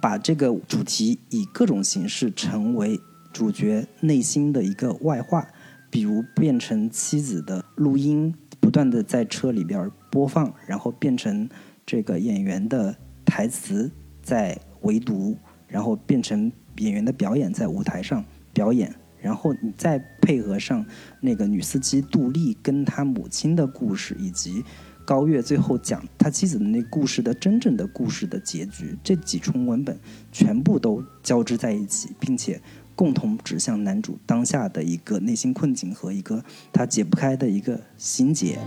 [0.00, 2.98] 把这个主题以各种形式成为
[3.32, 5.46] 主角内心的一个外化，
[5.90, 11.48] 比如变成妻子的录音，不断的在车里边播放，然后变成
[11.84, 13.90] 这个演员的台词
[14.22, 15.36] 在围读，
[15.68, 20.84] 然后变成演员的表演在舞台上表演，然后你再配合上
[21.20, 24.64] 那个女司机杜丽跟她母亲的故事，以及
[25.06, 29.96] 高月最后讲他妻子的那故事的真正的故事的结局，这几重文本
[30.32, 32.60] 全部都交织在一起，并且
[32.96, 38.58] 共同指向男主当下的一个内心困境和一个他解不开的一个心结。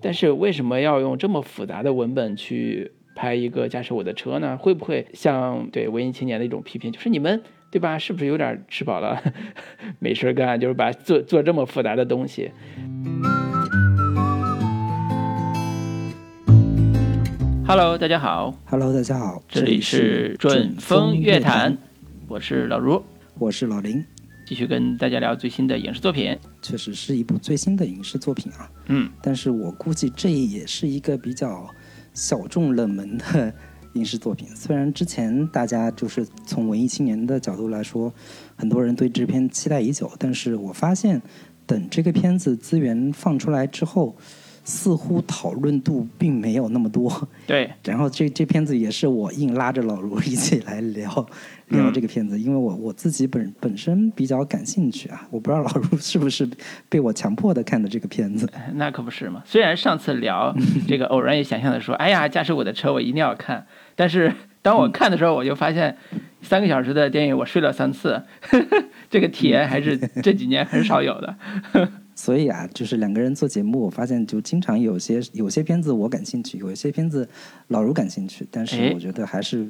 [0.00, 4.56] 但是为什么要用这么复杂的文本去拍一个驾驶我的车呢？
[4.56, 7.96] 会不会像对文艺青年的一种批评，就是你们对吧？
[7.96, 9.22] 是不是有点吃饱了
[10.00, 12.50] 没事干，就是把做做这么复杂的东西
[17.64, 18.52] ？Hello，大家好。
[18.64, 21.78] Hello，大家好，这里是准风乐坛，
[22.26, 23.00] 我是老卢，
[23.38, 24.04] 我是老林。
[24.44, 28.68] 继续跟大家聊最新的影视作品，确实是一部最新的影视作品啊。
[28.86, 31.64] 嗯，但是我估计这也是一个比较
[32.14, 33.54] 小众冷门的
[33.94, 34.48] 影视作品。
[34.54, 38.12] 虽然之前大家就是从文艺青年的角度来说，
[38.56, 41.20] 很多人对这片期待已久，但是我发现
[41.66, 44.14] 等这个片子资源放出来之后，
[44.64, 47.28] 似乎讨论度并没有那么多。
[47.46, 51.26] 对，然后这这片子也是我硬拉着老卢一起来聊
[51.70, 56.48] 聊这个片子，因为我我自己本本身比较感兴趣啊，我不知道老卢是不是
[56.88, 58.48] 被我强迫的看的这个片子。
[58.74, 59.42] 那可不是嘛。
[59.44, 60.54] 虽然上次聊
[60.86, 64.32] 这个偶然也想象的说，哎呀，驾驶我的车我一定要看，但是
[64.62, 65.96] 当我看的时候，我就发现
[66.42, 68.22] 三个小时的电影我睡了三次，
[69.08, 71.36] 这个体验还是这几年很少有的。
[72.14, 77.26] 所以啊，就是两个人做节目，我发现就经常有些有些片子我感兴趣，有一些片子
[77.68, 79.66] 老卢感兴趣，但是哎我觉得还是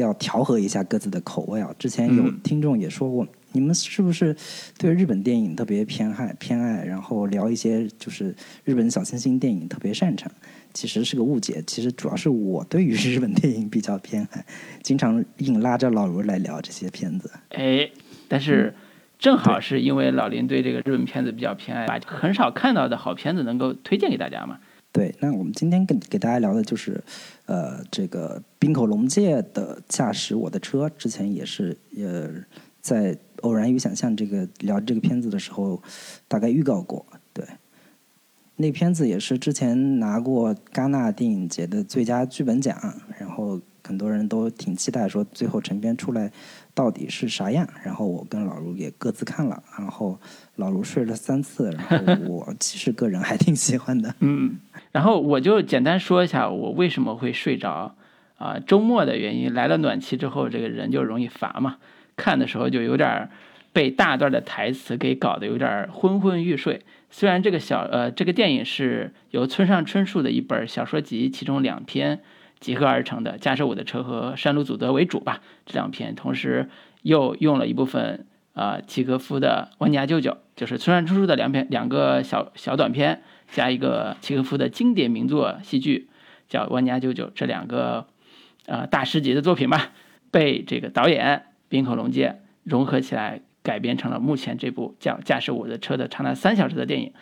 [0.00, 1.74] 要调和一下各自的口味啊。
[1.78, 4.34] 之前有嗯听众也说过，你们是不是
[4.78, 8.34] 对日本电影特别偏爱偏爱，然后聊一些就是
[8.64, 10.30] 日本小清新电影特别擅长？
[10.72, 14.44] 其实是个误解，其实主要是我对于日本电影比较偏爱，
[14.82, 17.30] 经常硬拉着老卢来聊这些片子。
[17.50, 17.88] 哎，
[18.26, 18.74] 但是
[19.18, 24.58] 正好是因为老林对这个日本片子比较偏爱，把很少看到的好片子能够推荐给大家嘛。
[24.94, 27.02] 对，那我们今天跟给大家聊的就是，
[27.46, 32.30] 呃，这个滨口龙介的《驾驶我的车》，之前也是呃
[32.80, 33.12] 在
[33.42, 35.82] 《偶然与想象》这个聊这个片子的时候，
[36.28, 37.04] 大概预告过。
[37.32, 37.44] 对，
[38.54, 42.78] 那片子也是之前拿过戛纳电影节的最佳剧本奖，
[43.18, 46.30] 然后很多人都挺期待说最后成片出来
[46.72, 47.68] 到底是啥样。
[47.82, 50.16] 然后我跟老卢也各自看了，然后
[50.54, 54.14] 老卢睡了三次，然后 我其实个人还挺喜欢的。
[54.20, 54.56] 嗯，
[54.94, 57.96] 然后我就简单说一下我为什么会睡着
[58.38, 61.78] 啊、周末的原因，来了暖气之后，这个人就容易乏嘛，
[62.16, 63.28] 看的时候就有点
[63.72, 66.82] 被大段的台词给搞得有点昏昏欲睡。
[67.10, 72.20] 虽然这个小呃这个电影是由村上春树的一本小说集其中两篇
[72.60, 76.68] 集合而成的，《驾驶我的车》和《山鲁祖德》为主吧，这两篇，同时
[77.02, 86.08] 又用了一部分啊、契诃夫的《万尼亚舅舅》，就是村上春树的两篇两个小小短片，加一个契诃夫的经典名作戏剧，
[86.48, 88.06] 叫《万尼亚舅舅》，这两个
[88.66, 89.90] 呃大师级的作品吧，
[90.30, 97.12] 被这个导演滨口龙介融合起来，改编成了目前这部叫《驾驶我的车》的长达三小时的电影。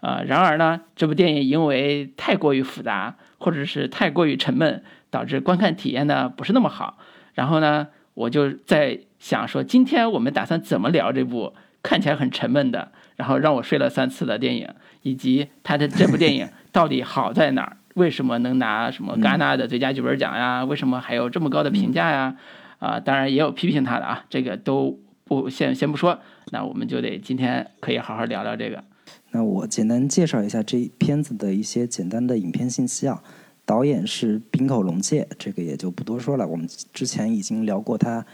[0.00, 6.98] 呃，然而呢，这部电影因为太过于复杂，或者是太过于沉闷，导致观看体验呢不是那么好。
[7.34, 14.68] 然后呢，我就在想说，今天我们打算怎么聊这部看起来很沉闷的，然后让我睡了三次的电影，
[15.02, 17.76] 以及他的这部电影到底好在哪儿？
[17.94, 20.64] 为什么能拿什么戛纳的最佳剧本奖呀？
[20.64, 22.36] 为什么还有这么高的评价呀？
[22.78, 26.18] 啊，当然也有批评他的啊，这个都不先先不说，
[26.52, 28.84] 那我们就得今天可以好好聊聊这个。
[29.32, 33.22] 那我简单介绍一下这片子的一些简单的影片信息啊。
[33.66, 36.46] 导演是滨口龙介，这个也就不多说了。
[36.46, 38.24] 我们之前已经聊过他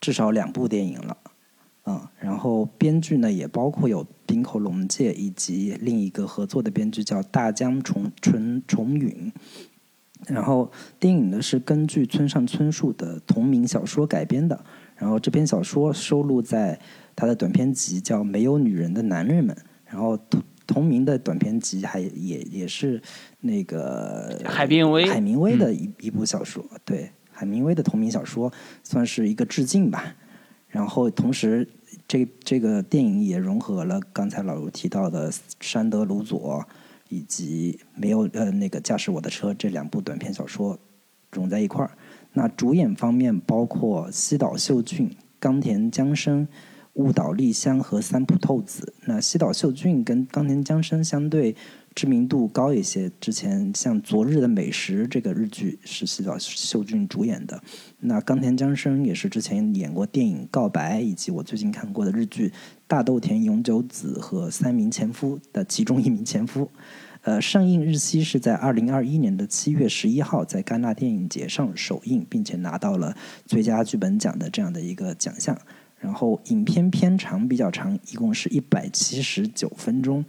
[0.00, 1.16] 至少两部电影了，
[1.84, 2.00] 嗯。
[2.18, 9.32] 然后编剧呢也包括有滨口龙介以及另一个合作的编剧叫大江重纯重允。
[10.26, 14.64] 然后电影呢是根据村上春树的同名小说改编的，
[14.96, 16.78] 然后这篇小说收录在
[17.16, 19.54] 他的短篇集叫《没有女人的男人们》。
[19.86, 23.02] 然后同同名的短篇集还也也是
[23.40, 27.10] 那个海明威海明威的一、一部小说，对
[27.40, 28.52] 海明威的同名小说
[28.84, 30.14] 算是一个致敬吧。
[30.68, 31.66] 然后同时，
[32.06, 36.62] 这这个电影也融合了刚才老卢提到的山德鲁佐
[37.08, 40.78] 以及没有呃那个驾驶我的车这两部短篇小说
[41.32, 41.92] 融在一块儿。
[42.34, 46.46] 那主演方面包括西岛秀俊、冈田将生、
[46.92, 48.92] 雾岛丽香和三浦透子。
[49.06, 51.56] 那西岛秀俊跟冈田将生相对
[52.00, 57.62] 知名度高一些，之前像《昨日的美食》这个日剧是西岛秀俊主演的。
[57.98, 62.48] 那冈田将生也是之前演过电影《告白》，以及我最近看过的日剧
[62.86, 66.70] 《大豆田永久子和三名前夫》的其中一名前夫。
[67.20, 73.14] 呃，上映日期是在二零二一年的七月十一号，在戛纳电影节上首映，并且拿到了
[73.44, 75.54] 最佳剧本奖的这样的一个奖项。
[75.98, 80.24] 然后，影片片长比较长，一共是一百七十九分钟。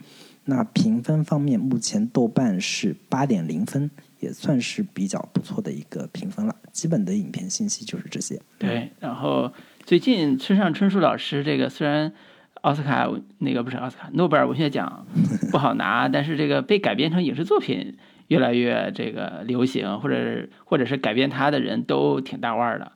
[0.46, 3.90] 那评分方面，目前豆瓣是八点零分，
[4.20, 6.56] 也算是比较不错的一个评分了。
[6.72, 8.42] 基本的影片信息就是这些。
[8.58, 9.52] 对，然后
[9.86, 12.14] 最近村上春树老师这个虽然。
[12.62, 13.10] 奥斯卡
[13.40, 15.08] 那个不是奥斯卡，诺贝尔文学奖
[15.52, 17.98] 不好拿， 但是这个被改编成影视作品
[18.28, 22.92] 越来越这个流行，或者或者是改编他的人都挺大腕儿的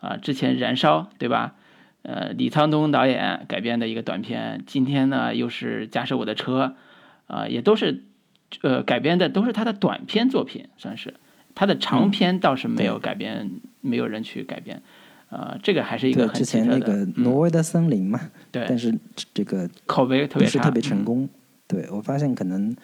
[0.00, 0.18] 啊。
[0.18, 1.54] 之前《燃烧》对吧？
[2.02, 6.74] 呃，李沧东导演改编的一个短片，今天呢又是《驾驶我的车》，
[7.26, 8.04] 啊，也都是
[8.62, 11.14] 呃改编的都是他的短篇作品，算是
[11.54, 13.50] 他的长篇倒是没有改编，
[13.80, 14.82] 没有人去改编。
[15.28, 18.20] 呃，这个还是一个之前那个挪威的森林嘛，
[18.52, 18.96] 对，但是
[19.34, 21.28] 这个口碑特别是，特别成功。
[21.66, 22.74] 对我发现可能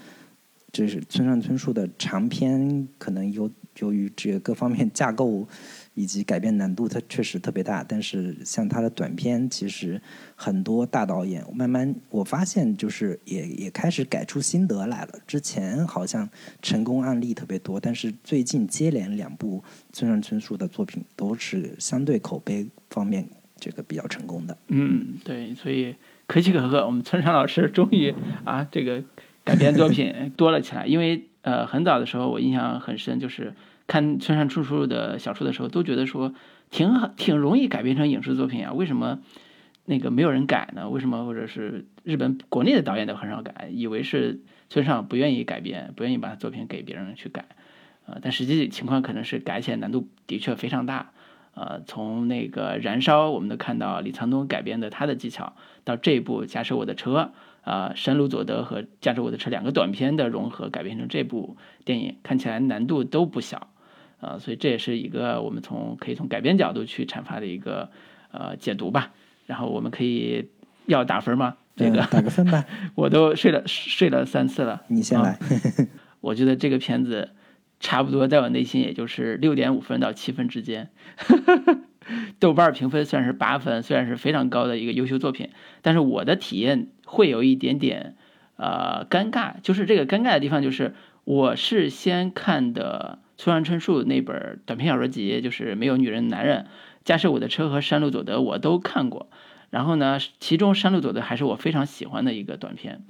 [0.72, 5.46] 就是村上春树的长篇，可能由由于这个各方面架构。
[5.94, 7.84] 以及改编难度，它确实特别大。
[7.86, 10.00] 但是像他的短片，其实
[10.34, 15.12] 很多大导演慢慢我发现，就是也也开始改出心得来了。
[15.26, 16.28] 之前好像
[16.62, 19.62] 成功案例特别多，但是最近接连两部
[19.92, 23.28] 村上春树的作品都是相对口碑方面
[23.58, 24.56] 这个比较成功的。
[24.68, 25.94] 嗯，对，所以
[26.26, 29.04] 可喜可贺，我们村上老师终于啊，这个
[29.44, 30.86] 改编作品 多了起来。
[30.86, 33.52] 因为呃，很早的时候我印象很深，就是。
[33.86, 36.34] 看村上春树的小说的时候，都觉得说
[36.70, 38.72] 挺好，挺容易改编成影视作品啊。
[38.72, 39.18] 为什么
[39.84, 40.88] 那个没有人改呢？
[40.88, 43.68] 为什么或者是日本国内的导演都很少改？
[43.72, 47.44] 以为是村上不愿意改编，不愿意把作品给别人去改，
[48.06, 51.10] 呃，但实际情况可能是改起来难度的确非常大。
[51.54, 55.54] 呃，从那个燃烧，我们都看到李沧东改编的他的技巧，
[55.84, 57.32] 到这一部驾驶我的车。
[57.62, 63.68] 啊，山鲁佐德和驾驶我的车两个短片的融合改编成这部电影，看起来难度都不小，
[64.22, 67.90] 啊，所以这也是一个我们从可以从改编角度去阐发的一个
[68.30, 69.12] 呃解读吧。
[69.46, 70.48] 然后我们可以
[70.86, 71.56] 要打分吗？
[71.76, 72.64] 这个打个分吧。
[72.94, 75.36] 我都睡了睡了三次了，你先来。
[76.20, 77.30] 我觉得这个片子
[77.80, 80.90] 差不多在我内心也就是六点五分到七分之间。
[82.38, 85.50] 豆瓣评分算是八分，虽然是非常高的一个优秀作品，
[85.82, 88.16] 但是我的体验会有一点点
[88.56, 89.54] 呃尴尬。
[89.62, 90.94] 就是这个尴尬的地方，就是
[91.24, 96.64] 我是先看的村上春树那本短篇小说集，就是《没有女人的男人》，
[97.04, 99.30] 驾驶我的车和山路佐德我都看过。
[99.68, 103.02] 然后呢，其中山路佐德还是我非常喜欢的一个短片。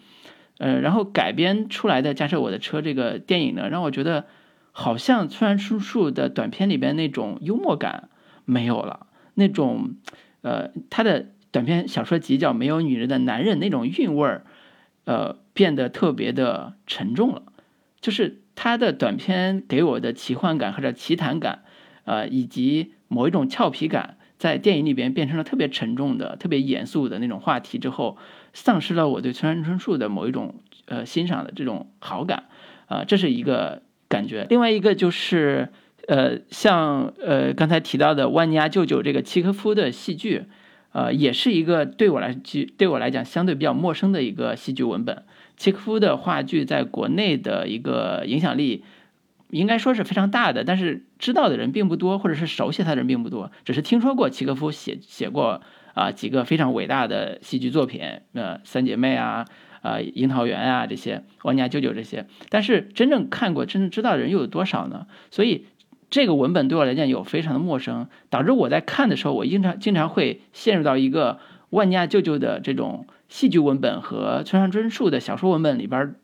[0.57, 4.25] 呃，然后改编出来的《驾驶我的车》这个电影呢，让我觉得
[4.71, 8.09] 好像村上春树的短片里边那种幽默感。
[8.47, 9.97] 没有了那种，
[10.41, 14.47] 呃，他的短篇小说集叫《没有女人的男人》，那种韵味儿，
[15.05, 17.43] 呃，变得特别的沉重了。
[18.01, 21.63] 就是他的短片给我的奇幻感或者奇谈感，
[22.05, 28.17] 呃，以及某一种俏皮感，在电影里边变成了特别沉重的、特别严肃的那种话题之后，
[28.53, 30.57] 丧失了我对村上春树的某一种
[30.87, 32.45] 呃欣赏的这种好感，
[32.87, 34.47] 啊，这是一个感觉。
[34.49, 35.69] 另外一个就是。
[36.09, 40.47] 呃，像呃刚才提到的《万尼亚舅舅》这个契诃夫的戏剧，
[40.91, 45.23] 呃，也是一个对我来剧对我来讲相对比较陌生的一个戏剧文本。
[45.63, 48.83] 契诃夫的话剧在国内的一个影响力，
[49.51, 55.63] 应该说是非常大的，但是知道的人并不多，或者是熟悉他的人并不多，只是听说过契诃夫写写过
[55.95, 58.03] 啊几个非常伟大的戏剧作品，
[58.33, 59.47] 呃，《三姐妹》啊，
[59.83, 65.07] 啊，《樱桃园》啊这些，《万尼亚舅舅》这些，但是真正看过、真正知道的人又有多少呢？
[65.31, 65.67] 所以。
[66.15, 71.39] 这个文本对我来讲有非常的陌生，导致我在看的时候，我经常经常会陷入到一个
[71.71, 76.15] 万尼亚舅舅的这种戏剧文本和村上春树的小说文本里边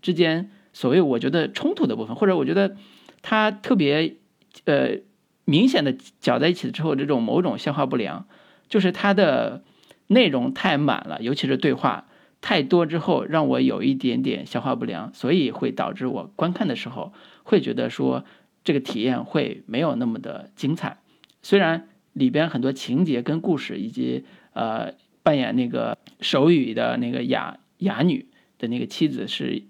[0.00, 2.76] 之间所谓我觉得冲突的部分，或者我觉得
[3.20, 4.16] 它特别
[4.64, 4.98] 呃
[5.44, 8.26] 明显的搅在一起之后，这种某种消化不良，
[8.68, 9.64] 就是它的
[10.06, 12.06] 内容太满了，尤其是对话
[12.40, 18.24] 太多之后，让我有一点点消化不良，所以会导致我观看的时候会觉得说。
[18.64, 20.98] 这个体验会没有那么的精彩，
[21.42, 24.92] 虽然里边很多情节跟故事，以及呃
[25.22, 28.26] 扮演那个手语的那个哑哑女
[28.58, 29.62] 的那个妻子是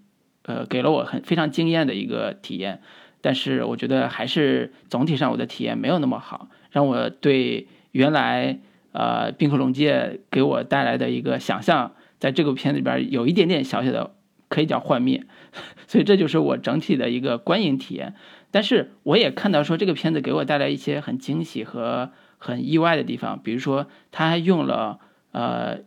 [0.43, 2.81] 呃给了我很非常惊艳的一个体验，
[3.21, 8.61] 但是我觉得还是总体上我的体验没有那么好，让我对原来
[8.93, 14.15] 呃冰河龙界给我带来的一个想象，在这个片子里边有一点点小小的
[14.49, 15.25] 可以叫幻灭，
[15.87, 18.15] 所以这就是我整体的一个观影体验。
[18.51, 24.99] 但是我也看到说这个片子给我带来一些很惊喜和很意外的地方，比如说他还用了
[25.33, 25.81] 呃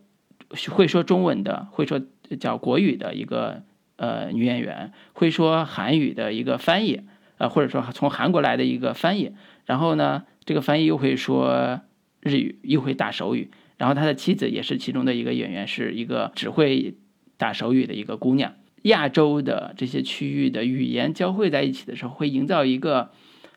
[0.70, 2.00] 会说中文的，会说
[2.38, 3.62] 叫国语的一个
[3.96, 7.00] 呃女演员，会说韩语的一个翻译，
[7.38, 9.32] 呃或者说从韩国来的一个翻译，
[9.64, 11.80] 然后呢这个翻译又会说
[12.20, 16.94] 日语，又会打手语，然后他的妻子也是其中的一个演员，是一个只会
[17.36, 18.54] 打手语的一个姑娘。
[18.82, 23.10] 亚洲的这些区域的语言交汇在一起的时候，会营造一个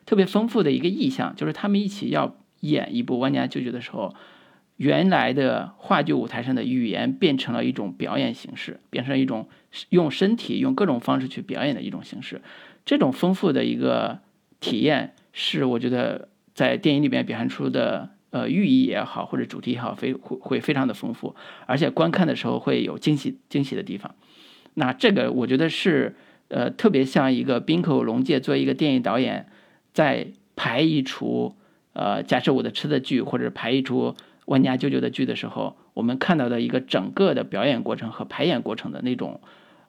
[0.04, 4.12] 特别丰富的一个意象，就是他们一起要演一部《万家舅舅》的时候，
[4.80, 9.46] 原来的话剧舞台上的语言变成了一种表演形式，变成一种
[9.90, 12.40] 用身体、用各种方式去表演的一种形式。
[12.86, 14.20] 这种丰富的一个
[14.58, 24.14] 体验，是我觉得在电影里面表现出的呃寓意也好，或者主题也好，非会会非常的丰富，而且观看的时候会有惊喜惊喜的地方。
[24.72, 26.16] 那这个我觉得是，
[26.48, 29.46] 呃，特别像一个滨口龙介作为一个电影导演，
[29.92, 31.54] 在排一出，
[31.92, 34.16] 呃，假设我的吃的剧或者排一出
[34.50, 39.40] 万家舅舅的剧的时候，我们看到的一个整个的表演过程和排演过程的那种，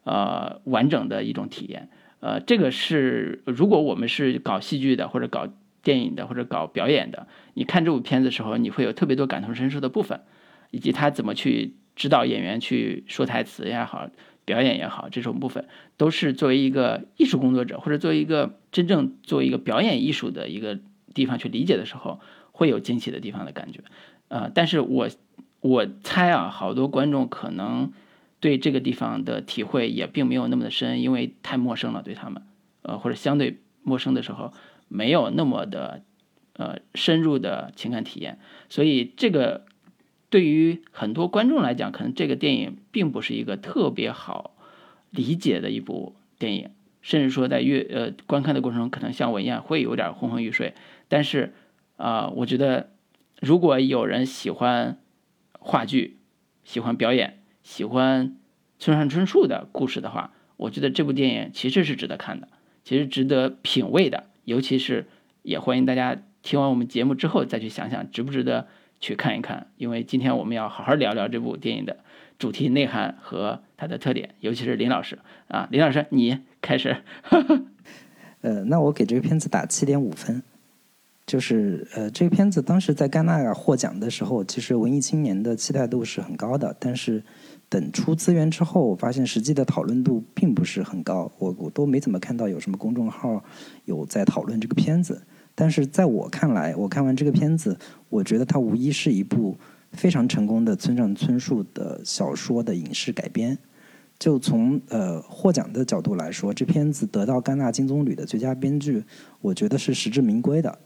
[0.04, 1.90] 呃，完整的一种体验。
[2.20, 5.48] 呃，这个是如果我们是搞戏剧的或者搞
[5.82, 7.26] 电影的或者搞表演的，
[7.56, 10.22] 你看这部片子的时候，你会有特别多感同身受的部分，
[10.70, 14.10] 以及他怎么去指导演员去说台词也好。
[14.44, 20.80] 表演也好，这种部分都是作为一个艺术工作者，或者作为一个真正作为一个表演艺术的一个
[21.14, 22.20] 地方去理解的时候，
[22.52, 23.82] 会有惊喜的地方的感觉。
[24.32, 25.10] 呃，但是我
[25.60, 27.92] 我猜啊，好多观众可能
[28.40, 32.42] 对这个地方的体会也并没有那么的深，因为太陌生了对他们，
[32.82, 34.54] 呃，或者相对陌生的时候，
[34.88, 36.02] 没有那么的
[36.54, 39.66] 呃深入的情感体验，所以这个。
[40.32, 44.56] 对于很多观众来讲，可能这个电影并不是一个特别好
[45.10, 46.70] 理解的一部电影，
[47.02, 50.74] 甚至说在阅呃观看的过程中，可能像我一样会有点昏昏欲睡。
[51.10, 51.54] 但是
[51.98, 52.92] 啊，我觉得
[53.42, 55.00] 如果有人喜欢
[55.52, 56.20] 话剧、
[56.64, 58.38] 喜欢表演、喜欢
[58.80, 62.48] 村上春树的故事的话，我觉得这部电影其实是值得看的，
[62.86, 64.26] 其实值得品味的。
[64.46, 65.08] 尤其是
[65.42, 68.68] 也欢迎大家听完我们节目之后再去想想值不值得。
[69.04, 71.98] 去看一看，因为今天我们要好好聊聊这部电影的
[72.38, 75.18] 主题内涵和它的特点，尤其是林老师
[75.48, 76.98] 啊，林老师你开始。
[78.42, 80.44] 呃，那我给这个片子打七点五分，
[81.26, 87.24] 就是呃，这个片子当时在戛纳获奖的时候，其实文艺青年的期待度是很高的，但是
[87.70, 93.42] 等出资源之后，我发现实际的讨论度并不是很高，我我都没怎么看到有什么公众号
[93.86, 95.22] 有在讨论这个片子。
[95.56, 97.78] 但是在我看来，我看完这个片子，
[98.10, 99.56] 我觉得它无疑是一部
[99.92, 103.58] 非常成功的村上春树的小说的影视改编。
[104.18, 109.04] 就从呃获奖的角度来说，这片子得到戛纳金棕榈的最佳编剧，
[109.40, 110.78] 我觉得是实至名归的。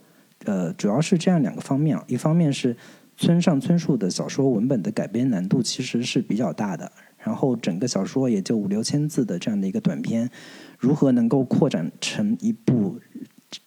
[0.46, 2.76] 呃，主要是这样两个方面，一方面是
[3.18, 10.30] 村上春树的小说文本的改编难度其实是比较大的，然后整个小说也就五六千字的这样的一个短篇，
[10.80, 13.00] 如何能够扩展成一部。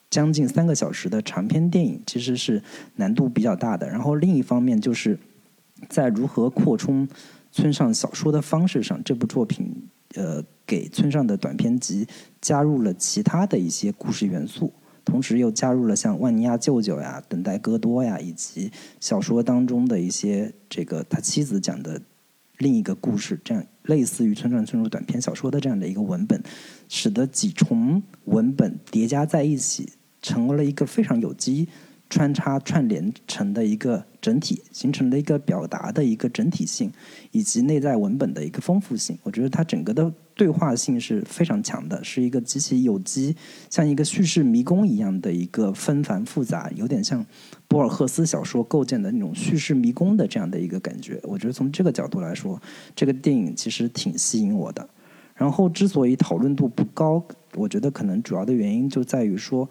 [0.09, 2.61] 将近三个小时的长篇电影其实是
[2.95, 3.87] 难度比较大的。
[3.87, 5.17] 然后另一方面就是
[5.87, 7.07] 在如何扩充
[7.51, 9.71] 村上小说的方式上，这部作品
[10.15, 12.07] 呃给村上的短篇集
[12.41, 14.73] 加入了其他的一些故事元素，
[15.09, 22.01] 同时又加入了像万尼亚舅舅呀、等待戈多呀，以及小说当中的一些这个他妻子讲的
[22.59, 26.41] 另一个故事，这样类似于村上春树短篇小说的这样的一个文本，
[26.87, 29.89] 使得几重文本叠加在一起。
[30.21, 31.69] 成为了一个非常有机
[32.09, 36.91] 穿插串联成的一个整体，形成了一个表达的一个整体性，
[37.31, 39.17] 以及内在文本的一个丰富性。
[39.23, 43.35] 我觉得它整个的对话性是非常强的，是一个极其有机，
[43.69, 47.25] 像一个叙事迷宫一样的一个纷繁复杂，有点像
[47.67, 51.19] 博尔赫斯小说构建的那种叙事迷宫的这样的一个感觉。
[51.23, 52.59] 我觉得从这个角度来说，
[52.95, 54.89] 这个电影其实挺吸引我的。
[55.35, 57.23] 然后，之所以讨论度不高。
[57.55, 59.67] 我觉得可能主要的原因就在于说，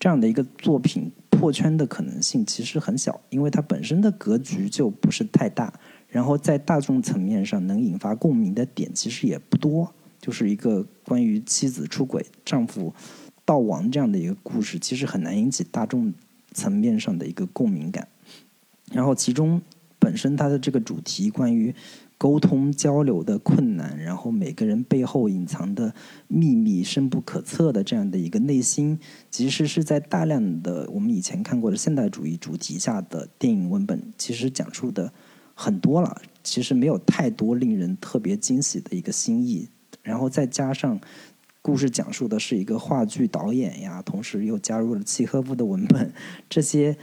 [0.00, 5.72] 这样的一个作品破圈的可能性其实很小，因为它本身的格局就不是太大，
[6.08, 12.92] 然后在大众层面上能引发共鸣的点其实也不多，就是一个关于妻子出轨、丈夫
[13.46, 16.12] 悼亡这样的一个故事，其实很难引起大众
[16.52, 18.08] 层面上的一个共鸣感。
[18.90, 19.60] 然后其中
[19.98, 21.74] 本身它的这个主题关于
[22.18, 25.94] 沟通交流的困难，然后每个人背后隐藏的
[26.26, 28.98] 秘密深不可测的这样的一个内心，
[29.30, 35.12] 其实是在大量的我们以前看过的现代主义主题下的电影文本，其实讲述的
[35.54, 36.20] 很多了。
[36.42, 39.68] 其实没有太多令人特别惊喜的一个新意，
[40.02, 40.98] 然后再加上
[41.62, 46.12] 故事讲述的是一个话剧导演呀，同时又加入了契诃夫的文本，
[46.48, 46.96] 这些。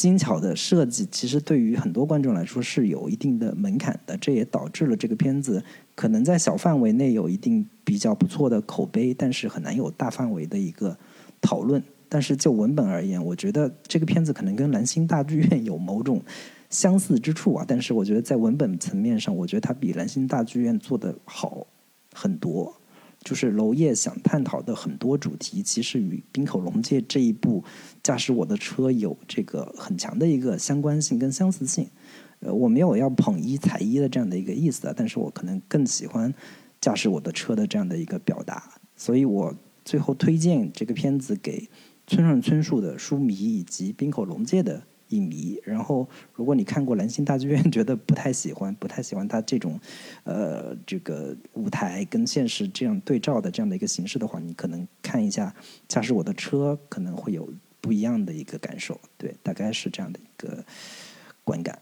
[0.00, 5.62] 精巧的设计，其实对于很多观众来说是有一定的门槛的，这也导致了这个片子
[5.94, 10.96] 可能在小范围内有一定比较不错的口碑，但是很难有大范围的一个
[11.42, 11.82] 讨论。
[12.08, 16.22] 但是就文本而言，我觉得这个片子可能跟《蓝星大剧院》有某种
[16.70, 17.62] 相似之处啊。
[17.68, 21.66] 但是我觉得在文本层面上，我觉得它比《蓝星大剧院》做的好
[22.14, 22.79] 很多。
[23.20, 27.62] 就是娄烨想探讨的很多主题，其实与《冰口龙介》这一部
[28.02, 31.88] 《驾驶我的车》有这个很强的一个相关性跟相似性。
[32.40, 36.32] 呃，我没有要捧一踩一的这样的一个意思啊，但是我可能更喜欢
[36.80, 41.68] 《驾驶我的车》的这样的一个表达，所以我最后推荐这个片子给
[42.06, 44.82] 村上春树的书迷以及冰口龙介的。
[45.10, 49.78] 影迷，然后如果你看过《蓝星大剧院》，觉得不太喜欢，不太喜欢他这种，
[50.24, 55.54] 呃，这个舞台跟现实这样对照的这样的一个形式的话，你可能看一下
[55.86, 57.48] 《驾驶我的车》，可能会有
[57.80, 59.00] 不一样的一个感受。
[59.16, 60.64] 对，大概是这样的一个
[61.44, 61.78] 观感。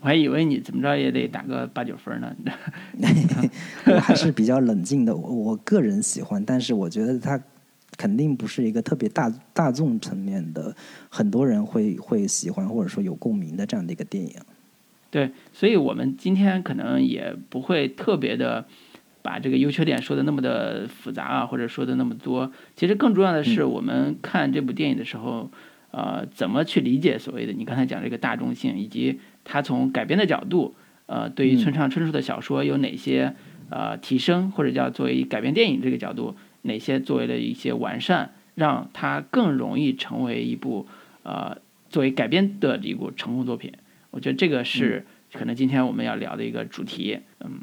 [0.00, 2.36] 我还以为你怎么着也得打个八九分呢。
[3.86, 7.42] 我 还是比较冷静的，我我个人喜欢，但是我觉得他。
[7.96, 10.74] 肯定不是一个特别大大众层面的，
[11.08, 14.34] 很多人会会喜欢或者说有共鸣的这样的一个电影。
[15.10, 18.66] 对，所以我们今天可能也不会特别的
[19.22, 22.52] 把这个优缺点说的那么的复杂啊，或者说的那么多。
[22.74, 25.50] 其实更重要的是，我们看这部电影的时候，
[25.92, 30.74] 呃，怎么去理解所谓的你刚才讲这个大众性，以及它从改编的角度，
[31.06, 33.34] 呃，对于村上春树的小说有哪些
[33.70, 36.36] 呃提升，或者叫作为改编电影这个角度。
[36.66, 40.86] 哪些作为了一些完善，让它更容易成为一部
[41.22, 41.56] 呃
[41.88, 43.72] 作为改编的一部成功作品？
[44.10, 47.18] 我觉得这个是可能今天我们要聊的一个主题。
[47.40, 47.60] 嗯，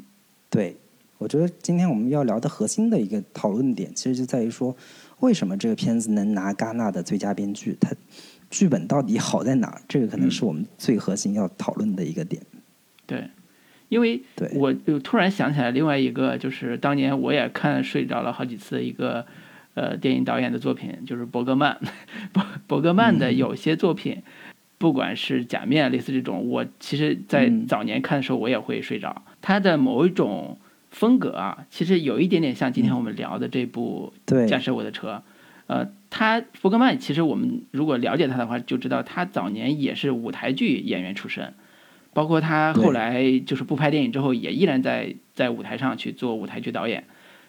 [0.50, 0.76] 对，
[1.18, 4.76] 我觉得今天我们要聊的核心的一个讨论点，其实就在于说，
[5.20, 7.76] 为什么这个片子能拿戛纳的最佳编剧？
[7.80, 7.90] 它
[8.50, 9.80] 剧本到底好在哪？
[9.88, 12.42] 这个可能是我们最核心要讨论的一个点。
[13.06, 13.28] 对。
[13.94, 14.20] 因为
[14.56, 19.24] 我就突然想起来另外一个，就是当年我也看睡着了好几次一个，
[19.74, 21.78] 呃，电影导演的作品，就是伯格曼。
[22.34, 24.20] 伯伯格曼的有些作品，
[24.78, 29.22] 不管是假面类似这种，我其实在早年看的时候我也会睡着。
[29.40, 30.58] 他的某一种
[30.90, 34.12] 风格啊，其实有一点点像今天我们聊的这部
[34.48, 35.22] 《驾驶我的车》。
[35.68, 41.54] 呃，他伯格曼其实我们如果了解他的话，就知道他早年也是舞台剧演员出身。
[42.14, 47.04] 包括他后来就是不拍电影之后，也依然在在舞台上去做舞台剧导演。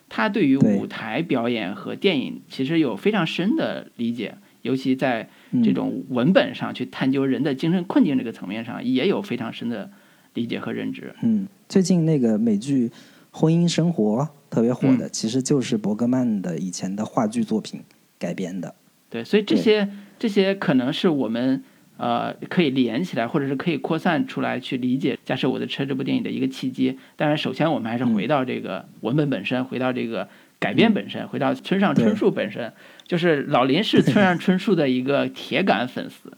[0.09, 5.27] 他对于舞台表演和电影其实有非常深的理解，尤其在
[5.63, 9.89] 这种文本上去探究人的精神困境这个层面上，也有非常深的
[10.33, 11.13] 理解和认知。
[11.23, 12.89] 嗯，最近那个美剧
[13.31, 17.81] 《婚姻生活》特别火的，其实就是伯格曼的以前的话剧作品
[18.19, 18.75] 改编的。
[19.09, 21.63] 对，所以这些这些可能是我们。
[21.97, 26.97] 呃，可以连起来，或者是可以扩散出来去理解《驾驶我的车》这部电影的一个契机。
[27.15, 30.27] 当然，首先我们还是回到这个文本本身，回到这个
[30.59, 32.73] 改编本身，回到村上春树本身。
[33.07, 36.33] 就是老林是村上春树的一个铁杆粉丝，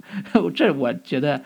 [0.53, 1.41] 这我觉得，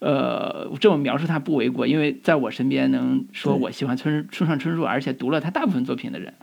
[0.00, 6.34] 呃，这么描述他不为过，因为在我身边能说我喜欢村村上春树，而且读了他大部分作品的人，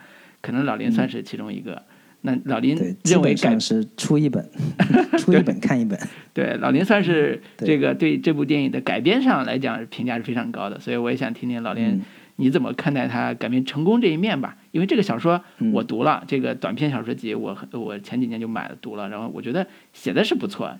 [0.42, 1.84] 可能老林算是其中一个。
[2.22, 4.48] 那老林认为改是出一本，
[5.18, 6.00] 出一本看一本。
[6.34, 12.02] 对，老林算是这个对这部电影的改编上来讲评价是非常高的，所以我也想听听老林
[12.36, 14.56] 你怎么看待他改编成功这一面吧。
[14.72, 15.42] 因为这个小说
[15.74, 20.72] 我读了，这个短篇小说集我我前几年就买了读了，然后我觉得写的是不错，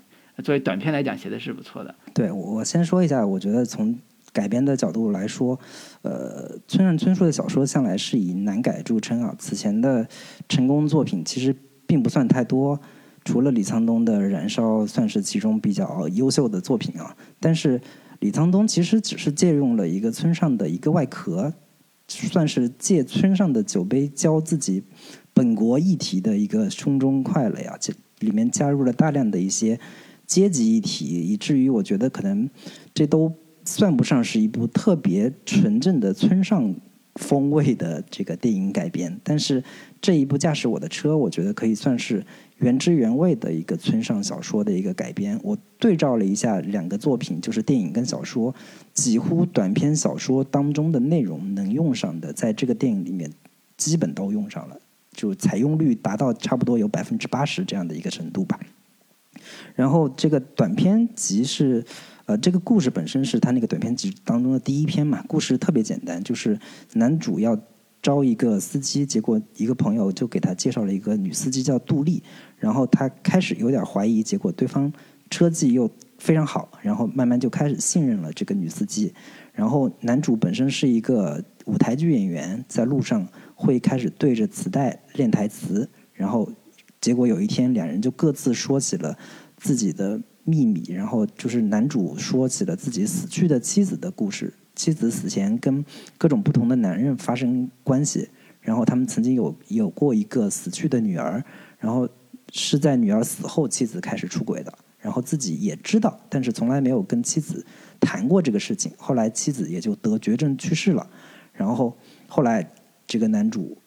[0.44, 1.94] 作为短篇来讲写的是不错的。
[2.14, 3.98] 对我先说一下，我觉得从。
[4.34, 5.60] 改编的角度来说，
[6.04, 9.36] 呃，村上春树的小说向来是以难改著称啊。
[9.38, 10.08] 此前的
[10.50, 12.80] 成功作品其实并不算太多，
[13.24, 17.16] 除了李沧东的《燃烧》算是其中比较优秀的作品啊。
[17.40, 17.80] 但是
[18.20, 21.54] 李沧东其实只是借用了一个村上的一个外壳，
[22.08, 24.84] 算是借村上的酒杯浇自己
[25.36, 27.78] 本国议题的一个胸中快了呀。
[27.80, 29.80] 这里面加入了大量的一些
[30.26, 32.50] 阶级议题，以至于我觉得可能
[32.92, 33.32] 这都。
[33.72, 36.76] 算不上是一部特别纯正的村上
[37.16, 39.18] 风味的这个电影改编。
[39.24, 39.64] 但是
[40.02, 42.22] 这一部《驾驶我的车》，我觉得可以算是
[42.58, 45.40] 原汁原味的一个村上小说的一个改编。
[45.42, 48.54] 我对照了一下两个作品，就是电影跟小说，
[48.94, 53.32] 几乎短篇小说当中的内容能用上的，在这个电影里面
[53.78, 54.78] 基本都用上了，
[55.14, 58.60] 就采用率达到差不多有百分之八十这样的一个程度吧。
[59.76, 61.84] 然后这个短篇集是，
[62.32, 65.22] 呃，这个故事本身是他那个短篇集当中的第一篇嘛。
[65.28, 66.58] 故事特别简单，就是
[66.94, 67.60] 男主要
[68.02, 72.24] 招一个司机，结果一个朋友就给他介绍了一个女司机叫杜丽，
[72.56, 74.90] 然后他开始有点怀疑，结果对方
[75.30, 79.14] 车技又非常好，然后慢慢就开始信任了这个女司机。
[79.52, 86.50] 然后男主本身是一个舞台剧演员，在路上会开始对着磁带练台词，然后。
[87.02, 89.18] 结果有一天，两人就各自说起了
[89.58, 94.54] 自己的秘密，然后就是男主说起了自己死去的妻子的故事。
[94.76, 95.84] 妻子死前跟
[96.18, 98.30] 各种不同的男人发生关系，
[98.62, 101.44] 然后他们曾经有有过一个死去的女儿，
[101.78, 102.08] 然后
[102.52, 107.66] 是在女儿死后，妻子开始出轨的，然后自己也知道，但是从来没有跟妻子
[108.00, 108.92] 谈过这个事情。
[108.98, 111.08] 后来妻子也就得绝症去世了，
[111.54, 111.96] 然后
[112.28, 112.72] 后来
[113.06, 113.78] 这个男主。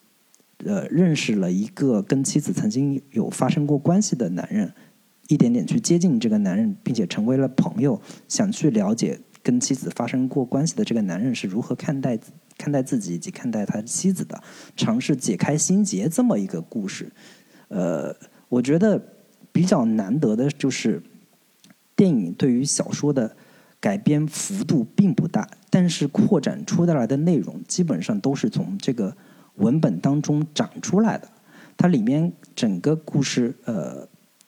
[0.64, 4.72] 呃，认识了一个跟妻子曾经有发生过关系的男人，
[5.28, 12.18] 一点点去接近这个男人，并且成为了朋友，想去了解跟妻子发生过关系的这个男人是如何看待
[12.56, 14.42] 看待自己以及看待他妻子的，
[14.76, 17.10] 尝试解开心结这么一个故事。
[17.68, 18.14] 呃，
[18.48, 19.00] 我觉得
[19.52, 21.02] 比较难得的就是
[21.96, 23.36] 电影对于小说的
[23.80, 29.16] 改编幅度并不大，但是扩展出来的内容基本上都是从这个。
[29.58, 31.28] 文本当中长出来的，
[31.76, 34.04] 它里面整个故事呃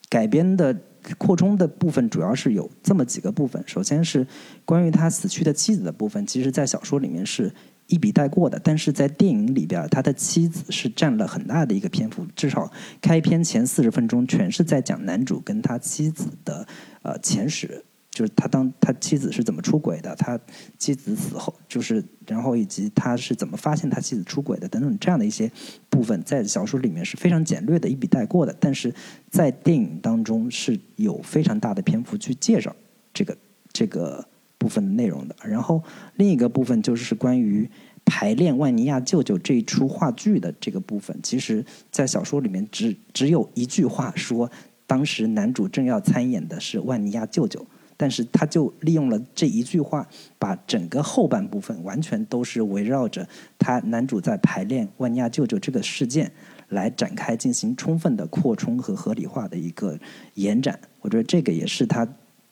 [0.08, 0.76] 改编的
[1.18, 3.62] 扩充的部分主要是有这么几个部分。
[3.66, 4.26] 首先是
[4.64, 7.52] 关于他死去的妻子的部分，其实在小说里面是
[7.86, 16.66] 一笔带过的，但是在电影里边，他的妻子是占了很大的一个篇幅，至少开篇前四十分钟全是在讲男主跟他妻子的
[17.02, 17.84] 呃前史。
[18.16, 20.40] 就是他当他妻子是怎么出轨的，他
[20.78, 25.52] 妻子死后就是然后以及他是怎么发现他妻子出轨的等等这样的一些
[25.90, 28.90] 部分，在小说里面是非常简略的一笔带过的，但是
[29.28, 32.74] 在电影当中是有非常大的篇幅去介绍
[33.12, 33.36] 这个
[33.70, 34.26] 这个
[34.56, 35.36] 部分的内容的。
[35.44, 37.70] 然后另一个部分就是关于
[38.06, 44.50] 排练《万尼亚舅舅》这一出话剧的这个部分，其实在小说里面只只有一句话说，
[44.86, 47.62] 当时男主正要参演的是万尼亚舅舅。
[47.96, 50.06] 但是他就利用了这一句话，
[50.38, 53.28] 把整个后半部分完全都是围绕着
[53.58, 56.30] 他男主在排练万尼亚舅舅这个事件
[56.68, 59.98] 来展开进行充分的扩充和合理化的一个
[60.34, 60.78] 延展。
[61.00, 62.06] 我觉得这个也是他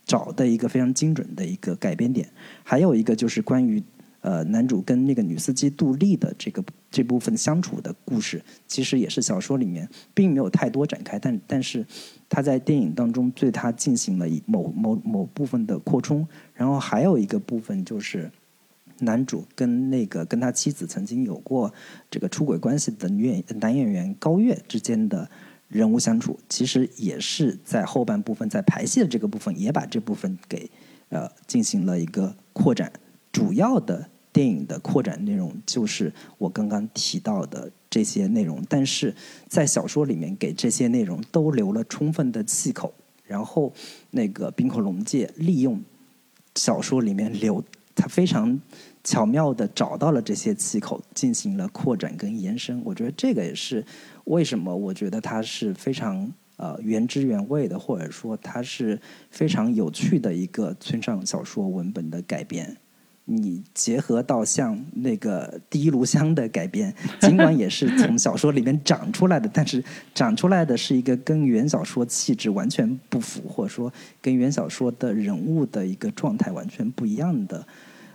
[0.04, 2.28] 找的一个非常精准的一个改编点。
[2.62, 3.82] 还有一个就是关于。
[4.24, 11.84] 呃，男主跟那个女司机杜丽的这个这部分相处的故事，其实也是小说里面并没有太多展开，但但是
[12.34, 16.26] 他在电影当中对他进行了一某某某部分的扩充。
[16.52, 18.28] 然后还有一个部分就是
[18.98, 21.72] 男主跟那个跟他妻子曾经有过
[22.10, 25.30] 这个出轨关系的女演男演员高月之间的
[25.68, 30.68] 人物相处，其实也是在后半部分在排戏的这个部分也把这部分给
[31.10, 32.92] 呃进行了一个扩展，
[33.30, 34.10] 主要的。
[34.34, 39.14] 电影的扩展内容就是我刚刚提到的这些内容，但是
[39.48, 42.92] 在小说里面给这些内容都留了充分的气口，
[43.24, 43.72] 然后
[44.10, 45.80] 那个冰口龙介利用
[46.56, 47.62] 小说里面留，
[47.94, 48.60] 他非常
[49.04, 52.82] 巧妙的找到了这些气口，进行了扩展跟延伸。
[52.84, 53.86] 我觉得这个也是
[54.24, 62.76] 为什么我觉得它是非常呃原汁原味的，或者说它是非常有趣的一个村上小说文本的改编。
[63.26, 69.82] 你结合到像那个《第一炉香》的改编， 尽管也是从小说里面长出来的，但是
[70.14, 77.66] 长出来的是一个跟原小说气质完全不符，或者说跟原小说的人物的一个状态完全不一样的。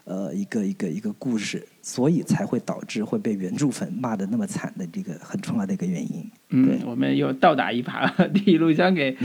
[0.10, 6.28] 呃，一个一个一个故事，所以才会导致会被原著粉骂的那么惨的这个很重要的一个原因。
[6.50, 9.16] 嗯，我们又倒打一耙， 第一录像给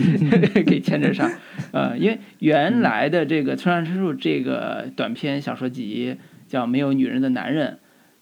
[0.67, 1.33] 给牵扯上。
[1.73, 6.19] 呃，因为原来的这个村上春树这个短篇小说集
[6.49, 7.73] 叫《没有女人的男人》，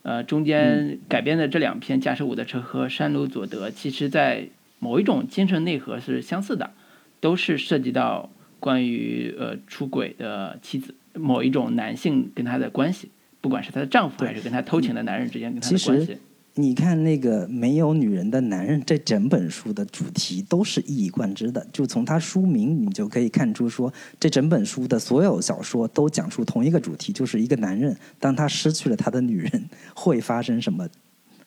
[0.02, 4.46] 呃，中间改编的这两篇《驾驶我的车》和《山鲁佐德》，其实在
[4.78, 6.70] 某一种精神内核是相似的，
[7.18, 10.94] 都是涉及到关于呃出轨的妻子。
[11.14, 16.18] 某一种男性跟她的关系，不管是她的丈夫还是跟她偷情的男人之间跟她的关系，
[16.54, 21.66] 你看那个没有女人的男人，这整本书的主题都是一以贯之的。
[21.72, 30.86] 就从他书名，你就可以看出，说这整本书的所有小说都讲述同一个主题，就是一个男人当他失去了他的女人会发生什么，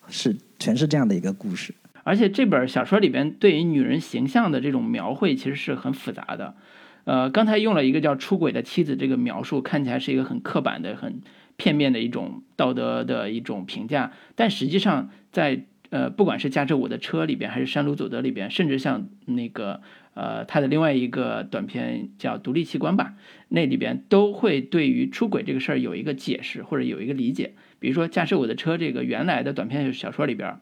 [0.09, 1.73] 是全是这样的一个故事。
[2.03, 6.55] 而且这本小说里边对于女人形象的这种描绘，其实是很复杂的。
[7.05, 11.21] 呃，刚才用了一个叫“出轨的妻子”这个描述，看起来是一个很刻板的、很
[11.55, 14.11] 片面的一种道德的一种评价。
[14.35, 19.81] 但实际上，在呃，不管是驾着我的车里边，还是山鲁佐德里边，甚至像那个
[20.15, 23.13] 呃，他的另外一个短片叫《独立器官》吧，
[23.49, 27.53] 那里边都会对于出轨这个事儿有一个解释或者有一个理解。
[27.79, 30.57] 比如说，驾驶我的车这个原来的短片小说里边，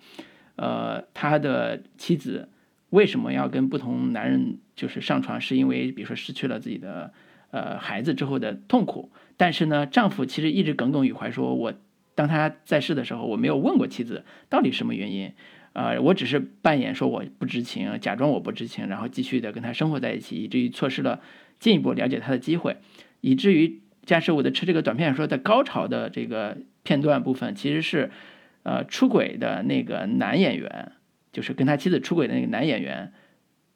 [0.58, 2.50] 呃，他的妻子。
[2.90, 5.40] 为什么要跟不同男人就是上床？
[5.40, 7.14] 是因为比如说失去了自己的
[7.52, 9.12] 呃孩子之后的痛苦。
[9.38, 11.74] 但是呢，丈夫其实一直耿耿于怀，说我
[12.16, 15.32] 当他在世的时候，我没有问过妻子到底什么原因，
[15.74, 21.22] 呃，我只是扮演说我不知情，假装我不知情，然后继续的跟他生活在一起，以至于错失了
[21.60, 22.78] 进一步了解他的机会，
[23.22, 28.12] 以至于驾驶我的车这个短片说在高潮的这个片段部分，其实是
[28.64, 30.92] 呃出轨的那个男演员。
[31.32, 33.12] 就是跟他妻子出轨的那个男演员，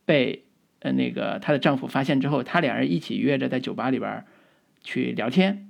[0.05, 0.43] 被
[0.79, 4.25] 呃那个她的丈夫发现之后，他两人一起约着在酒吧里边
[4.81, 5.69] 去聊天。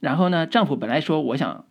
[0.00, 1.66] 然后呢，丈夫本来说我想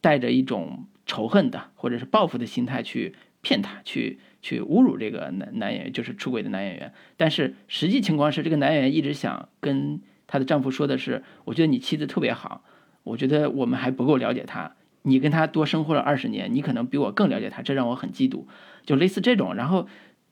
[0.00, 6.92] 带着一种仇恨的或者是报复的心态去骗她，去去侮辱这个男男演员，就是出轨的男演员。
[7.16, 12.64] 但是实际情况是，这个男演员一直想跟她的丈夫说的是：我觉得你妻子特别好，
[13.02, 14.76] 我觉得我们还不够了解她。
[15.06, 18.46] 你跟他多生活了二十年，你可能比我更了解他，这让我很嫉妒。
[18.86, 19.86] 就类似这种，然后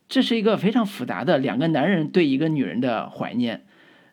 [0.09, 3.63] 这是一个非常复杂的两个男人对一个女人的怀念。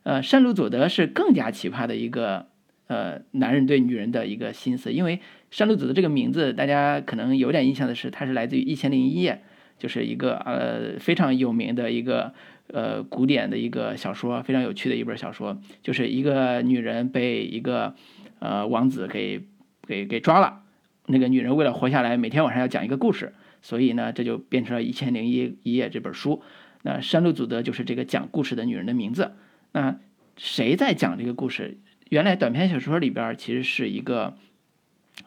[0.04, 2.48] 呃，山鲁佐德是更加奇葩的一个
[2.88, 5.20] 呃男人对女人的一个心思，因为
[5.52, 9.34] 山鲁佐德这个名字大家可能有点印象的是，他是来自于《一千零一夜》，
[9.78, 12.34] 就是一个呃非常有名的一个
[12.68, 17.94] 呃古典的一个小说，非常有趣的一本小说，就是一个女人被一个
[18.40, 19.42] 呃王子给
[19.86, 20.62] 给给抓了，
[21.08, 23.34] 那个女人为了活下来，每天晚上要讲一个故事。
[23.62, 26.42] 所以呢，这就变成了一千零一一夜这本书。
[26.84, 29.34] 那山路祖德就是这个讲故事的女人的名字。
[29.74, 30.00] 那
[30.38, 31.78] 谁在讲这个故事？
[32.10, 34.38] 原来短篇小说里边其实是一个，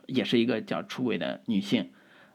[0.07, 1.91] 也是一个叫出轨的女性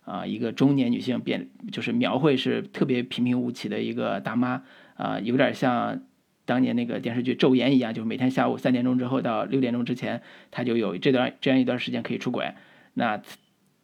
[0.05, 4.63] 啊，一个中年女性，变就是描绘是特别平平无奇的一个大妈
[4.95, 6.03] 啊，有点像
[6.45, 12.53] 当年那个电视剧《昼颜》一样，就是每天下午三点钟之后到六点钟之前，她就有这段这样一段时间可以出轨。
[12.93, 13.19] 那。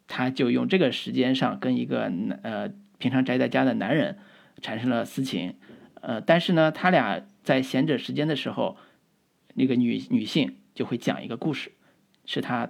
[0.07, 2.11] 他就用这个时间上跟一个
[2.43, 4.17] 呃平常宅在家的男人
[4.61, 5.55] 产生了私情，
[6.01, 8.77] 呃，但是呢，他俩在闲着时间的时候，
[9.55, 11.71] 那个女女性就会讲一个故事，
[12.25, 12.69] 是她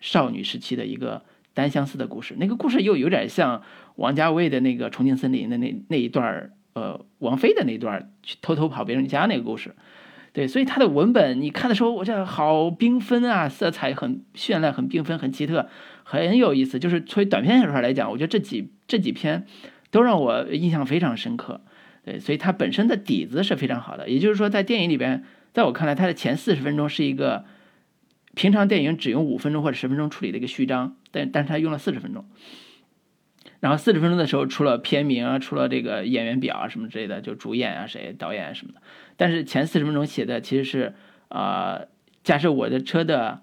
[0.00, 2.34] 少女时期的一个单相思的故事。
[2.38, 3.62] 那个故事又有点像
[3.96, 9.74] 王家卫的那个《重庆森林》的那那一段呃，王菲的那段去偷偷跑别人家那个故事。
[10.32, 15.68] 对，所以它的文本你看的时候，我这好缤纷啊，色彩很绚烂，很缤纷，很奇特，
[16.02, 16.78] 很有意思。
[16.78, 19.46] 就是作为短篇小说来讲，我觉得这几这几篇
[19.90, 21.60] 都让我印象非常深刻。
[22.04, 24.08] 对，所以它本身的底子是非常好的。
[24.08, 27.44] 也就是说，在电影里边，在我看来，它的前四十分钟是一个
[28.34, 32.24] 平常电影只用五分钟或者十分钟处理的一个序章，但但是它用了四十分钟。
[33.60, 38.82] 然后四十分钟的时候，出了片名啊，出了这个演员表啊什么之类的，就主演啊谁、导演啊什么的。
[39.16, 40.94] 但是前四十分钟写的其实是，
[41.28, 41.86] 呃，
[42.24, 43.42] 驾驶我的车的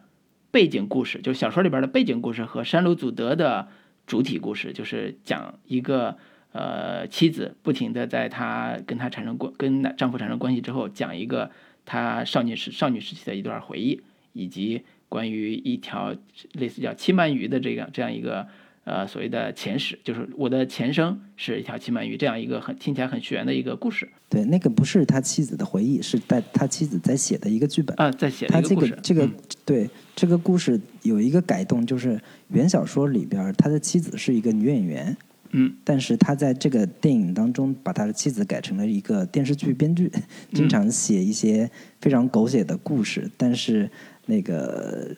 [0.51, 3.67] 背景故事，就小说里边的背景故事和山鲁祖德的
[4.07, 6.17] 主体故事，就是讲一个
[6.51, 11.51] 呃妻子不停的在她跟她产生关跟丈夫产生关系之后，讲一个
[11.85, 14.01] 她少女时少女时期的一段回忆，
[14.33, 16.15] 以及关于一条
[16.53, 18.47] 类似叫七鳗鱼的这样这样一个。
[18.89, 24.09] 呃，所谓的前史就是我的前生是一条骑鳗鱼，这样一个很听起来很玄的一个故事。
[24.27, 29.29] 对，那个不是他妻子的回忆，是在他妻子在写的一个剧本啊，在写他这个这个
[29.63, 35.15] 对这个故事有一个改动，就是原小说里边他的妻子是一个女演员，
[35.51, 40.11] 嗯，但是他在这个电影当中把他的妻子改成了一个电视剧编剧，
[40.53, 41.69] 经常写一些
[42.01, 43.89] 非常狗血的故事，但是
[44.25, 45.15] 那个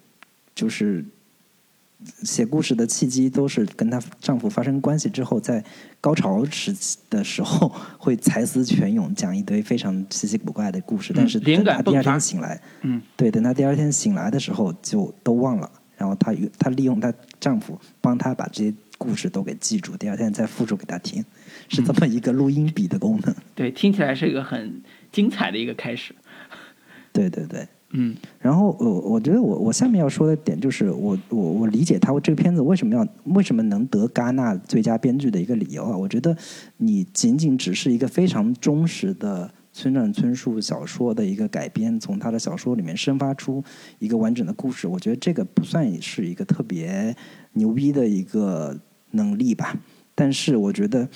[0.54, 1.06] 就是。
[2.24, 5.64] 写故事的契机都是跟她丈夫发生关系之后，在
[6.00, 11.14] 高潮时期的时候会才思泉涌，讲一堆非常稀奇古怪的故事。
[11.16, 15.72] 但是等她第二天醒来，嗯，对，等她第二天醒来的时候就都忘了。
[15.98, 21.24] 然后她她利用她丈夫帮她把这些故事都给记住，第二天再复述给她听，
[21.70, 23.36] 是这么一个录音笔的功能。
[23.54, 26.16] 对，听起来是一个很精彩的一个开始。
[27.14, 27.68] 对对对。
[27.94, 36.36] 嗯，然后我我觉得我我下面要说的点就是我我我理解他这个片子为什么要为什么能得戛纳最佳编剧的一个理由啊，我觉得
[36.78, 43.64] 你仅仅只是一个非常忠实的村上春树小说的一个改编，从他的小说里面生发出
[44.00, 47.16] 一个完整的故事，我觉得这个不算是一个特别
[47.54, 48.78] 牛逼的一个
[49.12, 49.78] 能力吧。
[50.14, 51.08] 但是我觉得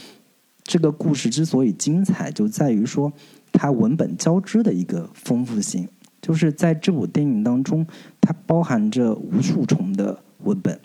[0.64, 3.12] 这个故事之所以精彩，就在于说
[3.52, 5.88] 它文本交织的一个丰富性。
[6.26, 7.86] 就是在这部电影当中，
[8.20, 10.80] 它包含着无数重的文本，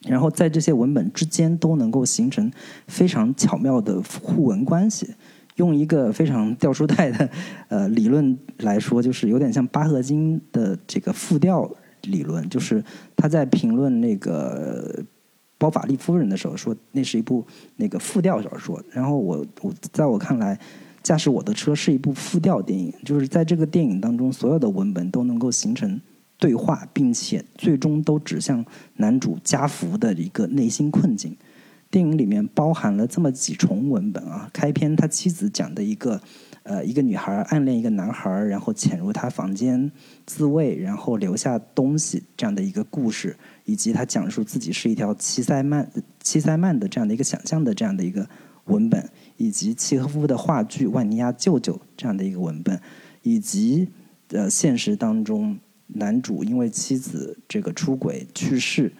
[0.00, 2.50] 然后在这些文本之间都能够形成
[2.88, 5.14] 非常巧妙的互文关系。
[5.54, 7.30] 用一个非常掉书袋的
[7.68, 11.70] 呃理论来说，就是有点像巴赫金的这个复调
[12.02, 12.48] 理论。
[12.48, 12.82] 就是
[13.14, 14.92] 他在评论那个
[15.56, 18.82] 《包法利夫人》的时候说，那是一部那个复调小说。
[18.90, 20.58] 然后我我在我看来。
[21.02, 26.00] 驾驶我的车是一部复调电影，就是在这个电影当中，所有的文本都能够形成
[26.38, 28.64] 对话，并且最终都指向
[28.96, 31.36] 男主加福的一个内心困境。
[31.90, 36.20] 电影里面包含了这么几重文本啊，开篇他妻子讲的一个，
[36.62, 39.90] 呃，一个女孩暗恋一个男孩，然后潜入他房间
[40.24, 45.90] 自慰，然后留下东西这样的一个故事，以及他讲述自己是一条七塞曼
[46.22, 48.24] 七塞曼的这样的一个想象的这样的一个
[48.70, 49.10] 文本。
[49.36, 52.78] 以及契诃夫的话剧《万尼亚舅舅》这样的一个文本，
[53.22, 53.88] 以及
[54.28, 58.92] 呃现实当中男主因为妻子这个出轨去世，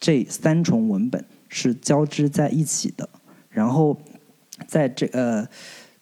[0.00, 3.08] 这三重文本是交织在一起的。
[3.48, 3.96] 然后
[4.66, 5.48] 在这呃，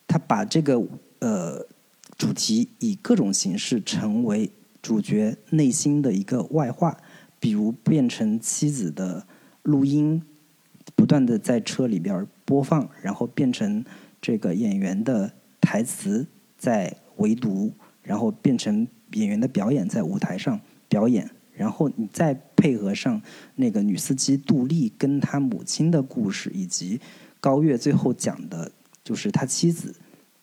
[0.06, 0.82] 他把这个
[1.18, 1.66] 呃
[2.16, 6.96] 主题以各种形式成为主角内心的一个外化，
[7.38, 9.26] 比如变成妻子的
[9.64, 10.22] 录音，
[11.02, 12.24] 不断的在车里边。
[12.44, 13.84] 播放，然后变成
[14.20, 16.24] 这个演员的台词
[16.56, 23.20] 在围读，然后变成演员的表演在舞台上表演，然后你再配合上
[23.56, 27.00] 那个女司机杜丽跟她母亲的故事，以及
[27.40, 28.70] 高月最后讲的
[29.02, 29.94] 就是他妻子，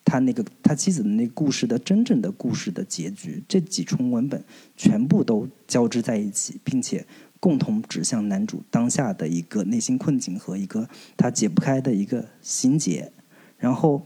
[0.04, 4.44] 他那个他妻子的那故事的真正的故事的结局，这几重文本
[4.76, 7.06] 全部都交织在一起，并且。
[7.40, 13.12] 共同指向男主当下的一个内心困境和一个他解不开的一个心结，
[13.58, 14.04] 然后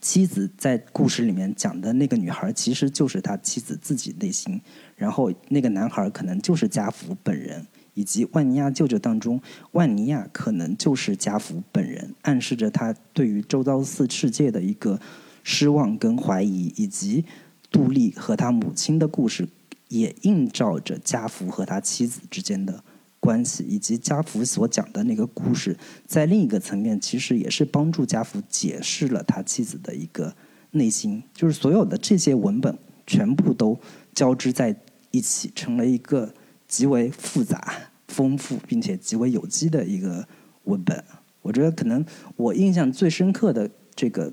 [0.00, 4.60] 妻子在故事里面讲的那个女孩其实就是他妻子自己内心，
[4.96, 9.40] 然后那个男孩可能就是家福本人，以及万尼亚舅舅当中
[9.72, 15.00] 万尼亚可能就是家福本人，暗示着他对于周遭四世界的一个
[15.42, 17.24] 失望跟怀疑，以及
[17.70, 19.48] 杜丽和他母亲的故事。
[19.88, 22.82] 也映照着家福和他妻子之间的
[23.20, 30.34] 关系，以及家福所讲的那个故事，在另一个层面，其实也是帮助家福解释了他妻子的一个
[30.72, 31.22] 内心。
[31.32, 33.78] 就是所有的这些文本全部都
[34.14, 34.76] 交织在
[35.10, 36.34] 一起，成了一个
[36.66, 37.74] 极为复杂、
[38.08, 40.26] 丰富并且极为有机的一个
[40.64, 41.04] 文本。
[41.42, 42.04] 我觉得，可能
[42.36, 44.32] 我印象最深刻的这个。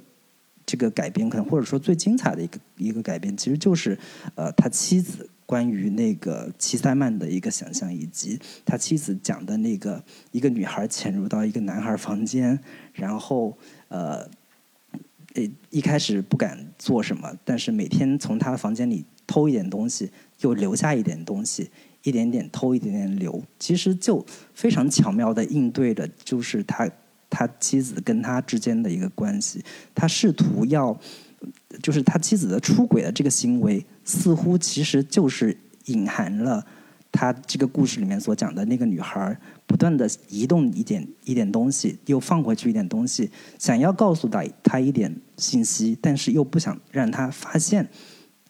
[0.63, 3.97] 这个改编可能或者说最精彩的一个一个改编，其实就是
[4.35, 12.57] 呃他妻子关于那个齐塞曼的一个想象，以及他妻子讲的那个一个女孩潜入到一个男孩房间，
[12.93, 13.57] 然后
[13.89, 14.25] 呃
[15.69, 20.09] 一开始不敢做什么，但是每天从他的房间里偷一点东西，
[20.39, 21.69] 又留下一点东西，
[22.03, 26.89] 一点点偷，一点点留，其实就非常巧妙的应对了，就是他。
[27.33, 29.63] 他妻子跟他之间的一个关系，
[29.95, 30.99] 他试图要，
[31.81, 36.65] 就是他妻子的出轨的这个行为，似乎其实就是隐含了
[37.11, 47.87] 他这个故事里面所讲的那个女孩不断的移动一点一点东西，又放回去一点东西，想要告诉他他一点信息，但是又不想让他发现，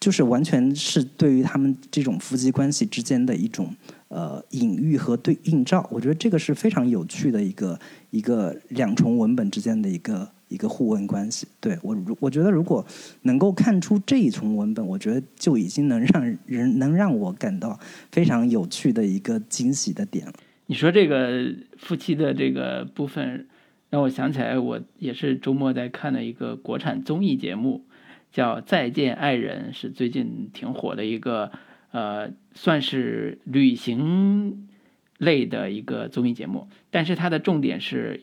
[0.00, 3.74] 就是完全是对于他们这种夫妻关系之间的一种。
[4.14, 11.48] 呃，隐喻和对映照，我觉得这个是非常有趣的一个一个两重文本之间的一个一个互问关系。
[11.60, 12.84] 对我，我觉得如果
[13.22, 20.32] 能够看出这一重文本，我觉得就已经能让人能让我感到非常有趣的一个惊喜的点了。
[20.66, 23.48] 你说这个夫妻的这个部分，
[23.90, 27.84] 让我想起来，我也是周末在看的一个国产综艺节目，
[28.30, 31.50] 叫《再见爱人》，是最近挺火的一个。
[31.92, 34.66] 呃，算是旅行
[35.18, 38.22] 类的一个综艺节目，但是它的重点是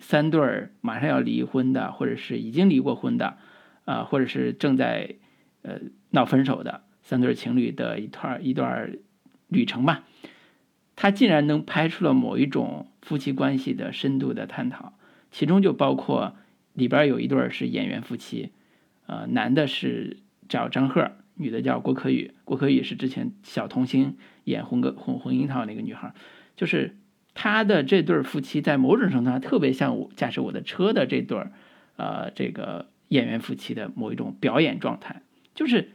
[0.00, 3.36] 三对马上要离婚的，或者是已经离过婚的，
[3.84, 5.16] 啊，或者是正在
[5.62, 5.78] 呃
[6.10, 8.98] 闹分手的三对情侣的一段一段
[9.48, 10.04] 旅程吧。
[10.96, 14.92] 他竟然能拍出了某一种夫妻关系的深度的探讨，
[15.30, 16.36] 其中就包括
[16.74, 18.50] 里边有一对是演员夫妻，
[19.06, 21.12] 呃，男的是叫张赫。
[21.40, 26.12] 女的叫郭可宇，郭可宇是之前小童星演红个红红樱桃那个女孩，
[26.56, 26.96] 就是
[27.40, 31.52] 他的这对夫妻在某种程度上特别像我驾驶我的车的这对儿，
[31.94, 35.22] 呃，这个演员夫妻的某一种表演状态，
[35.54, 35.92] 就是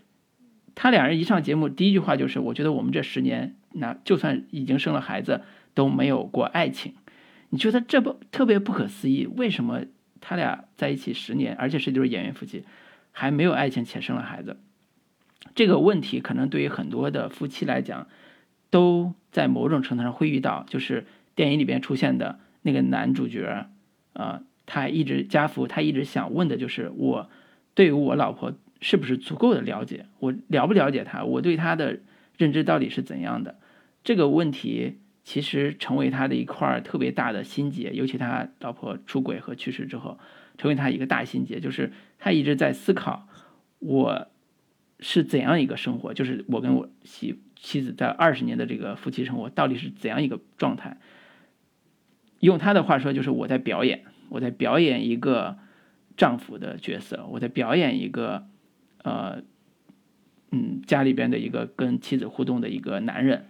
[0.74, 5.42] 他俩人一上节目，第一句话就是我觉得我们这十年，那就算已经生了孩子
[5.74, 6.94] 都没有过爱情，
[7.50, 9.28] 你觉得这不特别不可思议？
[9.36, 9.82] 为什么
[10.22, 12.64] 他俩在一起十年，而且是就是演员夫妻？
[13.12, 14.56] 还没有爱情且生了孩子，
[15.54, 18.08] 这个问题可能对于很多的夫妻来讲，
[18.70, 20.66] 都在某种程度上会遇到。
[20.70, 23.68] 就是电影里边出现的那个男主角，
[24.14, 27.30] 啊，他一直家福，他一直想问的就是我
[27.74, 32.00] 对于我老婆是不是足够的了解，我了不了解她，我对她的
[32.38, 33.60] 认知到底是怎样的？
[34.04, 40.20] 这个问题其实成为他的一块特别大的心结，尤其他老婆出轨和去世之后。
[40.56, 43.28] 成为他一个大心结，就是他一直在思考，
[43.80, 44.28] 我
[45.00, 50.96] 是怎样一个生活，就是我跟我妻妻子在二十年的这个夫妻生活到底是怎样一个状态。
[52.44, 55.58] 用他的话说，就是我在表演，我在表演一个
[56.18, 58.46] 丈夫的角色，我在表演一个
[59.02, 59.42] 呃，
[60.52, 63.46] 嗯，家里边的一个跟妻子互动的一个男人，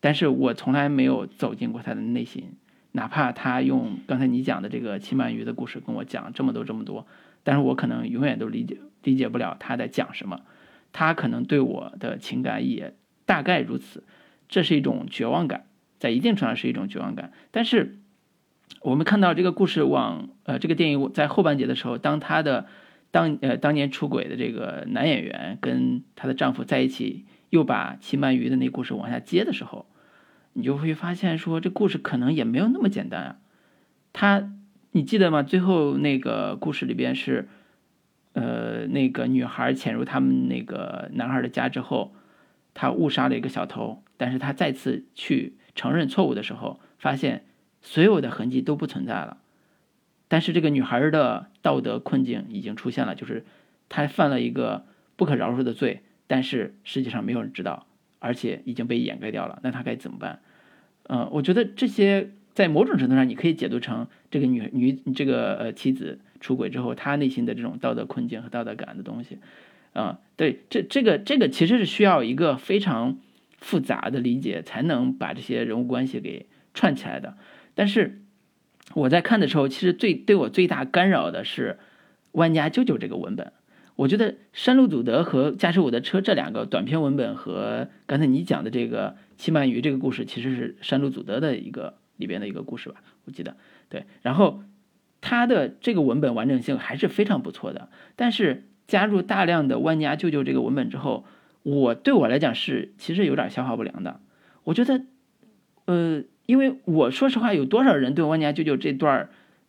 [0.00, 2.56] 但是我从来没有走进过他的内心。
[2.90, 7.06] 哪怕他用刚才你讲的这个七鳗鱼的故事跟我讲这么多这么多，
[7.44, 10.40] 但是我可能永远都理解理解不了他在讲什么。
[10.92, 14.02] 他可能对我的情感也大概如此，
[14.48, 15.66] 这是一种绝望感，
[16.00, 17.32] 在一定程度上是一种绝望感。
[17.52, 17.98] 但是
[18.82, 22.66] 我们看到这个故事往呃这个电影在后半节的时候，当他的
[23.10, 29.86] 当呃当年出轨的这个男演员跟她的丈夫在一起，又把齐鳗鱼的那故事往下接的时候。
[30.56, 33.38] 你就会发现，说这故事可能也没有那么简单啊。
[34.12, 34.52] 他，
[34.92, 35.42] 你记得吗？
[35.42, 37.48] 最后那个故事里边是，
[38.34, 42.14] 呃，那个女孩潜入他们那个男孩的家之后，
[42.72, 47.44] 他误杀了一个小偷，但是他再次去承认错误的时候，发现
[47.84, 49.36] 所有的痕迹都不存在了。
[50.26, 53.44] 但是这个女孩的道德困境已经出现了，就是
[53.88, 57.86] 她犯了一个不可饶恕的罪，但是实际上没有人知道。
[58.20, 60.40] 而且已经被掩盖掉了，那她该怎么办？
[61.08, 69.40] 嗯，我觉得这些在某种程度上，你可以解读成这个女女这个呃妻子出轨之后，她内心的这种道德困境和道德感的东西。
[69.92, 73.18] 啊，对，这这个这个其实是需要一个非常
[73.58, 77.36] 复杂的理解，才能把这些人物关系给串起来的。
[77.74, 78.22] 但是
[78.94, 81.78] 我在看的时候，其实最对我最大干扰的是
[82.32, 83.52] 《万家舅舅》这个文本。
[83.96, 92.96] 我觉得山路祖德和驾驶我的车这两个短篇文本和刚才你讲的这个七鳗鱼这个故事，其实是山路祖德的一个里边的一个故事吧？
[93.24, 93.56] 我记得
[93.88, 94.04] 对。
[94.22, 94.64] 然后
[95.20, 101.24] 它的这个文本完整性还是非常不错的，但是加入大量的万家舅舅这个文本之后，
[101.62, 104.20] 我对我来讲是其实有点消化不良的。
[104.64, 105.04] 我觉得，
[105.84, 109.28] 呃，因为我说实话，有多少人对万家舅舅这段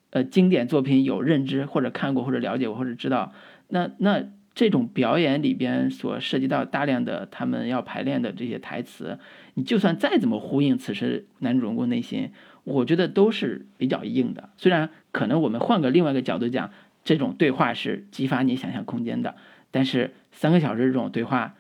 [0.09, 3.33] 呃经典作品有认知，或者看过，或者了解过，或者知道？
[3.67, 4.23] 那那
[4.53, 9.19] 这种表演里边所涉及到大量的他们要排练的这些台词，
[9.55, 12.31] 你就算再怎么呼应此时男主人公内心，
[12.63, 14.49] 我觉得都是比较硬的。
[14.57, 16.71] 虽然可能我们换个另外一个角度讲，
[17.03, 19.35] 这种对话是激发你想象空间的，
[19.71, 21.55] 但是三个小时这种对话，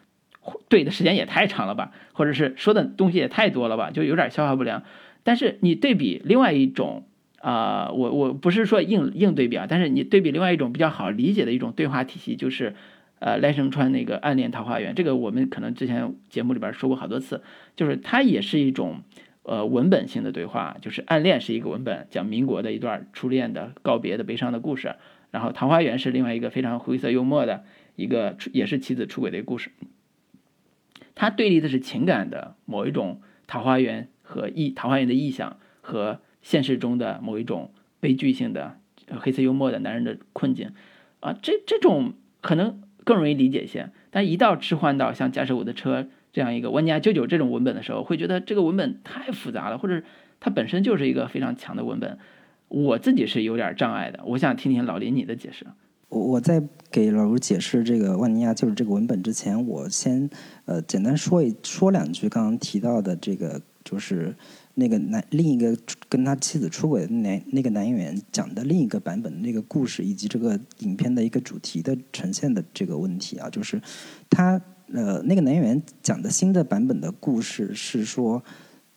[0.69, 4.83] 对的时间也太长了吧，或者是说的东西也太多了吧，就有点消化不良。
[5.25, 7.03] 但是你对比另外一种。
[7.41, 12.73] 啊，我我不是说硬硬对比啊，但是你对比另外一种比较好理解的一种对话体系，就是，
[13.19, 17.43] 呃，赖声川那个《暗恋桃花源》，这个我们可能之前节目里边说过好多次，
[17.75, 19.03] 就是它也是一种，
[19.43, 24.95] 呃，文本性的对话，就是《暗恋》是一个文本，讲民国的一段初恋的告别的悲伤的故事，
[25.29, 27.63] 然后《桃花源》是另外一个非常灰色幽默的
[27.95, 29.69] 一个，也是妻子出轨的故事，
[31.13, 36.19] 它对立的是情感的某一种桃花源和意桃花源的意象和。
[36.45, 38.77] 现实中的某一种悲剧性的
[39.19, 40.69] 黑色幽默的男人的困境，
[41.21, 43.89] 啊，这这种可能更容易理解一些。
[44.11, 50.03] 但一到置换到像驾驶我的车这样一个万家舅舅这种文本的时候，会觉得这个文本太复杂了，或者
[50.39, 52.19] 它本身就是一个非常强的文本，
[52.67, 54.19] 我自己是有点障碍的。
[54.27, 55.65] 我想听听老林你的解释。
[56.09, 56.61] 我我在
[56.91, 60.29] 给老卢解释这个万尼亚就是这个文本之前，我先
[60.65, 64.35] 呃简单说一说两句刚刚提到的这个就是。
[64.77, 65.73] 那个男另一个
[66.09, 73.81] 跟他妻子出轨的男那个男演员讲的另一个版本的那个故事，以及这个影片的一个主题的呈现的这个问题啊，就是
[74.29, 74.61] 他
[74.91, 78.43] 呃那个男演员讲的新的版本的故事是说，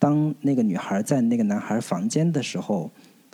[0.01, 2.91] 当那个女孩在那个男孩房间的时候，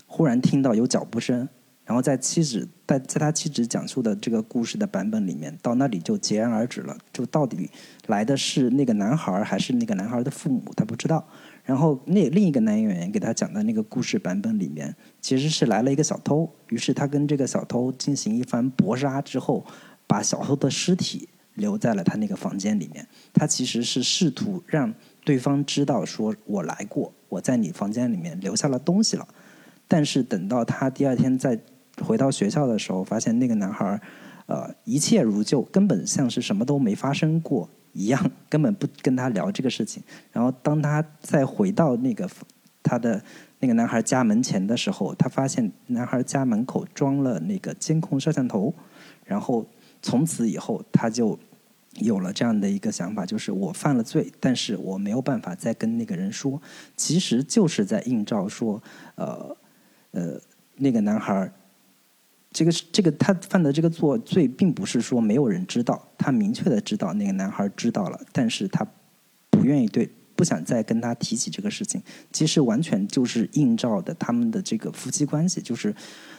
[0.07, 1.49] 忽然听到有脚步声，
[1.87, 6.95] 然后在妻子在在他妻子讲述的这个故事的版本里面，到那里就戛然而止了。
[7.11, 7.71] 就到底
[8.09, 11.27] 来的是那个男孩还是那个男孩的父母，他不知道。
[11.65, 19.65] 然后那另一个男演员给他讲的那个故事版本里面，其实是来了一个小偷，于是他跟这个小偷进行一番搏杀之后，
[20.07, 23.09] 把小偷的尸体留在了他那个房间里面。
[23.33, 24.93] 他其实是试图让
[25.25, 29.27] 对方知道说我来过，我在你房间里面留下了东西了。
[29.89, 31.59] 但是等到他第二天再
[32.03, 34.01] 回到学校的时候，发现那个男孩儿，
[34.47, 40.03] 呃，一切如旧，根本像是什么都没发生过一样，根本不跟他聊这个事情。
[40.31, 42.29] 然后当他再回到那个
[42.83, 43.23] 他的
[43.61, 48.75] 那个男孩家门前的时候，他发现男孩家门口装了那个监控摄像头。
[49.25, 49.65] 然后
[50.03, 51.39] 从此以后，他就
[52.01, 56.61] 有了这样的一个想法，就是我犯了罪，但是我没有办法再跟那个人说，
[56.97, 58.83] 其实就是在映照说，
[59.15, 59.57] 呃。
[60.17, 60.41] 呃，
[60.77, 61.53] 那个男孩，
[62.55, 68.87] 这个是这个他犯的这个作罪，并不是说没有人知道，他明确的知道那个男孩知道了，但是他
[69.51, 72.01] 不愿意对，不想再跟他提起这个事情。
[72.33, 75.93] 其实完全就是映照的他们的这个夫妻关系，就是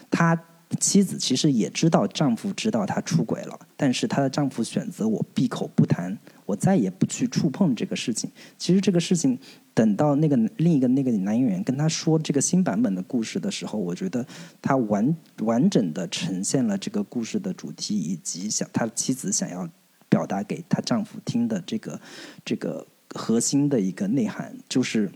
[0.10, 0.42] 他
[0.80, 8.32] 妻子其实也知道丈夫知道他出轨了，但是她的丈夫选择我闭口不谈，我再也不去触碰这个事情。
[8.58, 9.38] 其实这个事情。
[9.76, 14.26] 等到那个另一个那个男演员跟他说这个新版本的故事的时候，我觉得
[14.62, 19.70] 他完完整的呈现了这个故事的主题以及想他妻子想要
[20.08, 22.00] 表达给她丈夫听的这个
[22.46, 25.12] 这个核心的一个内涵，就是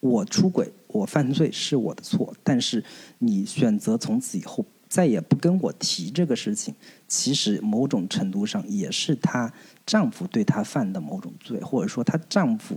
[0.00, 2.82] 我出轨，我犯罪是我的错，但是
[3.18, 6.74] 你选择从此以后再也不跟我提这个事情，
[7.06, 9.52] 其实某种程度上也是她
[9.86, 12.76] 丈夫对她犯的某种罪，或者说她丈夫。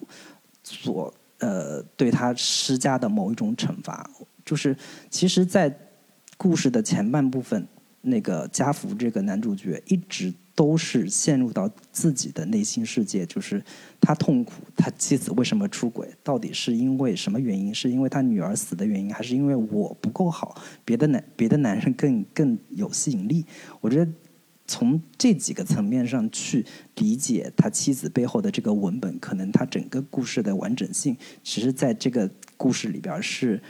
[0.64, 4.10] 所呃对他施加的某一种惩罚，
[4.46, 4.76] 就是
[5.10, 5.76] 其实，在
[6.38, 7.68] 故事的前半部分，
[8.02, 13.64] 那个家福这个男主角一直都是陷入到自己的内心世界，就是
[14.00, 17.74] 他痛苦，他妻子为什么出轨，到底是因为什么原因？
[17.74, 23.46] 是因为他女儿死的原因，还是因为我不够好，别的男别的男人更更有吸引力？
[23.82, 24.12] 我觉得。
[24.74, 26.66] 从这几个层面上去
[26.96, 33.62] 理解他妻子背后的这个文本，可能他整个故事的完整性，其实在这个故事里边是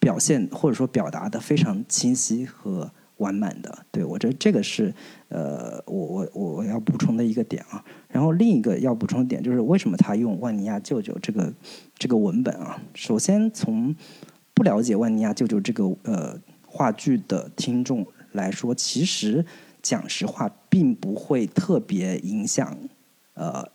[0.00, 3.86] 表现或者说表达的非常清晰和完满的。
[3.92, 4.92] 对我觉得这个是
[5.28, 7.84] 呃，我我我要补充的一个点啊。
[8.08, 11.54] 然后另一个要补充的点就是为什么他用万尼亚舅舅这个
[11.96, 12.82] 这个文本啊？
[12.94, 13.94] 首先从
[14.54, 16.36] 不了解万尼亚舅舅这个呃
[16.66, 19.46] 话剧的听众来说，其实。
[19.88, 22.76] 讲实话，并不会特别影响
[23.32, 23.66] 呃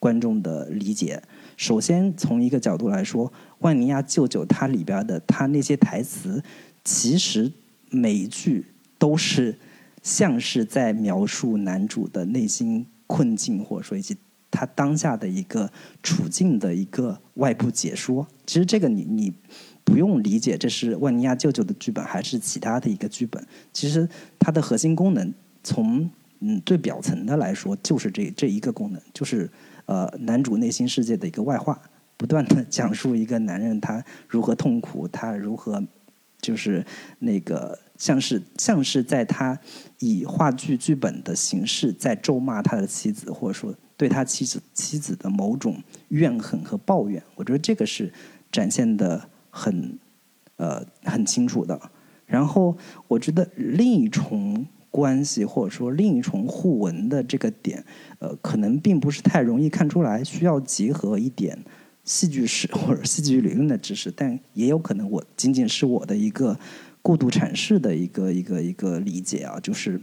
[0.00, 1.22] 观众的理解。
[1.56, 6.42] 首先，从一个角度来说，万尼亚舅舅他里边的他那些台词，
[6.82, 7.52] 其实
[7.90, 8.66] 每一句
[8.98, 9.56] 都是
[10.02, 14.16] 像是在描述男主的内心困境，或者说以及
[14.50, 15.70] 他当下的一个
[16.02, 18.26] 处境的一个外部解说。
[18.48, 19.32] 其实这个你你
[19.84, 24.08] 不用理解这是万尼亚舅舅的剧本还是其他的一个剧本，其实
[24.40, 25.32] 它的核心功能。
[25.62, 26.10] 从
[26.40, 29.48] 嗯最表层的来说，就是这这一个功能，就是
[29.86, 31.80] 呃男主内心世界的一个外化，
[32.16, 35.82] 不断的讲述一个男人他如何痛苦，他如何
[36.40, 36.84] 就是
[37.20, 39.56] 那个像是像是在他
[40.00, 47.22] 以话剧剧本的形式在咒骂他的妻子，或者说对他妻子妻子的某种怨恨和抱怨。
[47.36, 48.12] 我觉得这个是
[48.50, 49.96] 展现的很
[50.56, 51.80] 呃很清楚的。
[52.26, 54.66] 然后我觉得另一重。
[54.92, 57.82] 关系或者说另一重互文的这个点，
[58.20, 61.58] 呃，可能并不是太容易看出来，需要结合一点
[62.04, 66.58] 戏剧史或者戏剧理论的知识，但也有可能我仅仅是我的一个
[67.00, 70.00] 过度阐释的一个一个一个理解啊，就是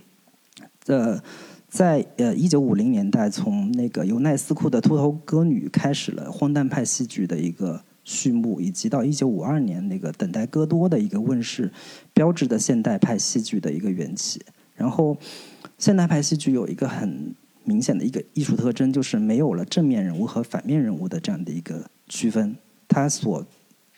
[0.88, 1.22] 呃，
[1.68, 11.72] 在呃一九五零年代，从那个由奈斯库的《秃头歌女》开始了荒诞派戏剧的一个序幕，以及到一九五二年那个等待戈多的一个问世，
[12.12, 14.42] 标志的现代派戏剧的一个缘起。
[14.80, 15.18] 然后，
[15.78, 22.56] 现代派戏剧有一个很明显的一个艺术特征，就是没有了正面人物和反面人物的这样的一个区分。
[22.88, 23.46] 它所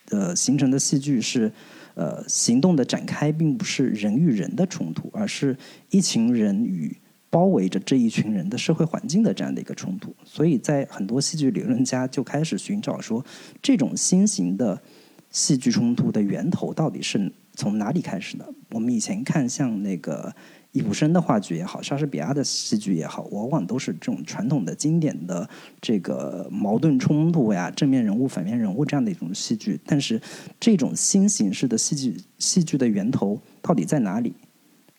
[0.09, 1.51] 呃形成的戏剧是
[1.93, 5.55] 呃行动的展开，并不是人与人的冲突，而是
[5.91, 6.97] 一群人与
[7.29, 10.13] 包围着这一群人的社会环境的这样的一个冲突。
[10.25, 13.23] 所以在很多戏剧理论家就开始寻找说，
[13.61, 14.81] 这种新型的
[15.29, 18.53] 戏剧冲突的源头到底是从哪里开始的？
[18.71, 20.35] 我们以前看像那个
[20.71, 25.49] 易卜生的话剧也好，莎士比亚的戏剧也好，往往都是这种传统的经典的
[25.81, 29.77] 这个矛盾冲突呀、正面人物、反面人物这样的一种戏剧。
[29.85, 30.21] 但是
[30.59, 34.33] 这种新形式的戏剧戏剧的源头到底在哪里？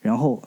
[0.01, 0.43] 然后，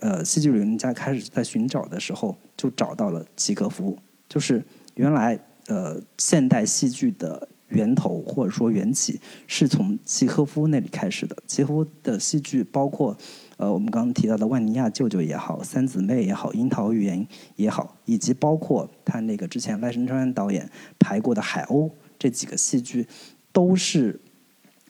[0.00, 3.96] 呃，戏剧理论家开始在寻找的时候，就找到了契诃夫，
[4.28, 4.62] 就是
[4.96, 7.48] 原来呃现代戏剧的。
[7.68, 11.36] 源头或者说缘起是从契诃夫那里开始的。
[11.46, 13.16] 契诃夫的戏剧包括，
[13.56, 17.18] 呃，我们刚刚提到的《万尼亚舅舅》也好，《三姊妹》也好，《樱桃园》
[17.56, 21.88] 也好，以及包括他那个之前赖声川导演排过的《海鸥》
[22.18, 23.06] 这几个戏剧，
[23.52, 24.20] 都是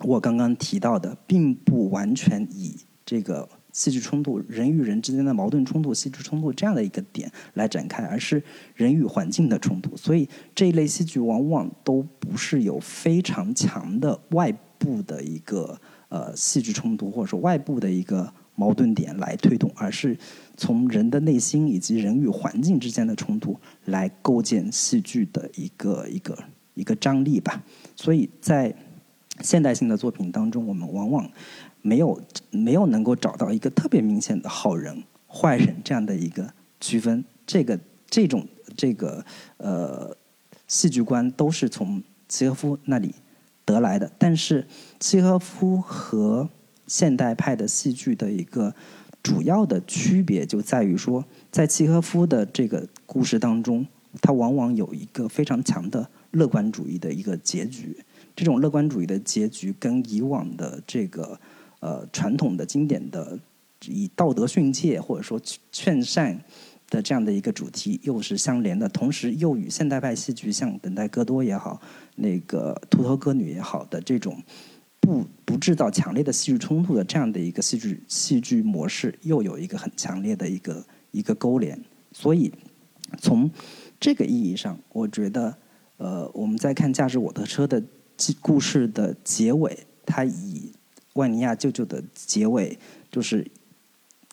[0.01, 3.49] 我刚刚提到的，并不完全以这个。
[3.77, 8.43] 戏剧冲突，人与人之间的矛盾冲突，戏剧冲突这样的一个点来展开，而是
[8.75, 9.95] 人与环境的冲突。
[9.95, 20.17] 所以这一类戏剧往往都不是有非常强的外部的一个呃戏剧冲突，或者说外部的一个矛盾点来推动，而是
[20.57, 23.55] 从人的内心以及人与环境之间的冲突
[23.85, 26.39] 来构建戏剧的一个一个
[26.73, 27.63] 一个张力吧。
[27.95, 28.75] 所以在
[29.43, 31.31] 现代性的作品当中，我们往往。
[31.87, 32.21] 没有
[32.51, 37.79] 没有能够找到一个特别明显的好人坏人这样的一个区分，这个
[38.11, 38.45] 这种
[38.77, 39.25] 这个
[39.59, 40.17] 呃
[40.67, 43.15] 戏剧观都是从契诃夫那里
[43.65, 44.11] 得来的。
[44.19, 44.67] 但是
[44.99, 46.49] 契诃夫和
[46.89, 48.75] 现代派的戏剧的一个
[49.23, 53.87] 主要的区别就在于说，在契诃夫的这个故事当中，
[54.21, 57.97] 他往往有一个非常强的乐观主义的一个结局。
[58.35, 61.39] 这种乐观主义的结局跟以往的这个。
[61.87, 63.39] 呃，传统的经典的
[63.87, 66.37] 以道德训诫或者说劝善
[66.91, 71.81] 的这样的一个主题又是相连的，同时又与现代派戏剧像《等待戈多》也好，
[72.17, 74.43] 那个《秃头歌女》也好的这种
[74.99, 81.81] 不不制造强烈的戏剧冲突的这样的一个戏剧戏剧模式，又有一个很强烈的一个一个勾连。
[82.11, 82.53] 所以
[83.19, 83.49] 从
[84.01, 85.57] 这个意义上，我觉得，
[85.99, 87.81] 呃，我们在看《驾驶我的车》的
[88.41, 90.73] 故事的结尾，它以
[91.17, 92.79] 万尼亚舅舅的结尾
[93.11, 93.47] 就是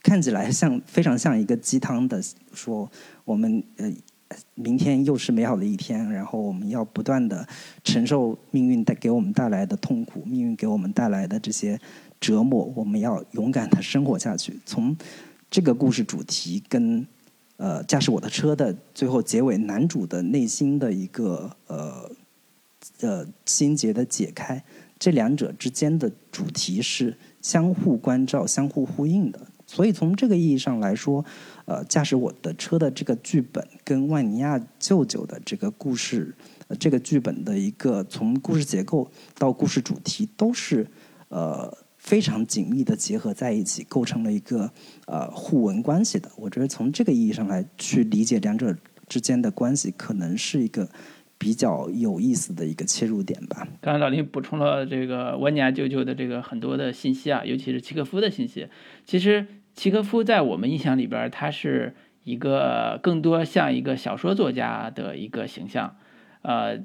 [0.02, 2.22] 看起来像非常像一个鸡汤的
[2.54, 2.90] 说，
[3.26, 3.92] 我们呃
[4.56, 7.48] 明天又是美好的一天，然后我们要不断的
[7.84, 11.80] 承受命运带给我们带来的痛苦，命运给我们带来的这些
[12.20, 14.60] 折磨，我们要勇敢的生活下去。
[14.66, 14.96] 从
[15.50, 17.06] 这个故事主题跟
[17.58, 22.10] 呃驾驶我的车的最后结尾，男主的内心的一个呃
[23.02, 24.64] 呃心结的解开。
[25.04, 31.26] 这两者之间的主题是相互关照、相互呼应的，所以从这个意义上来说，
[31.66, 36.34] 呃，驾驶我的车的这个剧本跟万尼亚舅舅的这个故事，
[36.70, 40.88] 呃，这个剧本的一个从故事结构到故事主题都是
[41.28, 44.72] 呃非常紧密的结合在一起，构成了一个
[45.08, 46.32] 呃互文关系的。
[46.38, 48.74] 我觉得从这个意义上来去理解两者
[49.10, 50.88] 之间的关系，可能是一个。
[51.44, 53.68] 比较有意思的一个切入点吧。
[53.82, 58.70] 刚才老林补充了这个温尼亚舅舅的这个很多的信息啊，尤其是契诃夫的信息。
[59.04, 65.98] 其实契诃夫在我们印象里边，他是一个更多像一个小说作家的一个形象。
[66.44, 66.78] 呃，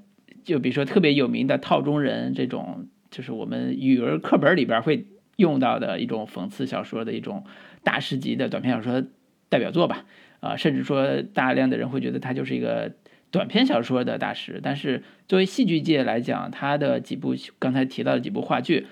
[0.42, 5.06] 就比如说特别有名的套中人这种，就是我们语文课本里边会
[5.36, 7.44] 用到的一种讽刺小说的一种
[7.84, 9.04] 大师级的短篇小说
[9.48, 10.04] 代表作吧。
[10.40, 12.92] 啊，甚至说大量的人会觉得他就是一个。
[13.30, 18.86] 短篇小说的大师，但是作为戏剧界来讲，他的几部刚才提到的几部话剧，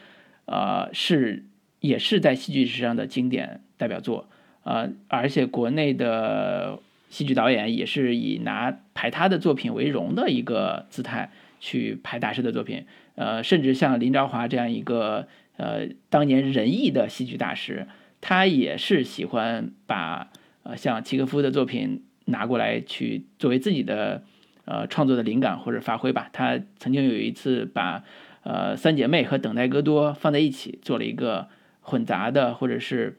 [0.44, 1.46] 呃，是
[1.80, 4.28] 也是在戏剧史上的经典代表作，
[4.64, 6.78] 呃，而且国内的
[7.08, 12.84] 戏剧导演也是以拿排他的作品为荣的一个姿态去排大师的作品，
[13.14, 17.86] 呃，甚至像林昭华这样一个呃当年仁义的戏剧大师，
[18.20, 20.28] 他也是喜欢把
[20.68, 22.02] 呃像契诃夫的作品。
[22.28, 24.24] 拿过来去作为自己的
[24.64, 26.28] 呃创作的灵感或者发挥吧。
[26.32, 28.02] 他曾经有一次把
[28.42, 31.46] 呃三姐妹和等待戈多放在一起，做了一个
[31.82, 33.16] 混杂的或者是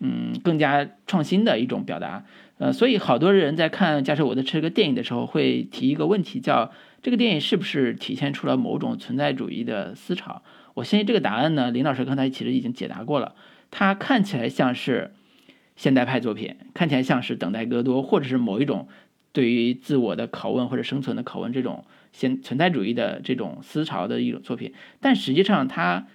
[0.00, 2.24] 嗯更加创新的一种表达。
[2.58, 10.42] 呃，所以好多人在看《驾驶我的车》这个电影的时候，会提一个问题，叫这个电影是不是体现出了某种存在主义的思潮？
[10.74, 13.36] 我相信这个答案呢，林老师刚才其实已经解答过了。
[13.70, 15.12] 它看起来像是。
[15.78, 18.88] 现代派作品看起来像是等待戈多，或者是某一种
[19.32, 24.74] 对于自我的拷问或者生存的拷问，这种现存在主义的这种思潮的一种作品。
[25.00, 26.08] 但实际上，它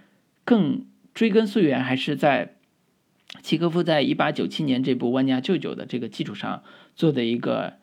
[0.44, 2.56] 更追根溯源，还是在
[3.42, 6.64] 契诃夫在一八九七年这部《万家舅舅》的这个基础上
[6.96, 7.76] 做的一个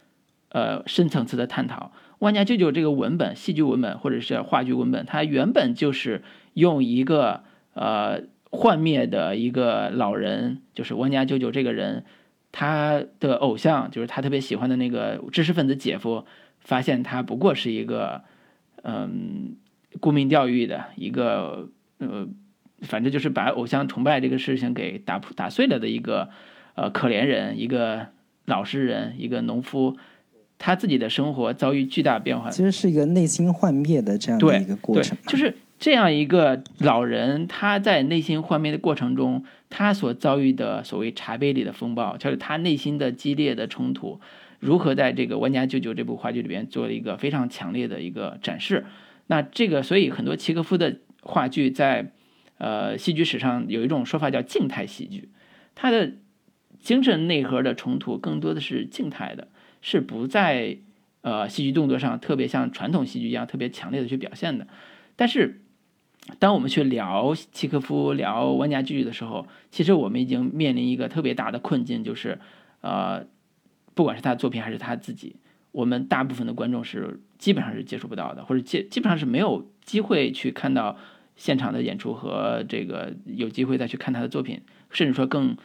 [0.51, 1.93] 呃深层次的探讨。
[2.19, 6.23] 《万家舅舅》这个文本，戏剧文本或者是话剧文本，它原本就是
[6.53, 12.05] 用一个呃幻灭的一个老人，就是温家舅舅这个人，
[12.53, 16.25] 他的偶像就是他特别喜欢的那个知识分子姐夫，
[16.61, 18.23] 发现他不过是一个
[18.83, 19.57] 嗯
[20.01, 22.29] 沽名钓誉的一个呃，
[22.83, 26.29] 反正就是把偶像崇拜这个事情给打破打碎了的一个
[26.75, 28.09] 呃可怜人，一个
[28.47, 29.97] 老实人，一个农夫。
[30.63, 35.17] 他自己的生活遭遇巨大变化，其实是一个内心幻灭的这样的一个过程。
[35.27, 44.21] 就是这样一个老人，他在内心幻灭的过程中，他所遭遇的所谓茶杯里的风暴，就是他内心的激烈的冲突，
[44.61, 48.85] 如何在这个《万家舅舅》这部话剧里边做了一个非常强烈的一个展示。
[49.27, 52.13] 那这个，所以很多契诃夫的话剧在
[52.59, 55.31] 呃戏剧史上有一种说法叫静态戏剧，
[55.75, 56.13] 他的
[56.79, 59.49] 精神内核的冲突更多的是静态的。
[59.81, 60.77] 是不在
[61.23, 64.67] 呃戏剧动作上特别像传统戏剧一样特别强烈的去表现的，
[65.17, 65.63] 但是
[66.39, 72.39] 当我们去聊契诃夫、聊万家剧的时候，其实我们已经面临一个特别大的困境，就是
[72.81, 73.25] 呃，
[73.95, 75.37] 不管是他的作品还是他自己，
[75.73, 80.97] 我们大部分的观众是基本上是接触不到的，或者基基本上是没有机会去看到
[81.37, 84.61] 现场的演出和这个有机会再去看他的作品，
[84.91, 85.57] 甚至说更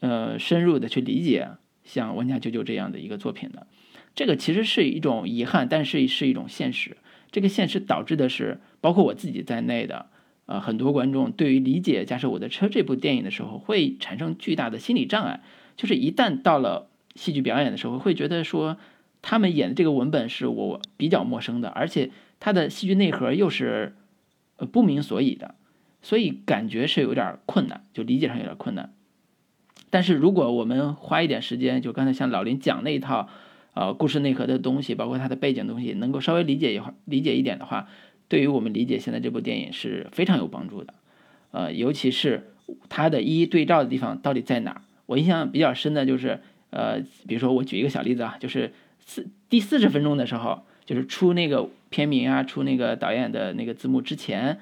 [0.00, 1.48] 呃深入的去理解。
[1.84, 3.66] 像《万家舅舅》这样的一个作品的，
[4.14, 6.98] 这个其实是一种遗憾，但是是一种现实。
[7.30, 10.06] 这个现实导致的是，包括我自己在内的，
[10.46, 15.42] 呃，很多观众对于理解《驾驶我的车》这部电影的时候，会产生巨大的心理障碍。
[15.76, 18.76] 就是一旦到了戏剧表演的时候，会觉得说，
[19.22, 22.10] 他们演的这个文本是我比较陌生的，而且
[22.40, 23.94] 他的戏剧内核又是
[24.56, 25.54] 呃不明所以的，
[26.02, 28.92] 所以感觉是有点困难，就理解上有点困难。
[29.90, 33.28] 但是如果我们花一点时间，就刚才像老林讲那一套，
[33.78, 37.88] 呃，故事内核的东西，包括它的背景东西，能够稍微理解一会理解一点的话，
[38.26, 40.94] 对于我们理解现在这部电影是非常有帮助的。
[41.52, 42.50] 呃，尤其是
[42.88, 44.82] 它的一一对照的地方到底在哪儿？
[45.06, 46.98] 我印象比较深的就是，呃，
[47.28, 54.58] 比如说我举一个小例子啊，就是四第四十分钟的时候，就是出那个片名啊，出那个导演的那个字幕之前，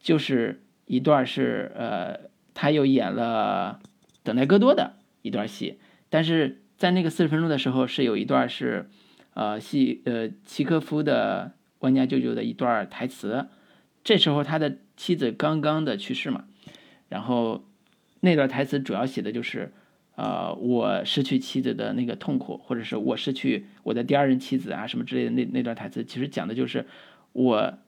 [0.00, 3.80] 就是一段是呃，他又演了。
[4.22, 4.92] 等待戈多的
[5.22, 8.90] 一段戏，但是在那个四十分钟的时候，是有一段是，
[9.34, 13.46] 呃，戏呃契科夫的万家舅舅的一段台词。
[14.02, 16.46] 这时候他的妻子刚刚的去世嘛，
[17.08, 17.64] 然后
[18.18, 19.72] 那段台词主要写的就是，
[20.16, 26.84] 呃，我失去妻子的那个痛苦，或者是我失去我的第二任妻子啊什么之类的那那段台词，其实讲的就是
[27.30, 27.78] 我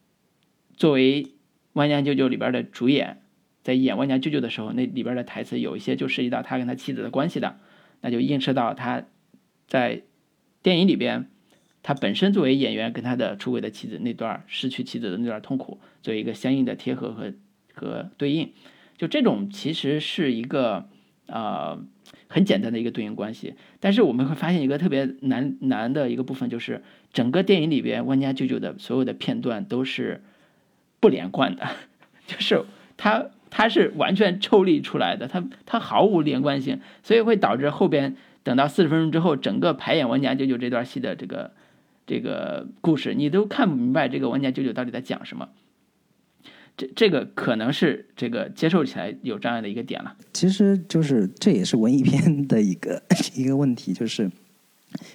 [0.77, 1.33] 作为
[1.73, 3.23] 万家舅舅里边的主演。
[3.65, 7.59] 在演万家舅舅的时候，那里边的台词有一些就涉及到他跟他妻子的关系的，
[8.05, 9.05] 那就映射到他
[9.67, 10.03] 在
[10.63, 11.31] 电影里边，
[11.83, 17.33] 他本身作为演员跟他的出轨的妻子那段失去妻子的那段痛苦，做一个相应的贴合和
[17.73, 18.53] 和对应。
[18.99, 20.91] 就这种其实是一个
[21.29, 21.83] 呃
[22.27, 30.23] 很简单的一个对应关系，但是我们会发现一个特别难难的一个部分，就是整个电影里边万家舅舅的所有的片段都是
[31.01, 31.67] 不连贯的，
[32.29, 32.67] 就是
[32.99, 33.31] 他。
[33.57, 41.53] 它是完全抽离出来的，它它毫无连贯性，所以会导致后边等到四十分钟之后，整个排演《玩家舅舅》这段戏的这个
[42.05, 45.51] 这个故事，你都看不明白这个《玩家舅舅》到底在讲什么。
[46.77, 50.17] 这这个可能是这个接受起来有障碍的一个点了。
[50.33, 53.01] 其实就是这也是文艺片的一个
[53.37, 54.29] 一个问题，就是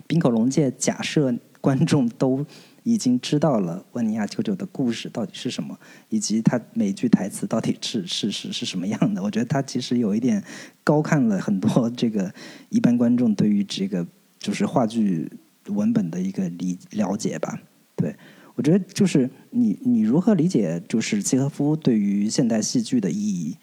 [0.07, 2.45] 冰口龙介假设观众都。
[2.93, 5.77] 已经知道了万尼亚舅舅的故事到底是什么，
[6.09, 9.21] 以及他每句台词到底是是是是什么样的。
[9.23, 10.43] 我觉得他其实有一点
[10.83, 12.33] 高看了很多这个
[12.69, 14.05] 一般观众对于这个
[14.37, 15.31] 就是话剧
[15.67, 17.59] 文本的一个理了解吧。
[17.95, 18.15] 对
[18.55, 23.57] 我觉得就是你你如何理解就是契诃夫对于现代戏剧的意义？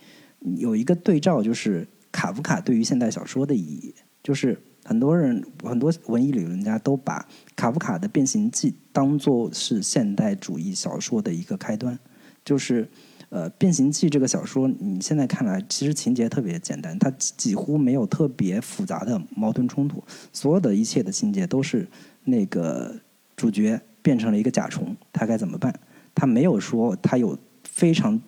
[0.58, 4.58] 有一个对照就是卡夫卡对于现代小说的意义，就是。
[4.86, 7.26] 很多人，很多文艺理论家都把
[7.56, 11.98] 卡夫卡的《变形记》当做是现代主义小说的一个开端。
[12.44, 12.88] 就是，
[13.28, 21.88] 呃，《变形记》这个小说，你现在看来其实情节特别简单，它几乎没有特别复杂的矛盾冲突，所有的一切的情节都是
[22.24, 22.94] 那个
[23.34, 25.76] 主角变成了一个甲虫，他该怎么办？
[26.14, 28.20] 他没有说他有非常。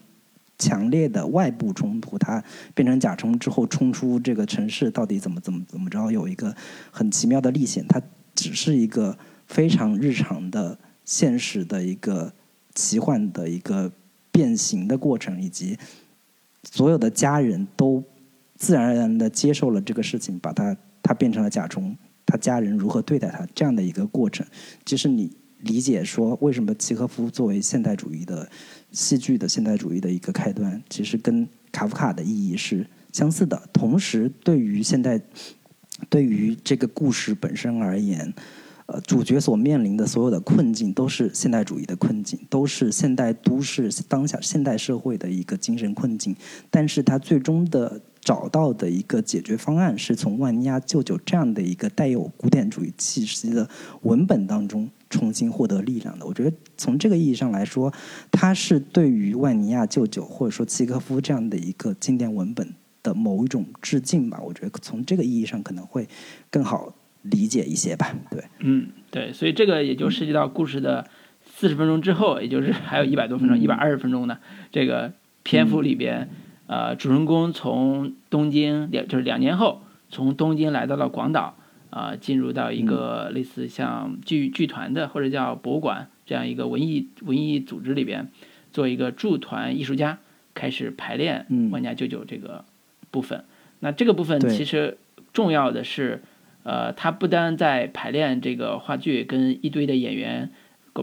[0.59, 2.43] 强烈的外部冲突，它
[2.75, 6.11] 变成甲虫之后冲出这个城市，到底怎么怎么怎么着？
[6.11, 6.55] 有一个
[6.91, 8.03] 很奇妙的历险，它
[8.35, 12.33] 只是一个非常日常的、现实的一个
[12.75, 13.93] 奇幻的一个
[14.33, 15.79] 变形的过程，以及
[16.65, 18.03] 所有的家人都
[18.57, 21.97] 自然而然的接受了这个事情，把它它变成了甲虫，
[22.27, 24.45] 他家人如何对待他这样的一个过程。
[24.85, 25.31] 其实你
[25.61, 28.51] 理解说，为什么契诃夫作为现代主义的。
[28.99, 33.63] 戏剧的现代主义的一个开端，其实跟卡夫卡的意义是相似的。
[33.73, 35.21] 同时，对于现代，
[36.11, 38.35] 对于这个故事本身而言，
[38.87, 46.35] 呃，主角所面临的所有的困境都是现代主义的困境，都是现代都市当下现代社会的一个精神困境。
[46.69, 53.71] 但是他最终的找到的一个解决方案，是从万尼亚舅舅这样的一个带有古典主义气息的
[54.03, 56.27] 文本当中重新获得力量的。
[56.27, 57.93] 我觉得从这个意义上来说，
[58.31, 64.41] 它是对于万尼亚舅舅或者说契诃夫这样的一个经典文本的某一种致敬吧。
[64.45, 66.09] 我觉得从这个意义上可能会
[66.51, 66.95] 更好。
[67.23, 71.05] 理解一些吧，对，嗯，对，所以这个也就涉及到故事的
[71.45, 74.39] 四十分钟之后，也就是还有一百多分钟，一百二十分钟的
[74.71, 76.31] 这个篇幅里边，
[76.69, 81.58] 呃，主人公从东京两就是两年后从东京来到了广岛，
[81.91, 88.31] 啊，进入到一个类似像剧剧团的或者叫博物馆这样一个文艺文艺组织里边，
[88.73, 90.19] 做一个驻团艺术家，
[90.55, 92.65] 开始排练《万家舅舅》这个
[93.11, 93.45] 部分。
[93.81, 94.99] 那这个部分其实
[95.33, 96.23] 重要的是。
[96.65, 100.51] 呃，他不单在排练这个话剧，跟一堆的演员，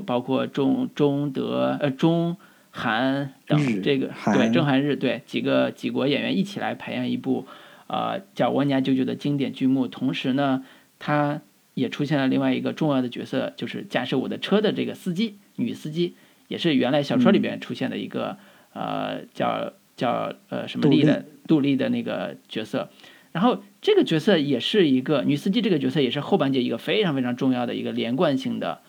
[0.05, 2.37] 包括中中德呃中
[2.69, 7.47] 韩等这个对中韩日对几个几国演员一起来排练一部，
[7.87, 9.87] 呃叫《万家舅舅》的经典剧目。
[9.87, 10.63] 同时呢，
[10.99, 11.41] 他
[11.73, 16.15] 也出现了另外一个重要的角色，就是驾驶我的车的这个司机女司机，
[16.47, 18.37] 也是原来小说里边出现的一个
[18.73, 22.89] 呃叫叫呃什么丽的杜丽的那个角色。
[23.31, 28.79] 然后这个角色也是一个女司机，这个角色也是后半节一个非常非常重要的一个连贯性的，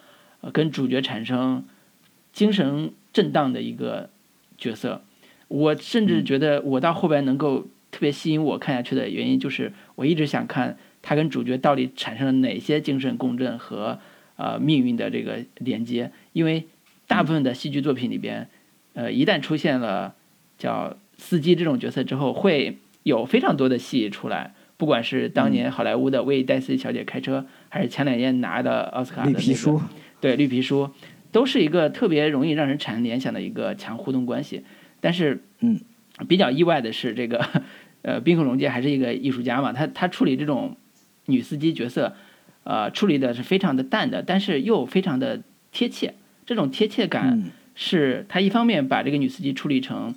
[0.41, 1.65] 呃，跟主角产生
[2.33, 4.09] 精神震荡的一个
[4.57, 5.03] 角色。
[5.49, 13.99] 我甚至觉得我到后边能够特别吸引我看下去的原因，就是我一直想看他跟主角到底产生了哪些精神共振和
[14.37, 16.11] 呃命运的这个连接。
[16.33, 16.67] 因为
[17.07, 18.49] 大部分的戏剧作品里边，
[18.95, 20.15] 呃，一旦出现了
[20.59, 22.79] 叫司机这种角色之后，会。
[23.07, 29.81] 有非常多的戏出来，不管是当年好莱坞的为戴斯小姐开车，还是前两年拿的奥斯卡的那个，
[30.21, 30.91] 对绿皮书，
[31.31, 34.65] 都是一个特别容易让人产生联想的一个强互动关系。
[35.01, 35.79] 但是，嗯，
[36.29, 37.45] 比较意外的是，这个
[38.03, 40.77] 呃，滨口龙介还是一个艺术家嘛，他他处理这种
[41.27, 42.15] 女司机角色，
[42.65, 45.43] 呃，处理的是非常的淡的，但是又非常的
[45.73, 46.15] 贴切。
[46.45, 50.15] 这种贴切感是他一方面把这个女司机处理成，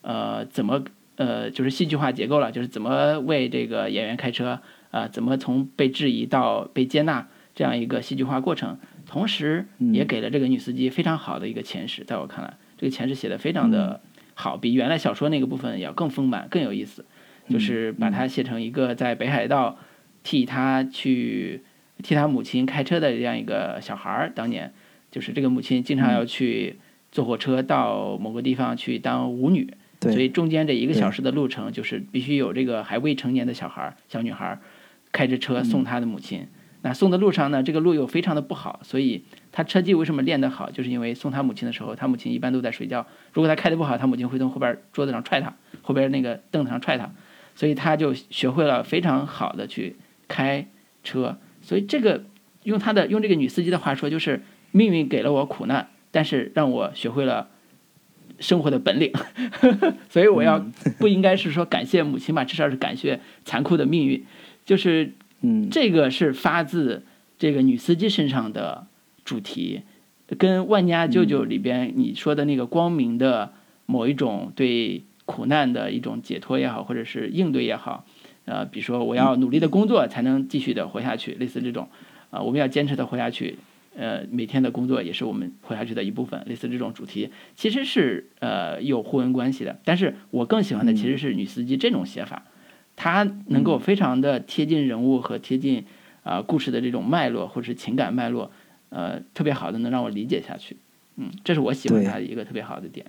[0.00, 0.84] 呃，怎么。
[1.16, 4.58] 呃，就是戏剧化结构了，就是怎么为这个演员开车
[4.90, 12.02] 啊，怎么从被质疑到被接纳这样一个戏剧化过程，同时也给了这个女司机非常好的一个前世。
[12.04, 14.00] 在我看来，这个前世写的非常的
[14.34, 17.04] 好，比原来小说那个部分要更丰满、更有意思。
[17.48, 19.76] 就是把它写成一个在北海道
[20.22, 21.60] 替他去
[22.00, 24.32] 替他母亲开车的这样一个小孩儿。
[24.32, 24.72] 当年
[25.10, 26.76] 就是这个母亲经常要去
[27.10, 29.74] 坐火车到某个地方去当舞女。
[30.00, 34.60] 所以中间这一个小时的路程，就是必须有这个还未成年的小孩儿、小女孩儿
[35.10, 36.46] 开着车送她的母亲。
[36.82, 43.06] 那送的路上呢，这个路又非常的不好，所以他车技为什么练得好，就是因为送他母亲的时候，他母亲一般都在睡觉。
[43.32, 47.12] 如果他开得不好，他母亲会从后边桌子上踹他，后边那个凳子上踹他，
[47.54, 49.96] 所以他就学会了非常好的去
[50.26, 50.66] 开
[51.04, 51.38] 车。
[51.60, 52.24] 所以这个
[52.64, 54.42] 用他的用这个女司机的话说，就是
[54.72, 57.48] 命运给了我苦难，但是让我学会了。
[58.40, 59.12] 生活的本领，
[60.10, 60.58] 所以我要
[60.98, 64.24] 不应该是说感谢母亲吧，至少是感谢残酷的命运。
[64.64, 67.04] 就是，嗯，这个是发自
[67.38, 68.88] 这个女司机身上的
[69.24, 69.82] 主题，
[70.38, 73.52] 跟万家舅舅里边你说的那个光明的
[73.86, 78.04] 某一种对苦难的一种解脱也好，或者是应对也好，
[78.44, 81.88] 呃，比如说我要努力的工作才能继续的活下去，类似这种，
[82.30, 83.56] 啊，我们要坚持的活下去。
[83.94, 89.78] 呃，每天的工作也是我们活下去的一部分，类似这种主题，其实是呃有互文关系的。
[89.84, 92.42] 但是我更喜欢的其实是女司机这种写法，
[92.96, 95.84] 它能够非常的贴近人物和贴近
[96.22, 98.50] 啊故事的这种脉络或者是情感脉络，
[98.92, 100.76] 呃，特别好的能让我理解下去。
[101.16, 103.04] 嗯，这是我喜欢他的一个特别好的点。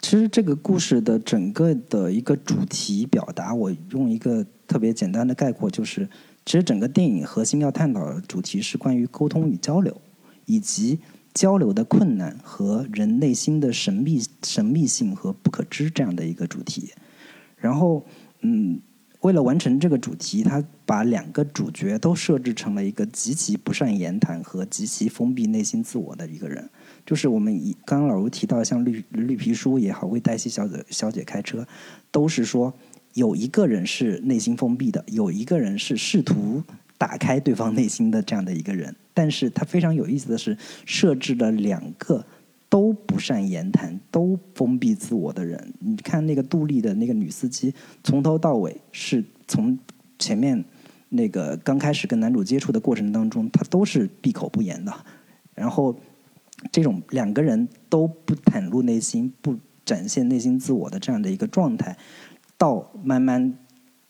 [0.00, 6.08] 其实这个故事的整个的一个主题表达，我用一个特别简单的概括，就是
[6.44, 10.00] 其实整个电影核心要探讨的主题是关于沟通与交流。
[10.46, 10.98] 以及
[11.32, 16.90] 交流的困难和人内心的神秘神秘性和不可知这样的一个主题，
[17.56, 18.04] 然后，
[18.40, 18.80] 嗯，
[19.20, 26.68] 为了完成这个主题，他把两个主角都设置成了一个极其不善言谈和极其封闭内心自我的一个人。
[27.04, 31.66] 就是我们以刚刚老吴提到，像绿绿皮书也好，为黛西小姐小姐开车，
[32.10, 32.72] 都是说
[33.12, 36.62] 有一个人是内心封闭的，有一个人是试图
[36.96, 38.96] 打开对方内心的这样的一个人。
[39.12, 40.56] 但是他非常有意思的是，
[40.86, 42.24] 设置了两个
[42.70, 45.74] 都不善言谈、都封闭自我的人。
[45.80, 49.78] 你看那个杜丽的那个女司机，从头到尾是从
[50.18, 50.64] 前面
[51.08, 54.94] 那个刚开始跟男主接触的过程当中，她都是闭口不言的。
[55.54, 55.94] 然后
[56.70, 61.98] 这种两个人都不袒露内心、不展现内心自我的这样的一个状态，
[62.56, 63.58] 到慢慢。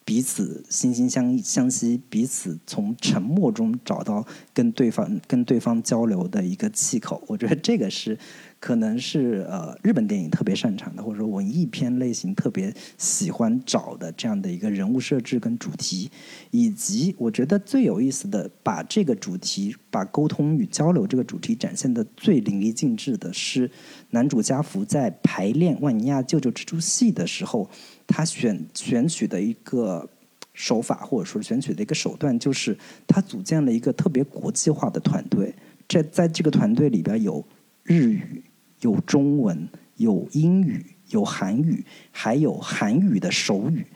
[0.02, 7.22] 彼此惺惺相相惜，彼此从沉默中找到跟对方跟对方交流的一个气口。
[7.28, 8.18] 我觉得这个是
[8.60, 16.10] 可能是呃日本电影特别擅长的，或者说文艺片类型特别喜欢找的这样的一个人物设置跟主题。
[16.50, 23.70] 以及我觉得最有意思的，把这个主题，把沟通与交流这个主题展现的最淋漓尽致的是
[24.10, 27.68] 男主家福在排练万尼亚舅舅这出戏的时候。
[28.12, 30.04] 他选选取的一个
[30.52, 35.54] 手法，或者说选取的一个手段，就是他组建了一个特别国际化的团队。
[35.86, 37.44] 这在这个团队里边有
[37.84, 38.42] 日语、
[38.80, 43.86] 有中文、有英语、有韩语，还有韩语的手语，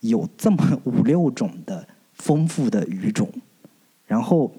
[0.00, 3.28] 有这么五六种的丰富的语种。
[4.06, 4.52] 然后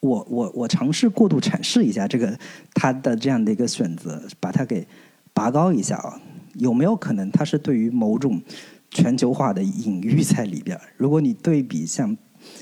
[0.00, 2.38] 我我我尝试过度阐释一下这个
[2.74, 4.86] 他的这样的一个选择，把它给
[5.32, 6.20] 拔高一下啊。
[6.54, 8.42] 有没有可能它是对于某种
[8.90, 10.78] 全球化的隐喻在里边？
[10.96, 12.16] 如果你对比像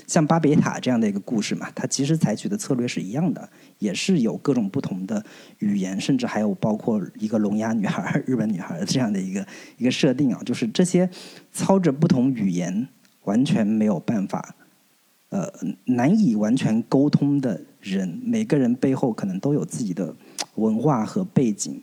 [0.07, 3.49] 像巴别塔这样的一个故事嘛，它其实采取的策略是一样的，
[3.79, 5.23] 也是有各种不同的
[5.59, 9.45] 语言，甚至还有包括一个聋哑女孩、日本女孩这样的一个
[9.77, 11.09] 一个设定啊，就是这些
[11.51, 12.87] 操着不同语言、
[13.23, 14.55] 完全没有办法
[15.29, 15.51] 呃
[15.85, 20.15] 难以完全沟通的人，每个人背后可能都有自己的
[20.55, 21.81] 文化和背景。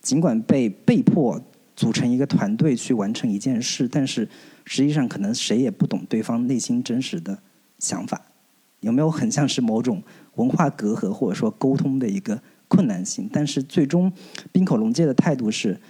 [0.00, 1.40] 尽管被被迫
[1.74, 4.28] 组成一个团队去完成一件事，但是
[4.64, 7.38] 实际上可能谁也不懂对方内心真实的
[7.78, 8.20] 想法。
[8.80, 10.02] 有没有很像是某种
[10.34, 13.28] 文化隔阂，或者说沟通的一个困难性？
[13.32, 14.12] 但是最终
[14.52, 15.80] 冰口龙介的态度是：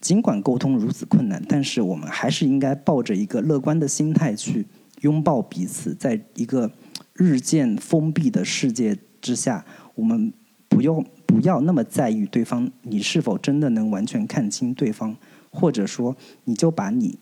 [0.00, 4.66] 尽管沟通如此困难，但是我们还是应该抱着一个乐观的心态去
[5.00, 5.94] 拥抱彼此。
[5.94, 6.70] 在一个
[7.14, 9.64] 日渐封闭的世界之下，
[9.94, 10.32] 我们
[10.68, 11.04] 不用。
[11.24, 15.16] 不要那么在意对方，你是否真的能完全看清对方，
[15.48, 16.14] 或者说，
[16.44, 17.18] 你就把你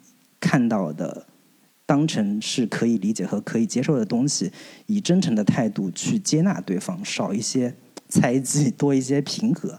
[0.50, 1.28] 看到的
[1.86, 4.50] 当成是可以理解和可以接受的东西，
[4.86, 7.72] 以真诚的态度去接纳对方，少一些
[8.08, 9.78] 猜忌，多一些平和。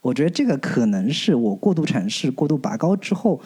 [0.00, 3.40] 我觉得这个可能是我过度阐释、过度拔高之后，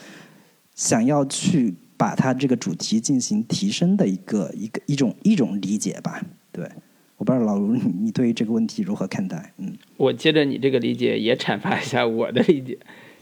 [0.75, 6.69] 想要去把它这个主题进行提升的一个一个一种一种理解吧，对。
[7.17, 9.55] 我不知道老卢，你对于这个问题如何看待？
[9.57, 12.79] 嗯，我接着你这个理解也阐发一下我的理解，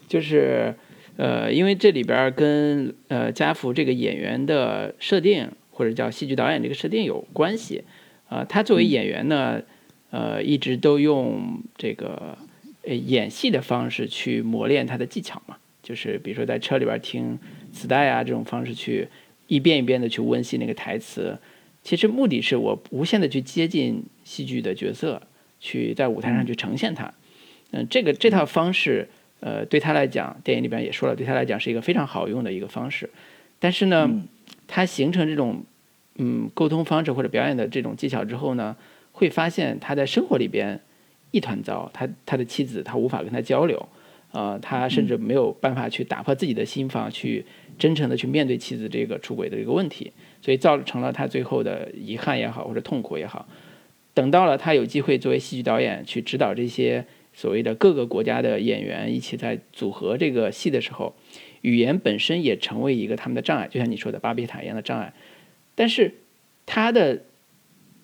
[0.09, 0.75] 就是，
[1.17, 7.85] 呃，因为这里边跟呃家福这个演员的设定或者叫戏剧导演这个设定有关系，
[8.29, 9.63] 啊，他作为演员呢，
[10.11, 12.37] 呃，一直都用这个
[12.83, 17.39] 呃演戏的方式去磨练他的技巧嘛，就是比如说在车里边听
[17.73, 19.09] 磁带啊这种方式去
[19.47, 21.39] 一遍一遍的去温习那个台词。
[21.83, 25.23] 其实目的是我无限的去接近戏剧的角色，
[25.61, 27.15] 去在舞台上去呈现它。
[27.71, 29.09] 嗯，这个这套方式，
[29.41, 33.09] 呃，对他来讲，电影里边也说了，对他来讲是一个非常好用的一个方式。
[33.59, 34.11] 但是呢，
[34.67, 35.63] 他形成这种
[36.17, 38.77] 嗯沟通方式或者表演的这种技巧之后呢，
[39.13, 40.81] 会发现他在生活里边
[41.31, 41.91] 一团糟。
[41.93, 43.89] 他他的妻子他无法跟他交流，
[44.33, 47.45] 呃，他甚至没有办法去打破自己的心房，去
[47.79, 50.13] 真诚的去面对妻子这个出轨的这个问题。
[50.43, 53.49] 所以造成了他最后的遗憾也好，或者痛苦也好。
[54.15, 57.05] 等到了他有机会作为戏剧导演去指导这些
[57.37, 61.15] 所谓的各个国家的演员一起在组合这个戏的时候，
[61.61, 65.13] 语言本身也成为一个他们的障碍，就像你说的巴别塔一样的障碍。
[65.75, 66.15] 但是
[66.65, 67.23] 他的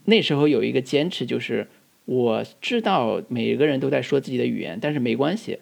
[0.05, 1.66] 那时候有一个坚持，就是
[2.05, 5.59] 我知道每个人都在说自己的语言，但是没关系，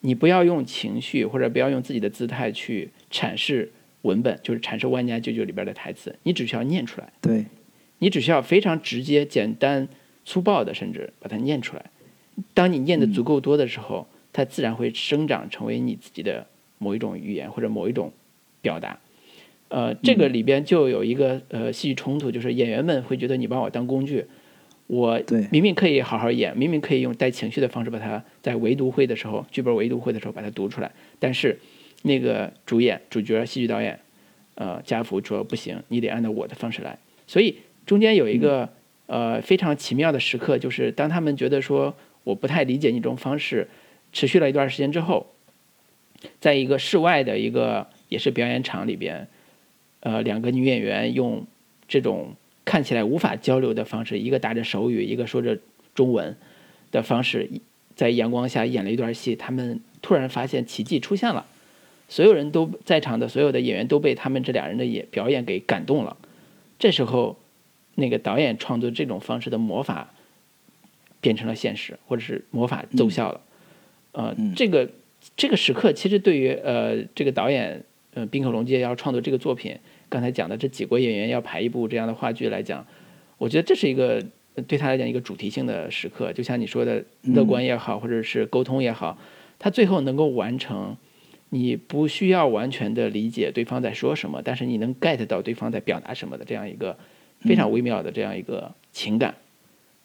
[0.00, 3.72] 你不要用情绪或者不要用自己的姿态去阐释。
[4.02, 7.12] 文本就是阐释《万家舅舅》里边的台词，你只需要念出来。
[7.20, 7.44] 对，
[7.98, 9.88] 你只需要非常直接、简单、
[10.24, 11.86] 粗暴的，甚至把它念出来。
[12.54, 16.46] 当你念的足够多的时候，它自然会生长成为你自己的
[16.78, 18.12] 某一种语言或者某一种
[18.60, 18.98] 表达。
[19.68, 24.24] 呃，这个里边就有一个呃戏剧冲突，就是演员们会觉得你把我当工具，
[24.86, 25.20] 我
[25.50, 31.58] 明明可以好好演，明明可以用带情绪的方式把它在围读会的时候，剧本围读会的时候把它读出来，但是。
[32.02, 33.98] 那个主演、主角、戏剧导演，
[34.54, 36.96] 呃，家福说不行，你得按照我的方式来。
[37.26, 38.68] 所以中间有一个
[39.06, 41.92] 呃非常奇妙的时刻，就是当他们觉得说
[42.26, 43.68] 我不太理解你这种方式，
[44.12, 45.28] 持续了一段时间之后，
[46.40, 49.28] 在一个室外的一个也是表演场里边，
[50.00, 51.46] 呃，两个女演员用
[51.86, 55.56] 这种看起来无法交流的方式，一个打着手语，一个说着
[55.94, 56.36] 中文
[56.90, 57.48] 的方式，
[57.94, 61.46] 在阳光下演了一段戏，他们突然发现奇迹出现了，
[62.08, 66.16] 所有人都在场的所有的演员都被他们这俩人的演表演给感动了。
[66.80, 67.38] 这时候，
[67.94, 70.12] 那个导演创作这种方式的魔法
[71.26, 73.40] 变成了现实，或者是魔法奏效了。
[74.12, 74.88] 呃，这个
[75.36, 77.82] 这个时刻，其实对于呃这个导演
[78.14, 79.76] 呃滨口龙介要创作这个作品，
[80.08, 82.86] 刚才讲的这几国演员要排一部这样的话剧来讲，
[83.38, 84.24] 我觉得这是一个
[84.68, 86.32] 对他来讲一个主题性的时刻。
[86.32, 89.18] 就像你说的，乐观也好，或者是沟通也好，
[89.58, 90.96] 他最后能够完成，
[91.50, 96.96] 你不需要完全的理解对方在说什么，但是你能 get 到对方在表达什么的这样一个
[97.40, 99.34] 非常微妙的这样一个情感，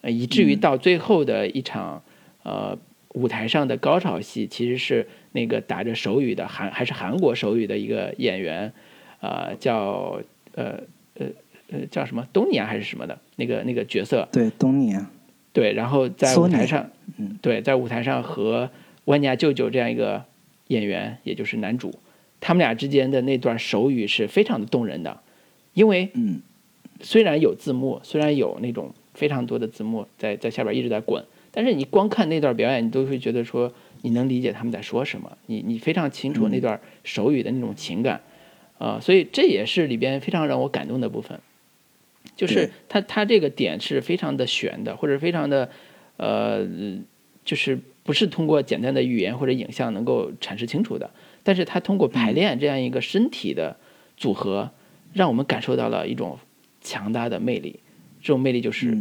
[0.02, 2.04] 呃，以至于到最后的一场
[2.44, 2.78] 呃。
[3.14, 8.72] 舞台上的高潮戏其实是那个打着手语的韩还是韩国手语的一个演员，
[9.20, 10.22] 呃，叫
[10.56, 10.80] 呃
[11.16, 11.26] 呃
[11.70, 14.26] 呃叫什么东尼啊还是什么的那个那个角色？
[14.32, 15.12] 对，东尼啊。
[15.52, 18.70] 对，然后在舞台上，嗯，对，在舞台上和
[19.04, 20.24] 万尼亚舅舅这样一个
[20.68, 21.94] 演员，也就是男主，
[22.40, 25.20] 他们俩之间的那段手语是非常的动人的，
[25.74, 26.42] 因为嗯，
[27.02, 31.24] 虽然有字幕，虽然有那种非常多的字幕在在下边一直在滚。
[31.52, 38.22] 但是你光看那段表演，你都会觉得说你能理解他们在说什么，你你非常清楚那段手语的那种情感，
[38.78, 41.40] 啊，所以这也是里边非常让我感动的部分，
[42.38, 45.70] 就是他他这个点是非常的悬的，或者非常的
[46.16, 46.66] 呃，
[47.44, 51.10] 就是不是通过简单的语言或者影像能够阐释清楚的，
[51.44, 53.76] 但是他通过排练这样一个身体的
[54.16, 54.72] 组合，
[55.12, 56.40] 让我们感受到了一种
[56.80, 57.80] 强大的魅力，
[58.22, 58.98] 这种魅力就是。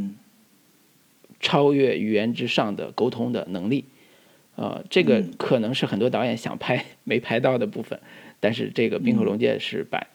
[1.43, 3.87] 超越语言之上的沟通的能力，
[4.57, 7.99] 呃，这个可能是很多导演想拍没拍到的部分，
[8.41, 10.07] 但是这个冰口龙介是把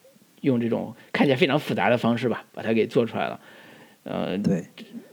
[0.42, 3.40] 用这种看起来非常复杂的方式吧，把它给做出来了，
[4.04, 4.66] 呃，对，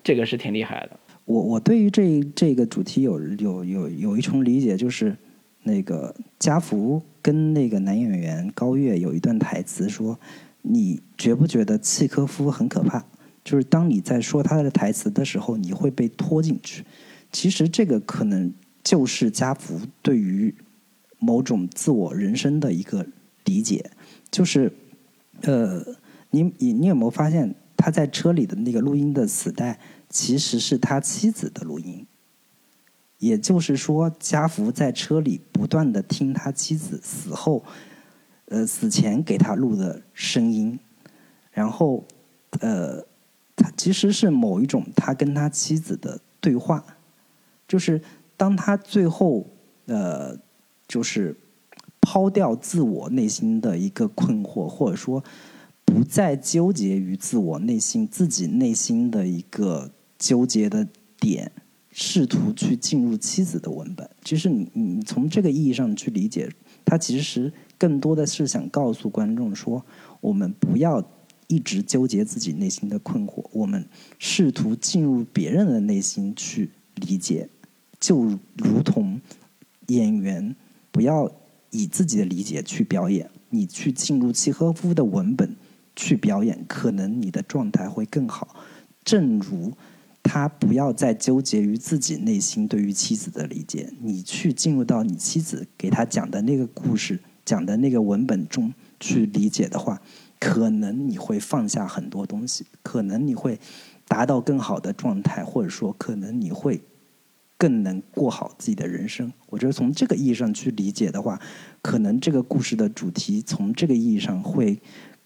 [0.05, 1.01] 这个是挺厉害的。
[1.25, 5.17] 我我对于这这个主题有有有有一重理解，就是
[5.63, 10.21] 那个家福跟那个男演员高月有一段台词说
[10.61, 13.03] ：“你觉不觉得契科夫很可怕？”
[13.45, 16.85] 就是当你在说他的台词的时候，你会被拖进去。
[17.33, 18.53] 其实这个可能
[18.85, 20.55] 就是家福对于
[21.19, 23.05] 某种自我人生的一个
[23.45, 23.91] 理解。
[24.31, 24.73] 就是，
[25.41, 25.85] 呃，
[26.31, 32.07] 你你你有没有发现他在车里的那个录音的磁带，其实是他妻子的录音？
[33.19, 37.65] 也就是说，家福在车里不断的听他妻子死后，
[38.45, 40.79] 呃，死前给他录的声音，
[41.51, 42.05] 然后，
[42.61, 43.05] 呃。
[43.55, 46.85] 他其实是某一种他跟他妻子的对话，
[47.69, 48.01] 就是
[48.37, 49.47] 当他最后
[49.87, 50.37] 呃，
[50.89, 51.37] 就是
[52.01, 55.23] 抛掉自我内心的一个困惑，或者说
[55.85, 60.89] 不再纠结于自我内心自己内心的一个纠结的
[61.21, 61.53] 点，
[61.91, 64.09] 试图去进入妻子的文本。
[64.25, 66.51] 其实你你从这个意义上去理解，
[66.87, 69.85] 他其实更多的是想告诉观众说，
[70.23, 71.07] 我们不要。
[71.49, 73.85] 一直纠结自己内心的困惑，我们
[74.19, 77.49] 试图进入别人的内心去理解，
[78.01, 79.21] 就如同
[79.89, 80.55] 演员
[80.91, 81.31] 不要
[81.71, 85.55] 以自己的理解去表演，你去进入契诃夫的文本
[85.95, 88.57] 去表演，可能你的状态会更好。
[89.05, 89.73] 正如
[90.23, 100.01] 他不要再纠结于自己内心对于妻子的理解，你去进入到你妻子给他讲的那个故事、讲的那个文本中去理解的话。
[100.45, 103.61] 可能你会放下很多东西，可能你会
[104.09, 106.81] 达到更好的状态，或者说可能你会
[107.57, 109.33] 更能过好自己的人生。
[109.51, 111.41] 我觉得从这个意义上去理解的话，
[111.81, 114.81] 可能这个故事的主题从这个意义上会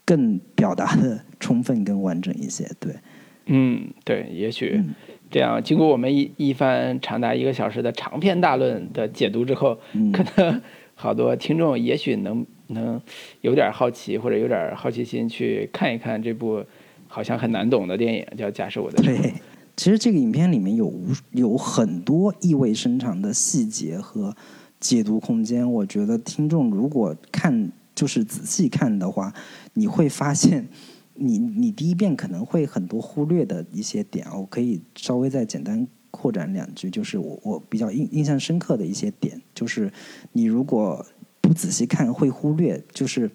[0.05, 2.71] 更表达的充分、更完整一些。
[2.79, 2.97] 对，
[3.47, 4.85] 嗯，对，也许
[5.31, 9.79] 这样，经过我们一一番长达一个小时的长篇大论的解读之后，
[10.13, 10.61] 可能
[10.95, 12.47] 好多听众也许能。
[12.69, 13.01] 能
[13.41, 16.65] 有点好奇或者有点好奇心去看一看这部
[17.09, 19.35] 好像很难懂的电影，叫《假设我的对，
[19.77, 24.37] 其实这个影片里面有无有很多意味深长的细节和
[24.81, 25.71] 解读空间。
[25.71, 29.33] 我觉得听众如果看就是仔细看的话，
[29.75, 30.67] 你会发现，
[31.15, 34.27] 你你第一遍可能会很多忽略的一些点。
[34.35, 39.93] 我可以稍微再简单扩展两句，就是我我比较印印象深刻的一些点，就是
[40.33, 41.07] 你如果。
[41.47, 43.31] 不仔细看会忽略，就是，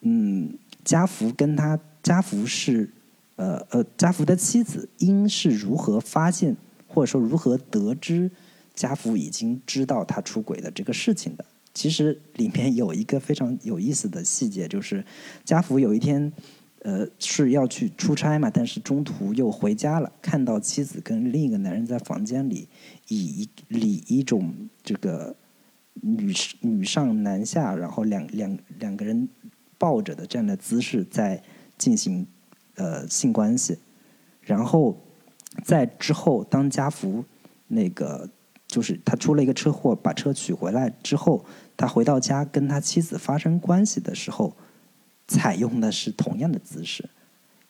[0.00, 0.52] 嗯，
[0.84, 2.90] 家福跟他家福是，
[3.36, 6.56] 呃呃，家福的妻子因是如何发现
[6.88, 8.28] 或者说如何得知
[8.74, 11.44] 家福已经知道他出轨的这个事情的？
[11.72, 15.04] 其实里面有一个非常有意思的细节，就是
[15.44, 16.32] 家福有一天，
[16.80, 22.66] 呃，是要去出差嘛，但是中途又回家了，看到妻子跟另一个男人在房间里
[23.06, 24.52] 以以一种
[24.82, 25.36] 这个
[25.94, 29.28] 女女上男下，然后两两两个人
[29.78, 31.42] 抱着的这样的姿势在
[31.76, 32.26] 进行
[32.76, 33.78] 呃性关系，
[34.40, 34.96] 然后
[35.64, 37.24] 在之后当家福
[37.68, 38.28] 那个
[38.66, 41.44] 就是他出了一个车祸，把车取回来之后，
[41.76, 44.56] 他回到家跟他妻子发生关系的时候。
[45.28, 47.08] 采用的是同样的姿势，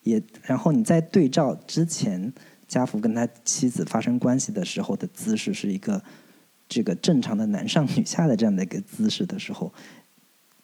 [0.02, 2.32] 也然后你再对照之前
[2.66, 6.02] 家福跟他妻子发生关系的时候的姿势是一个
[6.72, 9.70] 这个正常的男上女下的这样的一个姿势的时候，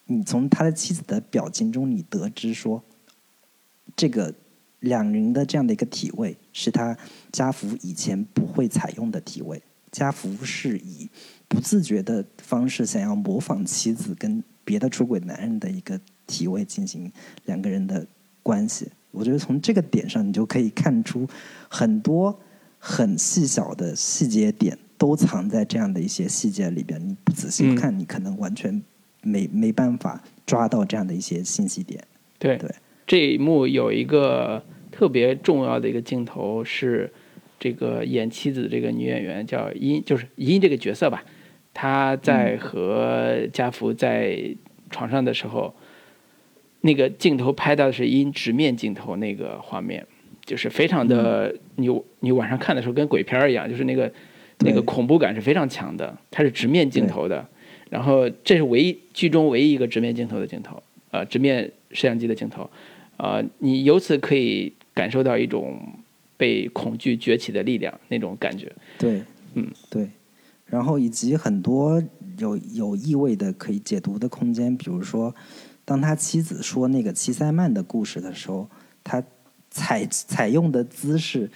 [0.06, 2.82] 你从他的妻子的表情中你得知说，
[3.94, 4.32] 这个
[4.80, 6.96] 两人的这样的一个体位是他
[7.30, 9.62] 家福以前不会采用的体位，
[9.92, 11.08] 家福是以
[11.46, 16.00] 不自觉的方式想要模仿妻子跟别的出轨男人的一个。
[16.30, 17.10] 体位进行
[17.46, 18.06] 两个人的
[18.42, 21.26] 关系，我觉得从这个点上，你就可以看出
[21.70, 22.38] 很多
[22.78, 27.00] 很细小的细节点都藏在这样的一些细节里边。
[27.00, 28.82] 你不仔细看，你可能完全
[29.22, 32.02] 没没办法抓到这样的一些信息点。
[32.38, 32.68] 对对，
[33.06, 37.10] 这一幕有一个特别重要的一个镜头是
[37.58, 41.24] 这个演妻子的这个女演员叫殷，就是殷这个角色吧，
[41.72, 44.54] 她在和家福在
[44.90, 45.74] 床上的时候。
[46.80, 50.06] 那个镜头拍到的是因直面镜头那个画面，
[50.46, 51.88] 就是非常的你
[52.20, 54.10] 你晚上看的时候跟鬼片一样，就是那个
[54.60, 56.16] 那个恐怖感是非常强的。
[56.30, 57.46] 它是直面镜头的，
[57.90, 62.68] 然后这是唯一剧中唯一一个直面镜头的镜头，呃，直面摄像机的镜头，
[63.16, 65.80] 呃，你由此可以感受到一种
[66.36, 68.72] 被恐惧崛起的力量那种感觉。
[68.98, 69.22] 对，
[69.54, 70.08] 嗯，对，
[70.66, 72.02] 然后以及很多
[72.38, 75.34] 有有意味的可以解读的空间，比如说。
[75.84, 78.68] 当他妻子说那个齐塞曼的故事的时候，
[79.02, 79.24] 他
[79.70, 81.50] 采采用的姿势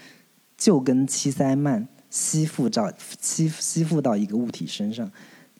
[0.56, 5.10] 就跟齐塞曼吸附到吸吸附到一个物体身上，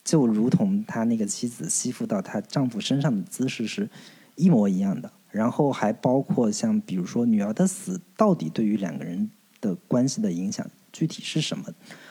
[0.05, 3.89] 就如同他那个妻子吸附到她丈夫身上的姿势是
[4.37, 5.11] 一模一样的。
[5.31, 9.31] 然后还包括像比如说女儿的死到底对于两个人
[9.63, 11.65] 的关系的影响具体是什么？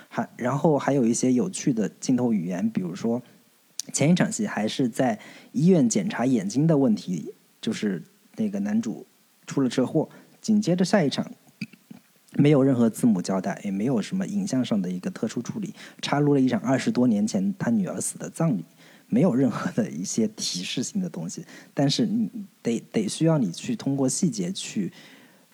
[0.10, 3.22] 还然后还有一些有趣的镜头语言，比如说。
[3.92, 5.20] 前一场戏还是在
[5.54, 8.02] 医院检查眼睛的问题，就是
[8.36, 9.06] 那个男主
[9.48, 10.08] 出了车祸。
[10.40, 11.30] 紧接着下一场，
[12.38, 18.64] 没有任何字母交代，也没有什么影像上的一个特殊处理，插入了一场二十多年前他女儿死的葬礼，
[19.08, 21.44] 没有任何的一些提示性的东西。
[21.74, 22.30] 但是你
[22.62, 24.92] 得得需要你去通过细节去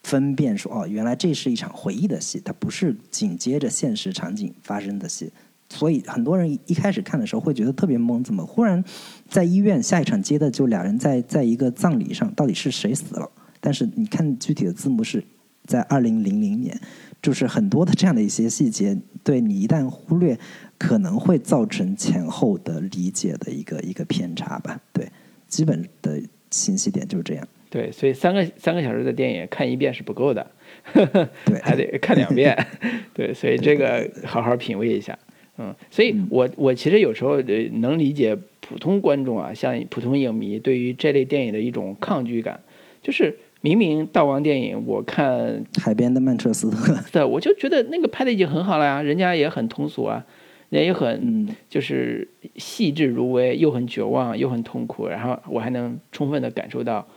[0.03, 5.31] 分辨，说哦，原来这是一场回忆的戏，它不是紧接着现实场景发生的戏。
[5.69, 8.81] 所以很多人一开始看的时候会觉得特别懵，怎么忽然
[9.27, 13.29] 在医院下一场接的就俩人在在一个葬礼上，到底是谁死了？
[13.59, 15.21] 但是你看具体的字幕是
[15.67, 16.79] 在二零零零年，
[17.21, 20.39] 就是很多的这样的一些细节，对你一旦忽略，
[20.79, 24.79] 可能会造成前后的理解的一个一个偏差吧。
[24.91, 25.07] 对，
[25.47, 26.19] 基本的
[26.49, 27.47] 信息点就是这样。
[27.69, 30.49] 对，所以三个三个小时的电影看一遍是不够的，
[30.93, 32.57] 对， 还得 看两遍。
[33.13, 35.19] 对，所以这个好好品味一下。
[35.57, 42.61] 嗯，所以我我其实有时候能理解普通观众啊，像普通影迷对于这类电影的一种抗拒感，
[43.01, 43.37] 就是
[43.75, 50.25] 明明大王电影，我看海边的曼彻斯特， 对，我就觉得那个拍的已经很好了呀，人家也很通俗啊，
[50.69, 57.07] 人也很就是细致入微，又很绝望，又很痛苦，然后我还能充分的感受到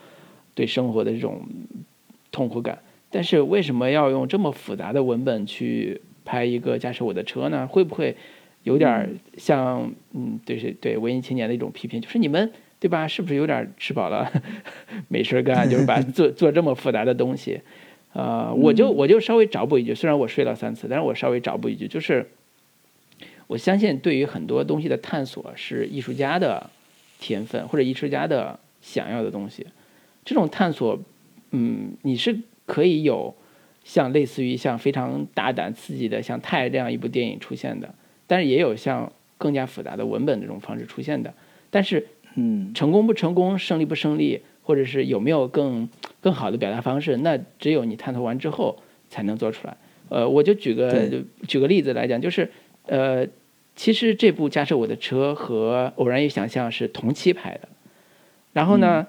[0.54, 1.42] 对生活的这种
[2.32, 2.78] 痛苦感，
[3.10, 6.00] 但是为什么要用这么复杂的文本去？
[6.22, 8.14] 拍一个驾驶我的车呢，会不会
[8.62, 12.00] 有点像嗯，对是对文艺青年的一种批评？
[12.00, 13.06] 就是你们对吧？
[13.06, 14.32] 是不是有点吃饱了
[15.06, 15.68] 没事干？
[15.70, 17.60] 就是把做做这么复杂的东西，
[18.14, 22.26] 呃，我就我就稍微找补一句，虽然我睡了三次，但是我稍微找补一句，就是
[23.46, 26.70] 我相信对于很多东西的探索是艺术家的
[27.20, 29.66] 天分或者艺术家的想要的东西，
[30.24, 30.98] 这种探索，
[31.50, 33.34] 嗯，你是可以有。
[33.82, 37.92] 像类似于像非常大胆刺激的像《泰》这样一部电影出现的，
[38.26, 41.32] 但是也有像更加复杂的文本这种方式出现的。
[41.70, 42.06] 但是，
[42.40, 45.88] 嗯，成功不成功，胜利不胜利，或者是有没有更
[46.20, 48.78] 更好的表达方式，那只有你探讨完之后
[49.10, 49.76] 才能做出来。
[50.08, 51.10] 呃，我就举个
[51.46, 52.50] 举个例子来讲，就是
[52.86, 53.26] 呃，
[53.76, 57.68] 其实这部《驾驶我的车》和《偶然与想象》是同期拍的，
[58.52, 59.06] 然后呢？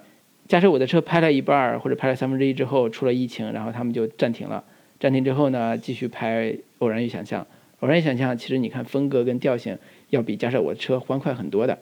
[0.47, 4.61] 驾驶我的车拍了一半儿或者拍了三分之一之后出了疫情，然后他们就暂停了。
[4.99, 7.41] 暂停之后呢，继续拍《偶然与想象》。
[7.79, 9.77] 《偶然与想象》其实你看风格跟调性
[10.09, 11.77] 要比驾驶我的车欢快很多的，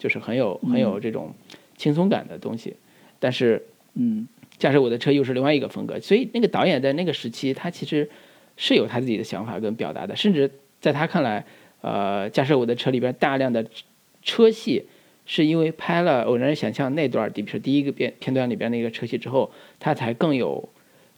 [0.00, 1.32] 就是很有很有这种
[1.76, 2.74] 轻松感的东西。
[3.20, 3.62] 但是，
[3.94, 4.26] 嗯，
[4.58, 6.00] 驾驶我的车又是另外一个风格。
[6.00, 8.10] 所以那个导演在那个时期，他其实
[8.56, 10.50] 是有他自己的想法跟表达的，甚至
[10.80, 11.44] 在他看来，
[11.82, 13.64] 呃，驾驶我的车里边大量的
[14.22, 14.86] 车戏，
[15.26, 20.68] 是因为拍了《偶然想象》那段，比如第一个片片段里边那个车戏之后，他才更有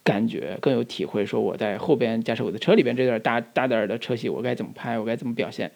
[0.02, 5.70] 感觉，更有体会，说我在后边驾驶我的车里边这段大大点儿的车戏，我该怎么拍，我该怎么表现。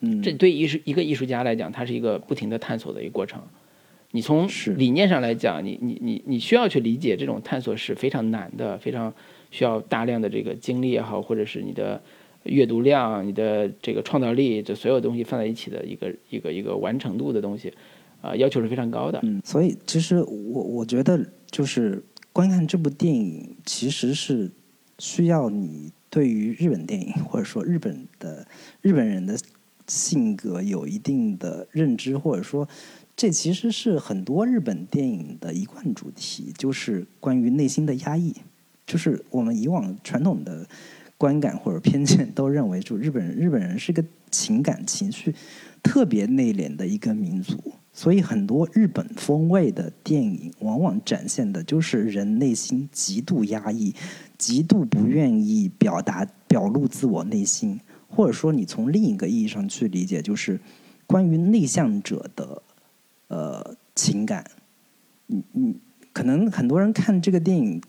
[0.00, 3.42] 嗯，这对艺术一个艺术家来讲，它是一个不停的探索的一个过程。
[4.12, 9.12] 你从理念上来讲，你你你你需要去理解这种探索是非常难的，非常
[9.50, 12.00] 需要大量的这个精力也好，或者是你的
[12.44, 17.70] 阅读量、你的这个创造力，这所有东西放在一起的一个一个一个完成度的东西，
[18.22, 19.20] 啊、要求是非常高的。
[19.24, 22.02] 嗯，所以其实我我觉得就是
[22.32, 24.50] 观看这部电影，其实是
[24.98, 28.46] 需要你对于日本电影或者说日本的
[28.80, 29.36] 日本人的
[29.88, 32.68] 性格有一定的认知，或者说
[33.16, 38.34] 这其实是很多日本电影的一贯主题，就是关于内心的压抑。
[38.86, 40.66] 就是我们以往传统的
[41.18, 45.34] 观感或者偏见都认为，就日本人日本人是个情感情绪
[45.82, 47.54] 特别内敛的一个民族，
[47.92, 53.94] 所以很多日本风味的电影往往展现的就是人内心极度压抑，
[54.38, 57.78] 极度不愿意表达表露自我内心，
[58.08, 60.58] 或者说你从另一个意义上去理解，就是
[61.06, 62.62] 关于内向者的
[63.28, 64.44] 呃情感。
[65.26, 65.76] 你你，
[66.12, 67.80] 可能很多人看这个电影，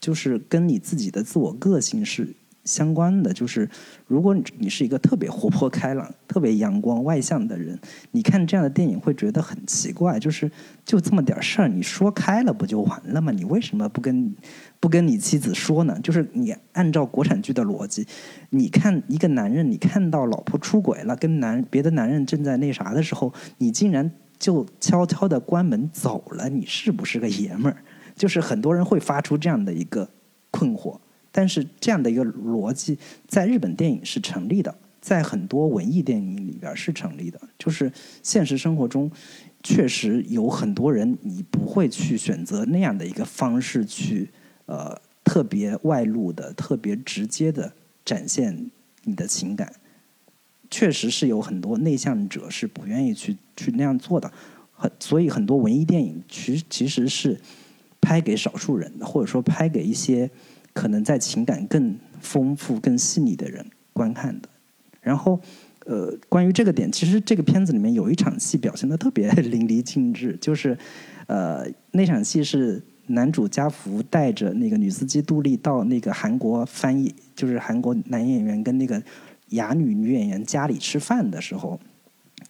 [0.00, 2.34] 就是跟你自己的自我个性是
[2.64, 3.32] 相关的。
[3.32, 3.70] 就是
[4.06, 7.78] 如果你你是一个特别活泼开朗、特别阳光外向的人，
[8.10, 10.50] 你看这样的电影会觉得很奇怪，就是
[10.84, 13.30] 就这么点事儿，你说开了不就完了吗？
[13.30, 14.34] 你为什么不跟
[14.82, 15.96] 不跟你妻子说呢？
[16.02, 18.04] 就是你按照国产剧的逻辑，
[18.50, 24.10] 你看一个男人，你看到老婆出轨了，跟男别的男人正在那啥的时候，你竟然
[24.40, 27.76] 就悄悄的关门走了，你是不是个爷们儿？
[28.16, 30.10] 就是很多人会发出这样的一个
[30.50, 30.98] 困惑，
[31.30, 32.98] 但是这样的一个逻辑
[33.28, 37.40] 在日本电影是成立的，在很多文艺电影里边是成立的。
[37.56, 37.92] 就是
[38.24, 39.08] 现实生活中，
[39.62, 44.28] 确实有很多人你不会去选择那样的一个方式去
[44.72, 47.72] 呃特别外露的、特别直接的
[48.04, 48.70] 展现
[49.04, 49.70] 你的情感。
[50.70, 54.32] 确实是有很多内向者是不愿意去去那样做的，
[54.72, 57.38] 很所以很多文艺电影其其实是
[58.00, 60.30] 拍给少数人的，或者说拍给一些
[60.72, 64.48] 可能在情感更丰富、更细腻的人观看的。
[65.02, 65.38] 然后，
[65.84, 70.78] 呃，关于这个点，其实这个片子里面有一场戏表现的特别淋漓尽致，就是
[71.26, 79.02] 呃那场戏是男主家福带着那个女司机杜丽到那个韩国翻译，就是韩国男演员跟那个
[79.50, 81.78] 哑女女演员家里吃饭的时候，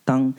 [0.05, 0.33] 当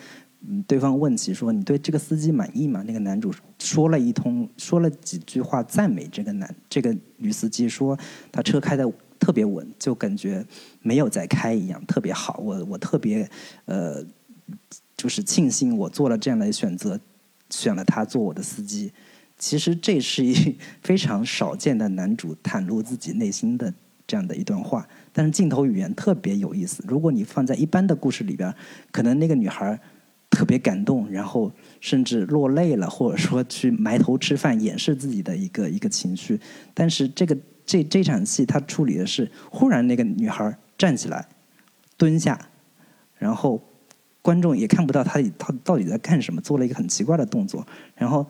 [0.67, 2.83] 对方问起说你对这个司机满意吗？
[2.85, 7.97] 那个男主说了一通，说了几句话赞美这个男这个女司机，说
[8.31, 10.45] 他车开的特别稳，就感觉
[10.81, 12.39] 没有在开一样，特别好。
[12.43, 13.29] 我我特别
[13.65, 14.03] 呃，
[14.95, 16.99] 就是庆幸我做了这样的选择，
[17.49, 18.91] 选了他做我的司机。
[19.43, 23.73] 其实这是一 非常少见的男主袒露自己内心的
[24.07, 26.81] 这样的一段话，但是镜头语言特别有意思。
[26.87, 28.55] 如果你放在一般的故事里边，
[28.89, 29.77] 可能那个女孩
[30.29, 31.51] 特别感动，然后
[31.81, 36.39] 甚至落泪了，或者说去埋头吃饭掩饰自己的一个一个情绪。
[36.73, 41.27] 但是这个这这场戏，他处理的是忽然那个女孩站起来，
[41.97, 42.39] 蹲下，
[43.17, 43.61] 然后
[44.21, 47.67] 观众也看不到他他到底在干什么，做了一个很奇怪的动作，
[47.97, 48.25] 然后。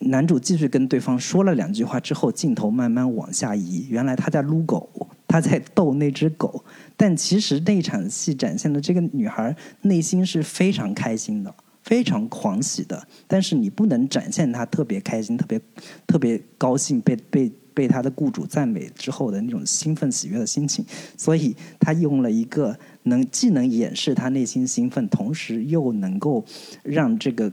[0.00, 3.86] 男主继续跟对方说了两句话之后，镜头慢慢往下移。
[3.88, 4.88] 原来他在撸狗，
[5.26, 6.62] 他在逗那只狗。
[6.96, 11.52] 但其实那场戏展现的这个女孩内心是非常开心的，
[11.82, 13.08] 非常狂喜的。
[13.26, 15.60] 但是你不能展现她特别开心、特别
[16.06, 20.84] 特别高兴，被被被她的雇主赞美之后的那种兴奋喜悦的心情。
[21.16, 26.44] 所以他用了一个能既能掩饰她内心兴奋，同时又能够
[26.82, 27.50] 让这个。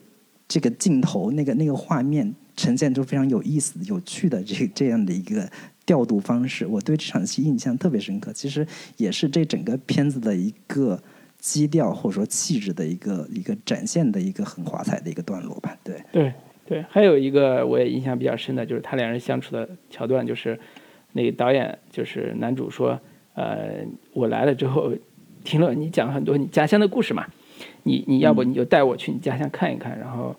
[0.53, 5.49] 这个镜头，那个那个画面呈现出非常有意思、有趣的 这这样的一个
[5.83, 8.31] 调度方式，我对这场戏印象特别深刻。
[8.31, 8.63] 其实
[8.97, 11.01] 也是这整个片子的一个
[11.39, 15.75] 基调或者说气质的一个一个展现的一个很华彩的一个段落吧。
[15.83, 16.31] 对，对
[16.67, 20.59] 对，还有一个我也印象比较深的，就是他两人相处的桥段，就是
[21.13, 22.99] 那个导演就是男主说，
[23.33, 24.93] 呃，我来了之后，
[25.43, 27.25] 听了你讲很多你家乡的故事嘛，
[27.81, 30.35] 你你要不你就带我去你家乡看一看，然后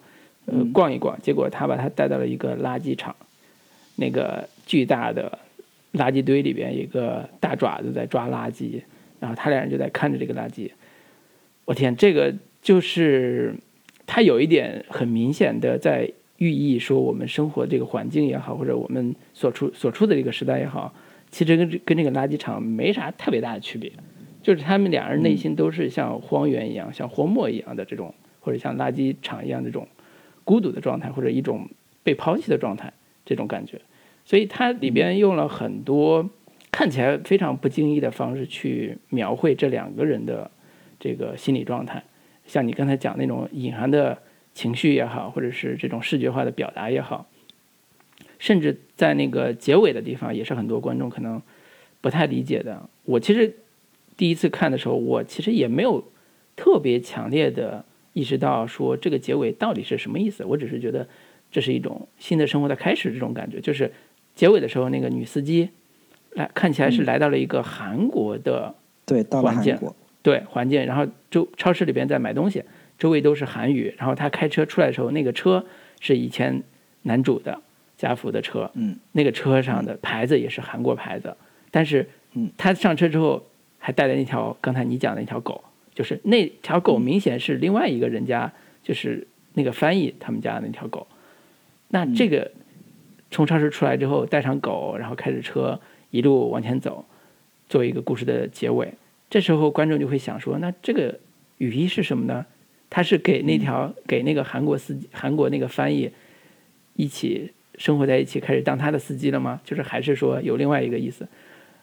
[0.47, 1.21] 呃逛一逛。
[1.21, 3.15] 结果他把他带到了一个垃圾场，
[3.97, 5.39] 那个巨大的
[5.93, 8.83] 垃圾堆里边，一个大爪子在抓垃圾，
[9.21, 10.71] 然后他俩人就在看着这个垃圾。
[11.65, 13.55] 我天，这个就是
[14.07, 20.93] 他有一点很明显的在寓意说我们生活这个环境也好，或者我们所处所处的这个时代也好，
[21.31, 23.91] 其实跟跟这个垃圾场没啥特别大的区别，
[24.43, 29.89] 就是他们俩人内心都是像荒原一样、像荒漠一样的这种，或者像垃圾场一样这种
[30.45, 31.69] 孤独的状态，或者一种
[32.03, 32.93] 被抛弃的状态
[33.25, 33.81] 这种感觉。
[34.25, 36.31] 所以它里边用了很多
[36.71, 40.51] 看起来非常不经意的方式去描绘这两个人的
[40.99, 42.03] 这个心理状态，
[42.47, 44.19] 像你刚才讲那种隐含的
[44.55, 47.27] 情绪也好，或者是这种视觉化的表达也好，
[48.39, 51.43] 甚至在那个结尾的地方，也是很多观众可能
[52.01, 52.89] 不太理解的。
[53.05, 53.57] 我其实
[54.16, 56.03] 第一次看的时候，我其实也没有
[56.57, 57.85] 特别强烈的
[58.15, 61.07] 意识到说这个结尾到底是什么意思，我只是觉得
[61.51, 63.93] 这是一种新的生活的开始，这种感觉就是。
[64.36, 65.70] 结尾的时候，那个女司机
[66.32, 68.74] 来看起来是来到了一个韩国的
[69.07, 72.65] 对，到了韩国，对环境，然后周超市里边在买东西，
[72.99, 73.95] 周围都是韩语。
[73.97, 75.65] 然后她开车出来的时候，那个车
[76.01, 76.65] 是以前
[77.03, 77.62] 男主的
[77.97, 81.36] 家福的车，嗯，那个车上的牌子也是韩国牌子。
[81.70, 83.41] 但是，嗯，他上车之后
[83.78, 85.62] 还带了那条刚才你讲的那条狗，
[85.95, 88.53] 就是那条狗明显是另外一个人家，
[88.83, 91.07] 就是那个翻译他们家的那条狗。
[91.89, 92.51] 那这个。
[93.31, 95.81] 从超市出来之后，带上狗，然后开着车
[96.12, 97.05] 一路往前走，
[97.69, 98.95] 作为一个故事的结尾。
[99.29, 101.19] 这时候观众就会想说：那这个
[101.59, 102.47] 语义是什么呢？
[102.89, 106.12] 他是给那条给那个韩国司机、韩国那个翻译
[106.95, 109.61] 一起生活在一起，开始当他的司机了吗？
[109.65, 111.27] 就是还是说有另外一个意思？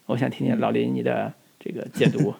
[0.06, 1.34] 我想听听老林你的
[1.64, 2.34] 这个解读。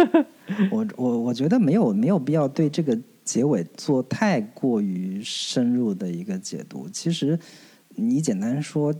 [0.72, 6.88] 我我我觉得没有没有必要对这个结尾做太过于深入的一个解读。
[6.88, 7.38] 其实。
[7.96, 8.92] 你简单说，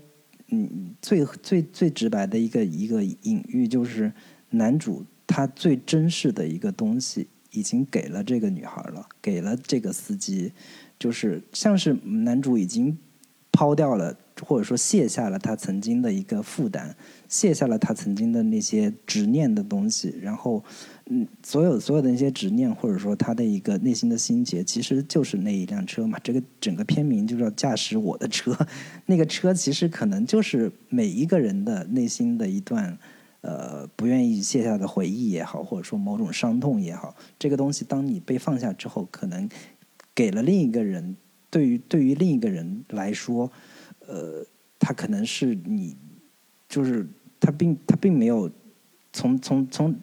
[0.50, 4.12] 嗯，最最最直白的一个一个隐喻就是，
[4.50, 10.52] 男主他最珍视的一个东西已经给了这个女孩了，给了这个司机，
[10.96, 12.96] 就是像是男主已经
[13.50, 16.94] 抛掉了，或者说卸下了他曾经的一个负担，
[17.28, 20.62] 卸下了他曾经的那些执念的东西，然后。
[21.10, 26.18] 嗯，所有所有的那些执念，或者说他的一个内心的心结，其实就是那一辆车嘛。
[26.24, 28.56] 这个整个片名就叫“驾驶我的车”，
[29.04, 32.96] 那个车其实可能就是每一个人的内心的一段，
[33.42, 37.14] 呃，不愿意卸下的回忆也好，或者说某种伤痛也好。
[37.38, 39.46] 这个东西，当你被放下之后，可能
[40.14, 41.14] 给了另一个人，
[41.50, 43.52] 对于对于另一个人来说，
[44.06, 44.44] 呃，
[44.78, 45.96] 他可能是你，
[46.68, 47.06] 就是
[47.38, 48.50] 他并他并没有
[49.12, 49.94] 从从从。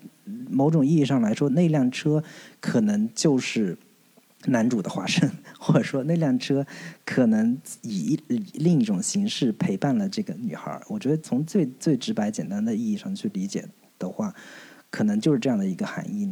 [0.50, 2.24] 某种意义上来说，那辆车
[2.60, 3.78] 可能就是
[4.46, 6.66] 男主的化身，或者说那辆车
[7.04, 8.20] 可能以
[8.54, 10.80] 另一种形式陪伴了这个女孩。
[10.88, 13.66] 我觉得从最最直白简单的意义上去理解
[13.98, 14.34] 的话，
[14.90, 16.30] 可能就是这样的一个含义，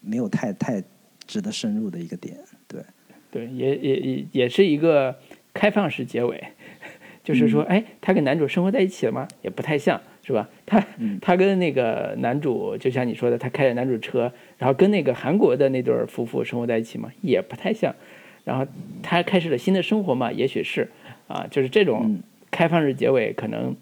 [0.00, 0.82] 没有太太
[1.26, 2.38] 值得深入的一个点。
[2.66, 2.84] 对，
[3.30, 5.16] 对，也也也也是一个
[5.52, 6.42] 开放式结尾，
[7.26, 9.26] 就是说，哎，他跟男主生活在一起了吗？
[9.42, 10.00] 也不太像。
[10.22, 10.48] 是吧？
[10.64, 10.84] 他
[11.22, 17.94] 他跟那个男主，就像你说的，他开着男主车，然后跟那个韩国的那对夫妇生活在一起嘛，也不太像。
[18.42, 18.66] 然后
[19.04, 20.88] 他开始了新的生活嘛，也许是
[21.28, 22.18] 啊，就是这种
[22.50, 23.76] 开放式结尾，可能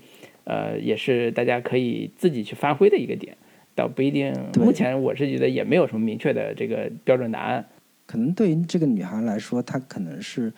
[0.44, 3.34] 呃也是大家可以自己去发挥的一个点，
[3.74, 4.30] 倒不一定。
[4.58, 7.64] 目前我是觉得也没有什么明确的这个标准答案。
[8.04, 10.52] 可能对于这个女孩来说，她可能是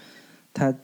[0.52, 0.74] 她。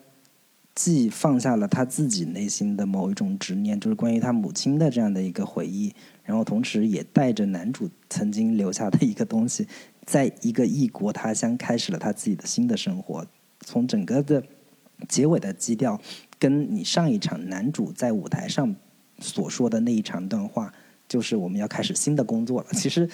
[0.75, 5.93] 既放下了他自己内心的某一种执念，就是关于他母亲的这样的一个回忆，
[6.23, 9.67] 然后同时也带着男主曾经留下的一个东西，
[10.05, 13.25] 在一个异国他乡开始了他自己的新的生活。
[13.61, 14.43] 从整个的
[15.07, 16.01] 结尾的基调，
[16.39, 18.75] 跟你上一场男主在舞台上
[19.19, 20.73] 所说的那一长段话，
[21.07, 22.67] 就是我们要开始新的工作了。
[22.73, 23.09] 其实。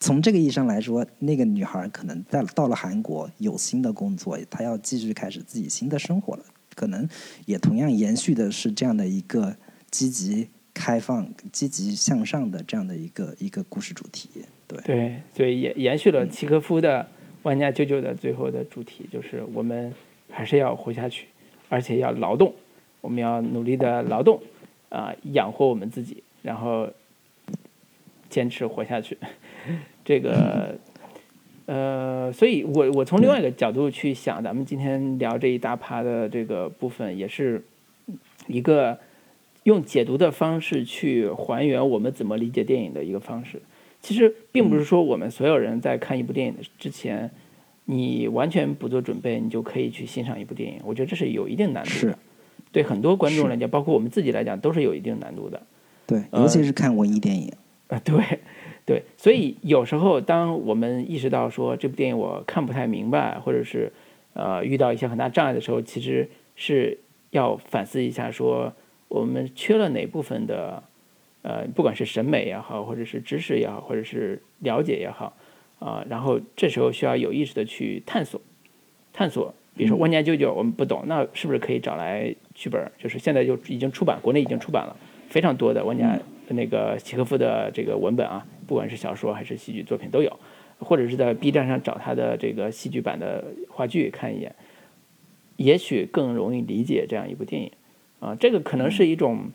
[0.00, 6.44] 从这个意义上来说，那个女孩可能在到了韩国有新的工作，她要继续开始自己新的生活了。
[6.74, 7.08] 可能
[7.44, 9.56] 也同样延续的是这样的一个
[9.90, 14.28] 积极开放、积极向上的这样的一个一个故事主题。
[14.68, 17.00] 对对对，延延续了契诃夫的
[17.42, 19.92] 《万家舅舅》的最后的主题，就是我们
[20.30, 21.26] 还是要活下去，
[21.68, 22.54] 而且要劳动，
[23.00, 24.40] 我们要努力的劳动
[24.90, 26.88] 啊，养活我们自己，然后
[28.30, 29.18] 坚持活下去。
[30.04, 30.78] 这个，
[31.66, 37.62] 呃，所以我我从另外一个角度去想，咱们今天聊这一大趴的这个部分，也是
[38.46, 38.98] 一个
[39.64, 43.60] 用解读的方式去还原我们怎么理解电影的一个方式。
[44.00, 47.30] 其实并不是说我们所有人在看一部电影之前，
[47.84, 50.80] 你完全不做准备，你就可以去欣赏一部电影。
[50.84, 52.18] 我觉得这是有一定难度的，
[52.70, 55.60] 对很多观众来讲，包括我们自己来讲，都是有一定难度的。
[56.06, 57.52] 对，尤其是看文艺电影
[57.88, 58.14] 啊，对。
[58.88, 63.92] 对，所以有时候当我们意识到说这部电影我看不太明白，或者是
[64.32, 66.96] 呃遇到一些很大障碍的时候，其实是
[67.28, 68.72] 要反思一下，说
[69.08, 70.82] 我们缺了哪部分的，
[71.42, 75.36] 呃，不管是审美也好，或者是知识也好，或者是了解也好，
[75.80, 78.40] 啊，然后这时候需要有意识的去探索，
[79.12, 79.52] 探索。
[79.76, 82.90] 比如说《万年舅舅》，我们不懂，那是不是可以找来剧本？
[82.98, 84.96] 就是现在就已经出版，国内已经出版了
[85.28, 90.38] 非常多的万家那个契诃夫的这个文本啊，不管是小说还是戏剧作品都有，
[90.78, 94.54] 或者是在 B 站上找他的这个戏剧版的话剧看一眼，
[95.56, 97.72] 也许更容易理解这样一部电影
[98.20, 98.36] 啊。
[98.38, 99.50] 这个可能是一种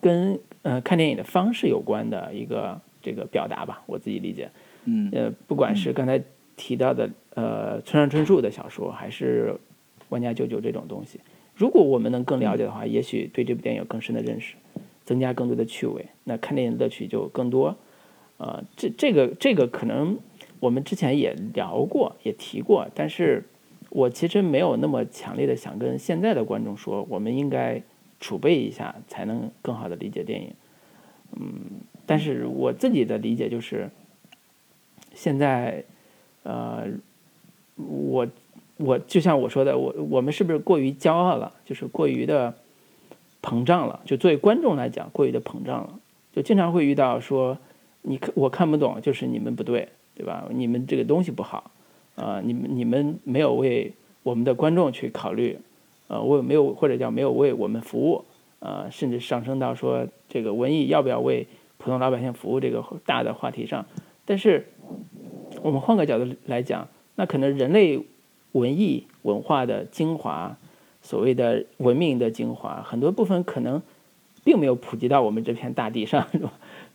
[0.00, 4.50] 跟呃看电影的方式有关的一个这个表达吧，我自己理解。
[4.84, 6.22] 嗯，呃，不管是刚才
[6.56, 7.10] 提到的。
[7.38, 9.54] 呃，村上春树的小说还是
[10.08, 11.20] 《万家舅舅》这种东西，
[11.54, 14.56] 如果我们能更了解的话，也许对这部电影有更深的认识，
[15.04, 17.76] 增加更多的趣味，那看电影乐趣就更多。
[18.38, 20.18] 呃，这这个这个可能
[20.58, 23.44] 我们之前也聊过，也提过，但是
[23.90, 27.82] 我其实没有那么强烈的想跟现在的观众说，我们应该
[28.18, 30.54] 储备一下，才能更好的理解电影。
[31.38, 33.90] 嗯，但是我自己的理解就是，
[35.12, 35.84] 现在，
[36.42, 36.86] 呃。
[37.80, 38.26] 我
[38.76, 41.54] 我就像我说的，我我们是不是过于骄傲了？
[41.64, 42.56] 就是过于的
[43.40, 44.00] 膨胀了。
[44.04, 46.00] 就作为观众来讲，过于的膨胀了，
[46.32, 47.56] 就经常会遇到说，
[48.02, 50.46] 你看我看不懂，就是你们不对，对吧？
[50.50, 51.70] 你们这个东西不好，
[52.16, 53.92] 啊，你们你们没有为
[54.22, 55.58] 我们的观众去考虑，
[56.08, 58.24] 呃，我没有或者叫没有为我们服务，
[58.60, 61.46] 呃，甚至上升到说这个文艺要不要为
[61.76, 63.86] 普通老百姓服务这个大的话题上。
[64.24, 64.66] 但是
[65.62, 66.88] 我们换个角度来讲。
[67.20, 68.00] 那可能人类
[68.52, 70.56] 文艺文化的精华，
[71.02, 73.82] 所谓的文明的精华，很多部分可能
[74.44, 76.28] 并没有普及到我们这片大地上，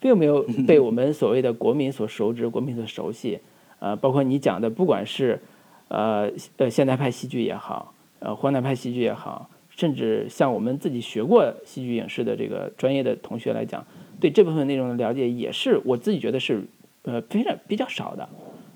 [0.03, 3.39] 并没有被我们所谓的国民所熟知、 国民所熟悉。
[3.80, 5.39] 呃，包括你讲的，不管是
[5.88, 13.85] 呃呃现代派戏剧也好，呃荒诞派戏剧也好，甚至像我们自己学过戏剧影视的这个专业的同学来讲，
[14.19, 16.63] 对这部分内容的了解也是我自己觉得是
[17.03, 18.27] 呃非常比较少的，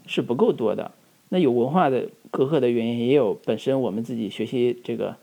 [0.06, 0.92] 是不够多的。
[1.30, 5.16] 那有文化的隔阂的原因，也有本身我们自己学习这个，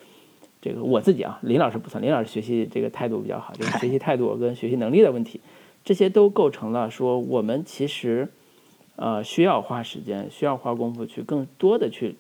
[0.61, 5.41] 这个我自己啊，林老师不算，林老师学习这个态度比较好，就是学习态度跟学习能力的问题，
[5.85, 8.29] 这些都构成了说我们其实，
[8.97, 12.17] 呃，需要花时间，需要花功夫去更多的去，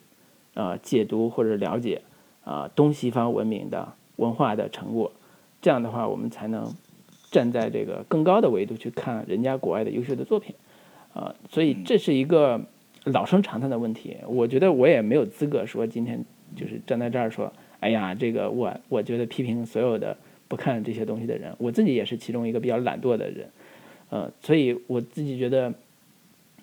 [0.54, 2.02] 呃，解读或者了解
[2.44, 5.12] 啊东西方文明的文化的成果，
[5.62, 6.74] 这样的话我们才能
[7.30, 10.54] 站在这个更高的维度去看人家国外的优秀的作品，
[11.14, 12.60] 啊，所以这是一个。
[13.06, 16.24] 老生常谈的问题，我觉得我也没有资格说今天
[16.56, 20.16] 就是站在这儿说，哎呀，这个我我觉得批评所有的
[20.48, 23.48] 不看这些东西的人，我自己也是其中一个比较懒惰的人，
[24.10, 25.72] 呃，所以我自己觉得，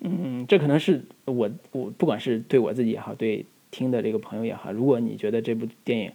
[0.00, 6.10] 嗯，这可能是我我不管是对我自己也好，对听的这个朋友也好，如果你觉得这部电影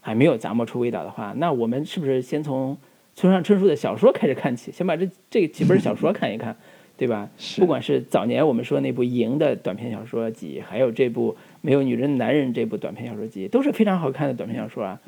[0.00, 2.76] 还没有咂摸出味道的话，那我们是不是先从
[3.14, 6.56] 村上春树的小说开始看起，先把这这几本小说看一看？
[6.94, 7.28] 对吧？
[7.56, 15.00] 不管是早年我们说那部《赢》的短篇小说集，还有这部《没有女人的男人》这部短篇小说集，都是非常好看的短篇小说啊。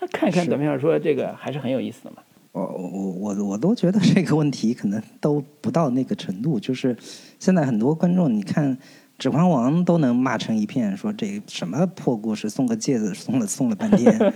[0.00, 2.18] 那 看一看怎么样说，这个还是很有意思的嘛。
[2.52, 6.58] 我我我我都觉得这个问题可能都不到那个程度。
[6.58, 6.96] 就是
[7.38, 8.76] 现在很多观众，你看
[9.18, 14.12] 《指环王》都能骂成一片，说这什么破故事，送个戒指送了送了半天。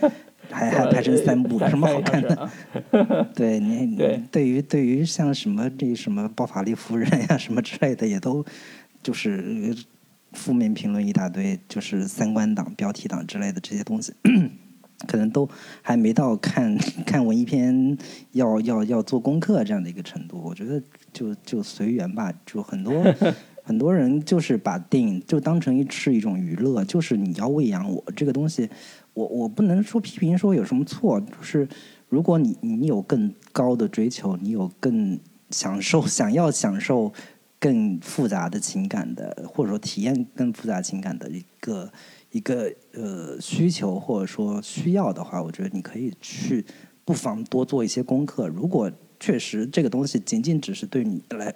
[0.50, 2.50] 还还拍成三部，有什么好看的？
[3.34, 3.96] 对你
[4.30, 8.44] 对于对于像什么这什么包法利夫人呀什么之类的，也都
[9.02, 9.74] 就是
[10.32, 14.12] 负面评论一大堆，就是三观党、标题党之类的这些东西，
[15.06, 15.48] 可能都
[15.82, 16.76] 还没到看
[17.06, 17.96] 看文艺片
[18.32, 20.40] 要要要做功课这样的一个程度。
[20.44, 20.82] 我觉得
[21.12, 23.04] 就就随缘吧，就很多
[23.62, 28.68] 很多人就是把电影就当成一是一种娱乐，就是你要喂养我这个东西。
[29.14, 31.68] 我我不能说批评说有什么错，就是
[32.08, 35.18] 如果你你有更高的追求，你有更
[35.50, 37.12] 享受 想要享受
[37.60, 41.92] 更复杂的情感的，或者说体验更复杂情感的一个
[42.34, 46.64] 一个呃需求或者说需要的话，我觉得你可以去
[47.04, 48.48] 不妨多做一些功课。
[48.48, 48.90] 如果
[49.20, 51.54] 确实这个东西仅仅只是对你来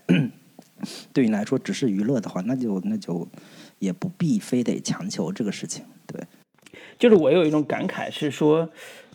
[1.12, 3.26] 对你来说只是娱乐的话，那就那就
[3.80, 6.22] 也不必非得强求这个事情，对。
[6.96, 8.70] 就是我有一种感慨是说，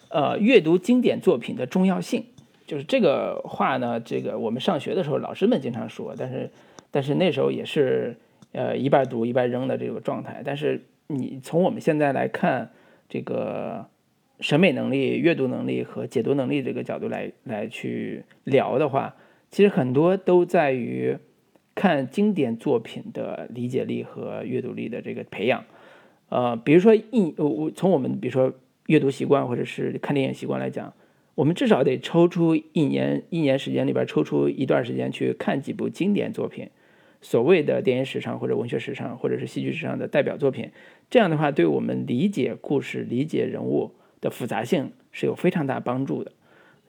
[0.10, 2.26] 呃，阅读经典作品的重要性。
[2.68, 6.52] 就是这个话呢，这个我们上学的时候老师们经常说，但是，
[6.92, 8.18] 但是那时候也是，
[8.52, 10.42] 呃，一半读一半扔的这个状态。
[10.44, 12.72] 但是你从我们现在来看，
[13.10, 13.88] 这个
[14.40, 19.16] 审美能力、阅读能力和解读能力这个角度来来去聊的话，
[19.52, 21.18] 其实很多都在于
[21.76, 25.64] 看经典作品的理解力和阅读力的这个培养。
[26.30, 28.52] 呃，比如说一我我从我们比如说
[28.88, 30.92] 阅读习惯或者是看电影习惯来讲，
[31.36, 36.70] 我们至少得抽出一年一年时间里边抽出一段时间去看几部经典作品，
[37.24, 40.70] 所谓的电影史上或者文学史上或者是戏剧史上的代表作品。
[41.10, 43.92] 这样的话，对我们理解故事、理解人物
[44.22, 46.32] 的复杂性是有非常大帮助的。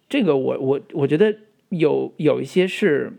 [0.08, 1.34] 这个我我我觉得
[1.70, 3.12] 有有一些是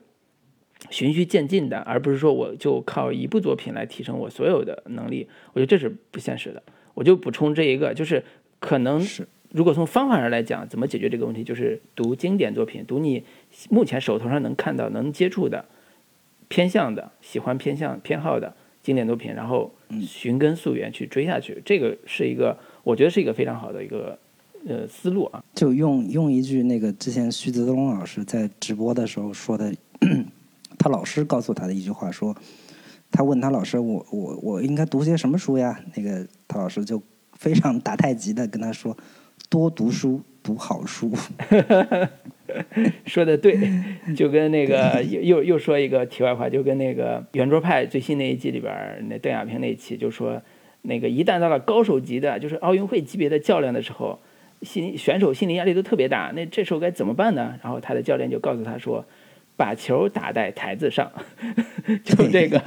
[0.90, 5.28] 循序渐进的，而不是说我就靠一部作品来提升我所有的能力。
[5.54, 6.62] 我觉得这是不现实的。
[6.94, 8.24] 我就补充这一个，就是
[8.60, 13.24] 可能是如果从方法上来讲，怎么解决这个问题，就是读经典作品，读你
[13.70, 15.66] 目前手头上能看到、能接触的、
[16.48, 18.54] 偏向的、喜欢偏向偏好的
[18.84, 21.62] 经典作品，然后寻根溯源去追下去。
[21.66, 24.18] 这个是一个，我觉得是一个非常好的一个
[24.68, 25.44] 呃思路啊。
[25.54, 29.74] 就用用一句那个之前徐泽东老师在直播的时候说的，
[30.78, 32.36] 他老师告诉他的一句话说，
[33.12, 35.80] 他问他老师我我我应该读些什么书呀？
[35.96, 37.02] 那个他老师就
[37.34, 38.96] 非常打太极的跟他说，
[39.50, 41.12] 多读书，读好书。
[43.06, 43.58] 说的对，
[44.16, 48.72] 就跟那个又又又说一个题外话，就跟那个圆桌派最新那一季里边
[49.10, 50.40] 那邓亚萍那一期就说，
[50.84, 54.20] 那个一旦到了高手级的，就是奥运会级别的较量的时候，
[54.62, 57.56] 心选手心理压力都特别大，那这时候该怎么办呢？
[57.64, 59.04] 然后他的教练就告诉他说，
[59.58, 61.12] 把球打在台子上，
[62.06, 62.62] 就这个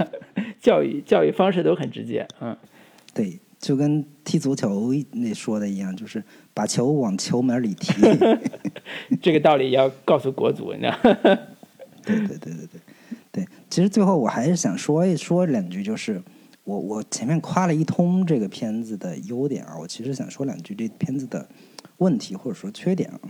[0.60, 2.54] 教育教育方式都很直接，嗯，
[3.14, 6.22] 对，就跟踢足球那说的一样，就是
[6.58, 7.92] 把球往球门里踢。
[9.22, 10.98] 这个道理要告诉国足，你知道。
[12.02, 12.80] 对对对对对
[13.30, 16.20] 对，其实最后我还是想说一说两句，就是
[16.64, 21.48] 我我前面夸了一通这个片子的优点啊，我其实想说两句这片子的
[21.98, 23.20] 问题或者说缺点啊，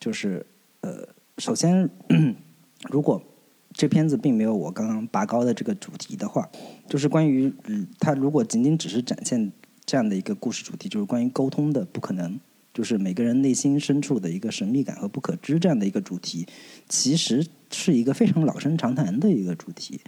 [0.00, 0.44] 就是
[0.80, 1.06] 呃，
[1.38, 1.88] 首先
[2.90, 3.22] 如果
[3.72, 6.50] 这片子并没有我刚刚拔高的这个主题的话，
[6.88, 9.52] 就是关于嗯，它如果仅仅只是展现
[9.84, 12.40] 这样的一个故事主题，就是关于沟通的不可能。
[12.76, 16.46] 就是每个人内心深处的一个神秘感和不可知这样的一个主题，
[16.90, 17.42] 其实
[17.72, 19.98] 是一个非常老生常谈的一个主题。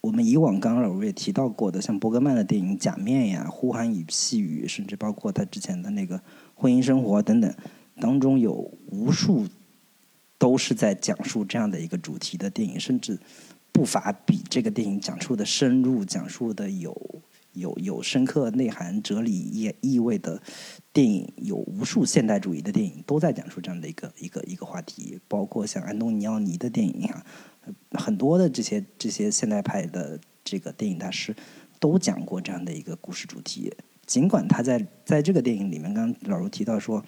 [0.00, 6.16] 我们以往刚刚老师也提到过的，像伯格曼的电影《假面》呀，《呼喊与细雨》，甚至包括他之前的那个
[6.54, 7.54] 《婚姻生活》等等，
[8.00, 8.54] 当中有
[8.86, 9.46] 无数
[10.38, 13.18] 都是在讲述这样的一个主题的电影，甚至
[13.70, 17.20] 不乏比这个电影讲述的深入、讲述的有。
[17.52, 20.40] 有有深刻内涵、哲理意意味的
[20.92, 27.24] 电影，有无数现代主义的电影都在讲述这样的一个一个一个话题，包括像安东尼奥尼的电影啊，
[27.92, 31.34] 很多的这些这些现代派的这个电影大师
[31.80, 33.72] 都讲过这样的一个故事主题。
[34.06, 37.04] 尽管他在在这个电影里面，刚刚老卢提到说，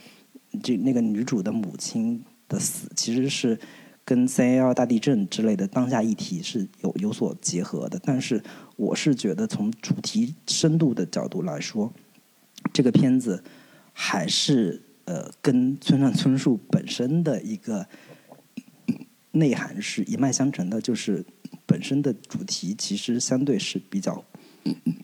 [0.63, 3.59] 这那个女主的母亲的死其实是。
[4.03, 8.43] 跟三幺幺大地震之类的当下议题是有有所结合的，但是
[8.81, 11.93] 我是觉得从主题深度的角度来说，
[12.73, 13.45] 这个片子
[13.93, 17.87] 还是呃跟村上春树本身的一个
[19.33, 21.23] 内涵是一脉相承的，就是
[21.67, 24.25] 本身的主题其实相对是比较。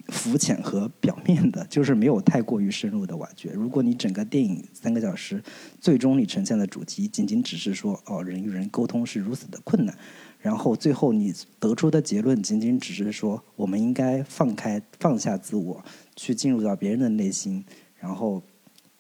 [0.09, 3.51] 肤浅和表面的，就是没有太过于深入的挖掘。
[3.53, 5.43] 如果你整个电影三个小时，
[5.81, 9.97] 最终你呈现的主题仅仅只是说，哦，人与人沟通是如此的困难，
[10.47, 17.65] 然后最后你得出的结论仅仅只是说，我们应该放开、放下自我，去进入到别人的内心，
[17.99, 18.41] 然后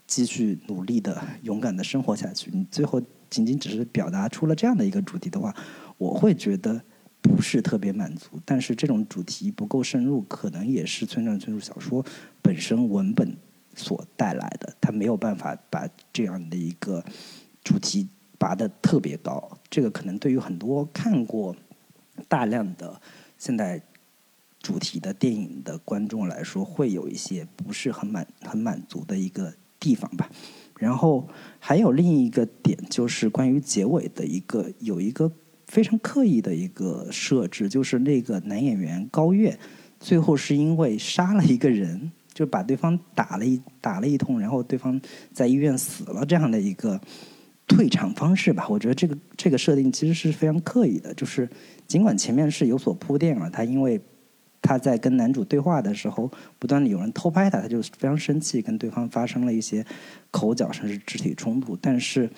[0.08, 2.50] 继续努力的、勇敢的生活下去。
[2.52, 3.00] 你最后
[3.30, 5.54] 仅仅只是表达出了这样的一个主题的话，
[5.98, 6.82] 我会觉得。
[7.22, 12.04] 不是特别满足，但是这种主题不够深入，可能也是村上春树小说
[12.40, 13.36] 本身文本
[13.74, 14.72] 所带来的。
[14.80, 17.04] 他没有办法把这样的一个
[17.64, 18.06] 主题
[18.38, 21.54] 拔得特别高，这个可能对于很多看过
[22.28, 23.00] 大量的
[23.38, 23.80] 现代
[24.60, 30.30] 主题的电影的观众来说，会有一些不是很满很满足的一个地方吧。
[30.78, 35.32] 然后还有另一个点，就是关于结尾的一个有一个。
[35.66, 39.58] 非常刻意的一个设置，就是那个男演员高月，
[39.98, 45.00] 最后是因为杀了一个人，就把对方打了一打了一通，然后对方
[45.32, 47.00] 在医院死了这样的一个
[47.66, 48.66] 退场方式吧。
[48.68, 51.48] 我觉得这个这个设定其实是非常刻意的，就是
[51.86, 54.00] 尽管前面是有所铺垫了，他因为
[54.62, 59.84] 他在跟男主对话的时候，不断的有人偷拍他，他就非常生气，跟对方发生了一些
[60.30, 62.30] 口角甚至肢体冲突，但是。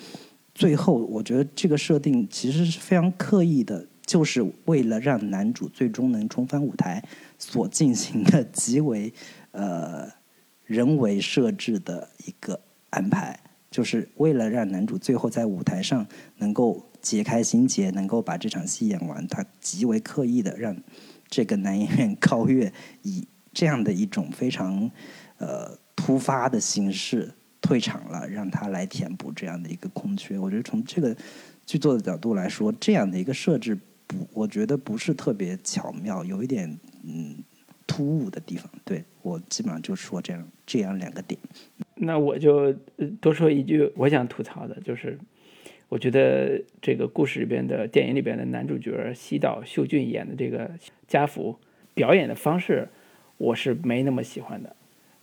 [0.55, 7.01] 最后，我觉得这个设定其实是非常刻意的，就是为了让男主最终能重返舞台
[7.37, 9.13] 所进行的极为
[9.51, 10.09] 呃
[10.65, 13.39] 人为设置的一个安排，
[13.69, 16.05] 就是为了让男主最后在舞台上
[16.37, 20.75] 能够解开心结，能够把这场戏演完，他极为刻意的让
[21.27, 22.71] 这个男演员高越
[23.03, 24.89] 以这样的一种非常
[25.37, 27.31] 呃突发的形式
[27.61, 30.39] 退场了，让他来填补这样的一个空缺。
[30.39, 31.15] 我觉得从这个
[31.65, 33.77] 剧作的角度来说，这样的一个设置
[34.07, 37.35] 不，我觉得不是特别巧妙，有一点嗯
[37.89, 38.71] 突兀的地方。
[38.85, 41.37] 对我基本上就说这样这样两个点。
[41.95, 42.71] 那我就
[43.19, 45.17] 多说一句，我想吐槽的就是。
[45.89, 50.69] 我觉得这个故事里边的电影里边的男主角西岛秀俊演的这个
[51.07, 51.57] 家福
[51.95, 52.89] 表演的方式，
[53.37, 54.75] 我是没那么喜欢的，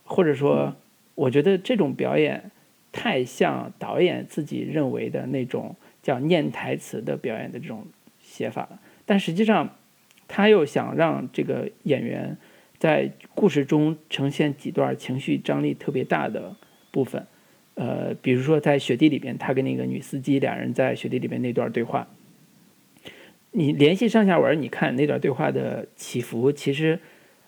[0.03, 0.75] 或者说，
[1.15, 2.51] 我觉得这种表演
[2.91, 7.87] 太像导演自己认为的那种叫念台词的表演的这种
[8.21, 8.81] 写法了。
[9.05, 9.77] 但实际上，
[10.27, 12.37] 他又想让这个演员
[12.79, 16.55] 在故事中呈现几段情绪张力特别大的
[16.91, 17.27] 部分。
[17.75, 22.09] 呃，比如说在雪地里边，他跟那个女司机两人在雪地里边那段对话，
[23.51, 26.99] 你联系上下文，你看那段对话的起伏，其实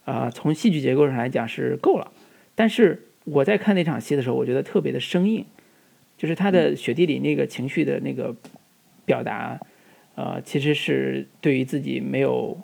[0.04, 2.12] 啊，从戏剧结构上来讲是够了。
[2.54, 5.46] 但是我在看那场戏的时候，我觉得特别的生硬，
[6.18, 8.36] 就是他的雪地里那个情绪的那个
[9.06, 9.58] 表达，
[10.14, 12.60] 呃，其实是对于自己没有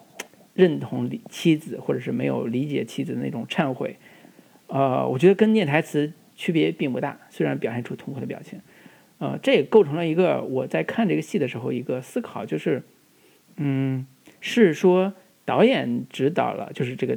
[0.54, 3.96] 认同妻子，或者是没有理解妻子的那种忏悔，
[4.68, 6.12] 呃，我觉得跟念台词。
[6.36, 8.60] 区别并不大，虽然表现出痛苦的表情，
[9.18, 12.82] 呃，这也构成了一个我在看这个戏的时候一个思考，就是，
[13.54, 14.04] 嗯，
[14.40, 15.14] 是说
[15.44, 17.16] 导演指导了，就是这个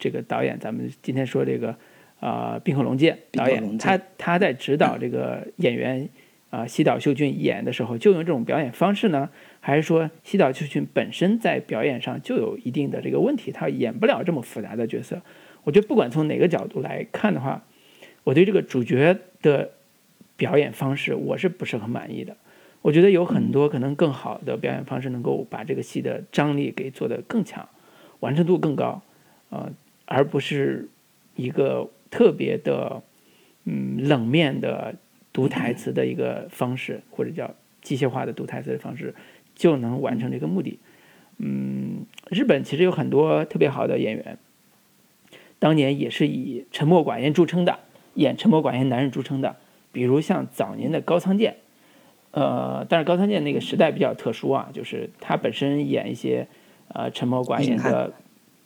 [0.00, 1.78] 这个导演，咱们今天说这个
[2.18, 6.08] 啊，冰河龙介导演，他他在指导这个演员
[6.56, 9.28] 啊，西岛秀俊演的时候就用这种表演方式呢，
[9.60, 15.20] 还是说西岛秀俊本身在表演上就有一定的这个问题，他演不了这么复杂的角色？
[15.64, 17.62] 我觉得不管从哪个角度来看的话。
[18.24, 19.70] 我对这个主角的
[20.36, 22.36] 表演方式，我是不是很满意的？
[22.82, 27.68] 我觉得有很多可能更好的表演方式，能够把这个戏的张力给做得更强，
[28.18, 29.00] 完成度更高，
[29.50, 29.70] 呃，
[30.06, 30.88] 而不是
[31.36, 33.00] 一个特别的
[33.62, 34.96] 嗯冷面的
[35.36, 39.14] 读台词的一个方式，或者叫机械化的读台词的方式，
[39.54, 40.78] 就能完成这个目的。
[41.36, 44.38] 嗯，日本其实有很多特别好的演员，
[45.58, 47.80] 当年也是以沉默寡言著称的。
[48.14, 49.56] 演沉默寡言男人著称的，
[49.92, 51.56] 比如像早年的高仓健，
[52.30, 56.48] 呃，但是高仓健那个时代比较特殊啊，就是他本身演一些
[56.88, 58.14] 呃沉默寡言的，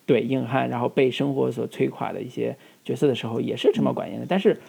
[0.07, 4.27] 对硬汉，然后被生活所摧垮的一些角色的时候，也是沉默寡言的。
[4.29, 4.61] 但是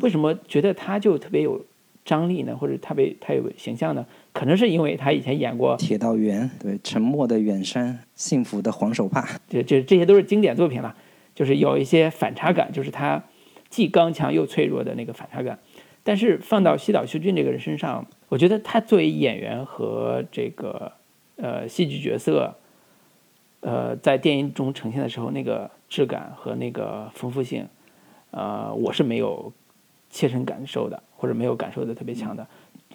[0.00, 1.64] 为什么觉得他就特别有
[2.04, 2.56] 张力呢？
[2.56, 4.06] 或者特别他有形象呢？
[4.32, 10.94] 可能是因为他以前演过《铁道员》，对沉默的远山，幸福的黄手帕，这这这些都是经典作品了。
[11.34, 13.22] 就是有一些反差感，就是他。
[13.70, 15.58] 既刚强又脆弱的那个反差感，
[16.02, 20.90] 但是放到西岛秀俊这个人身上，我觉得他作为演员和这个
[21.36, 22.56] 呃戏剧角色，
[23.60, 27.68] 呃在电影中呈现的时候，那个质感和那个丰富性，
[28.30, 29.52] 呃我是没有
[30.10, 32.46] 切身感受的，或者没有感受的特别强的。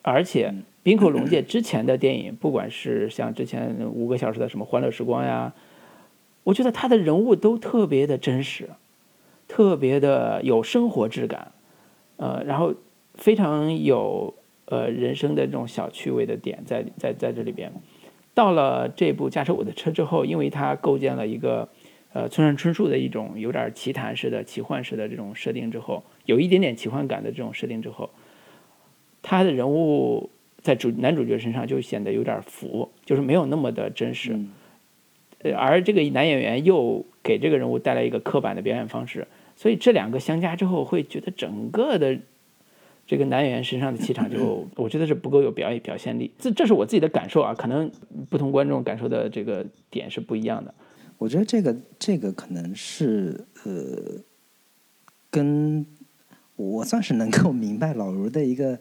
[0.02, 0.54] 而且
[0.84, 5.54] 滨口龙介之前的电影，不管是像之前五个小时的什么《欢乐时光》呀，
[6.44, 8.70] 我觉得他的人物都特别的真实。
[9.46, 11.52] 特别的有生活质感，
[12.16, 12.74] 呃，然后
[13.16, 14.34] 非常有
[14.66, 17.72] 呃人生的这种小趣味的点在在在这里边。
[18.34, 21.70] 到了这部《驾车我的车》之后，因为它构建了一个
[22.14, 28.10] 呃村上春树的一种有点奇谈式的奇幻式的这种设定之后，有一点点奇幻感的这种设定之后，
[29.22, 30.30] 他的人物
[30.62, 34.40] 在主男主角身上就显得有点浮，就是没有那么的真实。
[35.40, 39.28] 呃，而这个男演员又给这个人物带来一个刻板的表演方式。
[39.56, 42.18] 所以这两个相加之后，会觉得整个的
[43.06, 46.32] 这个男演员身上的气场就， 我觉得是不够有表演表现力。
[46.40, 47.92] 这这是我自己的感受啊，可能
[48.30, 50.74] 不同观众感受的这个点是不一样的。
[51.18, 54.22] 我觉得这个这个可能是呃，
[55.30, 55.86] 跟
[56.56, 58.80] 我算是能够明白老卢的一个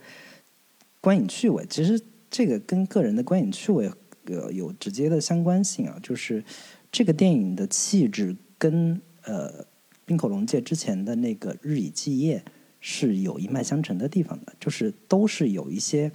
[1.01, 1.67] 观影趣味。
[1.69, 2.01] 其实
[2.31, 3.91] 这个跟个人的观影趣味
[4.27, 6.45] 呃有直接的相关性啊，就是
[6.91, 9.67] 这个电影的气质跟呃。
[10.05, 12.39] 冰口龙介之前的那个《日以继夜》
[12.81, 16.11] 是有一脉相承的地方的，就是都是有一些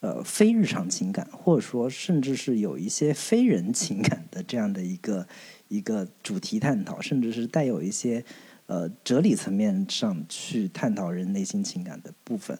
[0.00, 5.26] 呃非日常情感，或者说甚至是有一些非人情感的这样的一个
[5.68, 8.22] 一个主题探讨，甚至是带有一些
[8.66, 12.58] 呃哲理层面上去探讨人内心情感的部分。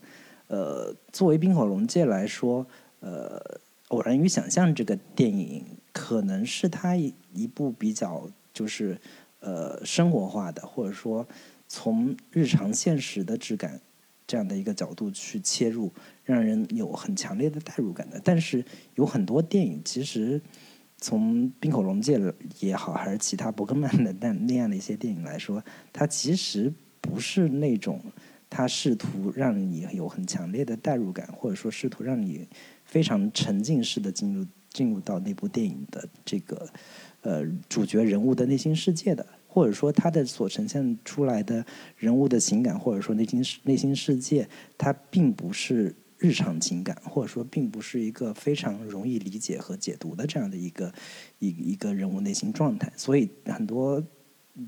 [0.48, 2.66] 呃，作为冰火龙界来说，
[3.00, 3.38] 呃，
[3.88, 8.98] 《偶然与想象》这个电影可能是他一一部比较就是。
[9.44, 11.26] 呃，生活化的，或者说
[11.66, 13.80] 从日常现实的质感
[14.24, 15.92] 这样的一个角度去切入，
[16.22, 18.20] 让人有很强烈的代入感的。
[18.22, 18.64] 但是
[18.94, 20.40] 有很多电影，其实
[21.02, 22.18] 从冰口龙介
[22.60, 25.60] 也好，还是其他伯格曼的 那那样的一些电影来说，
[25.92, 28.00] 它其实不是那种
[28.48, 32.46] 他试图让你有很强烈的代入感，或者说试图让你
[32.84, 36.68] 非常沉浸式的进入进入到那部电影的这个
[37.22, 41.66] 呃主角人物的内心世界的，或者说他的所呈现出来的
[41.96, 44.48] 人物的情感，或者说内心内心世界，
[44.78, 45.92] 它并不是。
[46.22, 50.94] 日常情感，或者说并不是一个非常容易理解和解读的这样的一个
[51.40, 54.00] 一一个人物内心状态，所以很多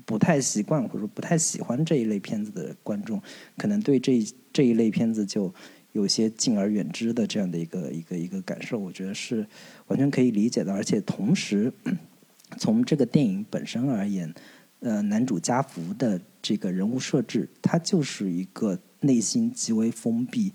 [0.03, 3.21] 不太习惯或者说不太喜欢这一类片子的观众，
[3.55, 4.21] 可能对这
[4.51, 5.53] 这一类片子就
[5.93, 9.47] 有些敬而远之的这样的一个一个一个感受，我觉得是
[9.87, 10.73] 完全可以理解的。
[10.73, 11.71] 而且同时，
[12.59, 14.33] 从这个电影本身而言，
[14.81, 20.51] 呃，男主加福的这个人物设置，他就是一个内心极为封闭。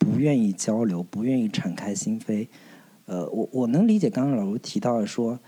[0.00, 2.48] 不愿意交流，不愿意敞开心扉，
[3.04, 5.38] 呃，我我能理解刚刚老卢提到的说，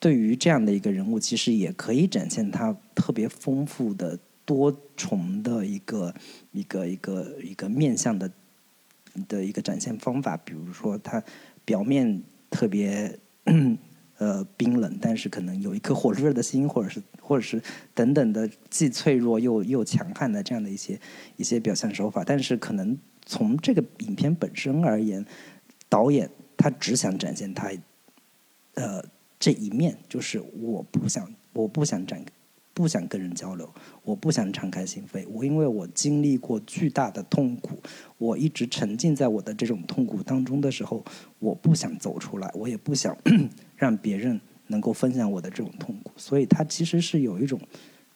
[0.00, 6.12] 对于这样的一个人物，其实也可以展现他特别丰富的多重的一个
[6.50, 8.28] 一个一个一个面向的
[9.28, 11.22] 的一个展现方法，比如说他
[11.64, 13.16] 表面特别
[14.18, 17.62] 呃冰冷，但是可能有一颗火热的心，或者是 或者是
[17.94, 21.00] 等等的既脆弱又又强悍的这样的一些
[21.36, 22.98] 一些表现手法，但是可能。
[23.26, 25.26] 从这个影片本身而言，
[25.88, 27.70] 导演他只想展现他，
[28.74, 29.04] 呃，
[29.38, 32.24] 这一面，就是我不想，我不想展，
[32.72, 33.68] 不想跟人交流，
[34.04, 35.26] 我不想敞开心扉。
[35.28, 37.76] 我因为我经历过巨大的痛苦，
[38.16, 41.04] 我一直沉浸在我的这种痛苦当中的时候，
[41.40, 43.16] 我不想走出来，我也不想
[43.76, 46.12] 让别人能够分享我的这种痛苦。
[46.16, 47.60] 所以，他其实是有一种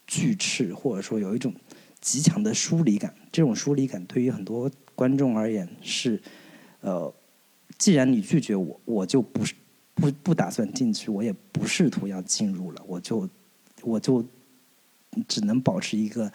[0.06, 1.52] 拒斥，或者说有一种
[2.00, 3.12] 极强的疏离感。
[3.32, 4.70] 这种疏离感对于很多。
[5.00, 6.20] 观众而言是，
[6.82, 7.10] 呃，
[7.78, 9.54] 既然你拒绝我，我就不是
[9.94, 13.26] 不不打算进去，我也不试图要进入了，我就
[13.80, 14.22] 我就
[15.26, 16.30] 只能保持一个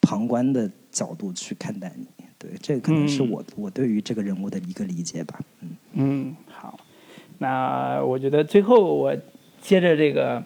[0.00, 2.08] 旁观的角度去看待你。
[2.40, 5.38] 对，这可能是我我对于这个人物的一个理解吧。
[5.60, 6.80] 嗯嗯，好，
[7.38, 9.16] 那我觉得最后我
[9.60, 10.44] 接着这个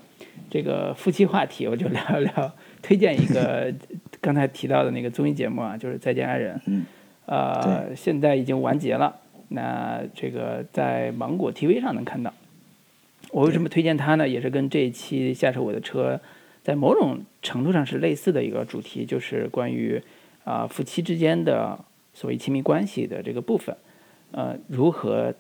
[0.51, 3.75] 这个夫妻话题，我就聊一聊，推荐一个
[4.21, 6.55] 刚才提到的那个综艺节目啊，就是《再见爱人》。
[6.67, 6.85] 嗯。
[7.33, 9.17] 呃，现在已经完结了。
[9.49, 12.35] 那这个在芒果 TV 上能看到。
[13.31, 14.29] 我为什么推荐它呢？
[14.29, 16.21] 也是跟这一期下车我的车，
[16.63, 20.03] 在某种程度上是类似的一个主题，就是关于
[20.45, 21.79] 啊夫妻之间的
[22.13, 23.75] 所谓亲密关系的这个部分，
[24.33, 25.33] 呃，如何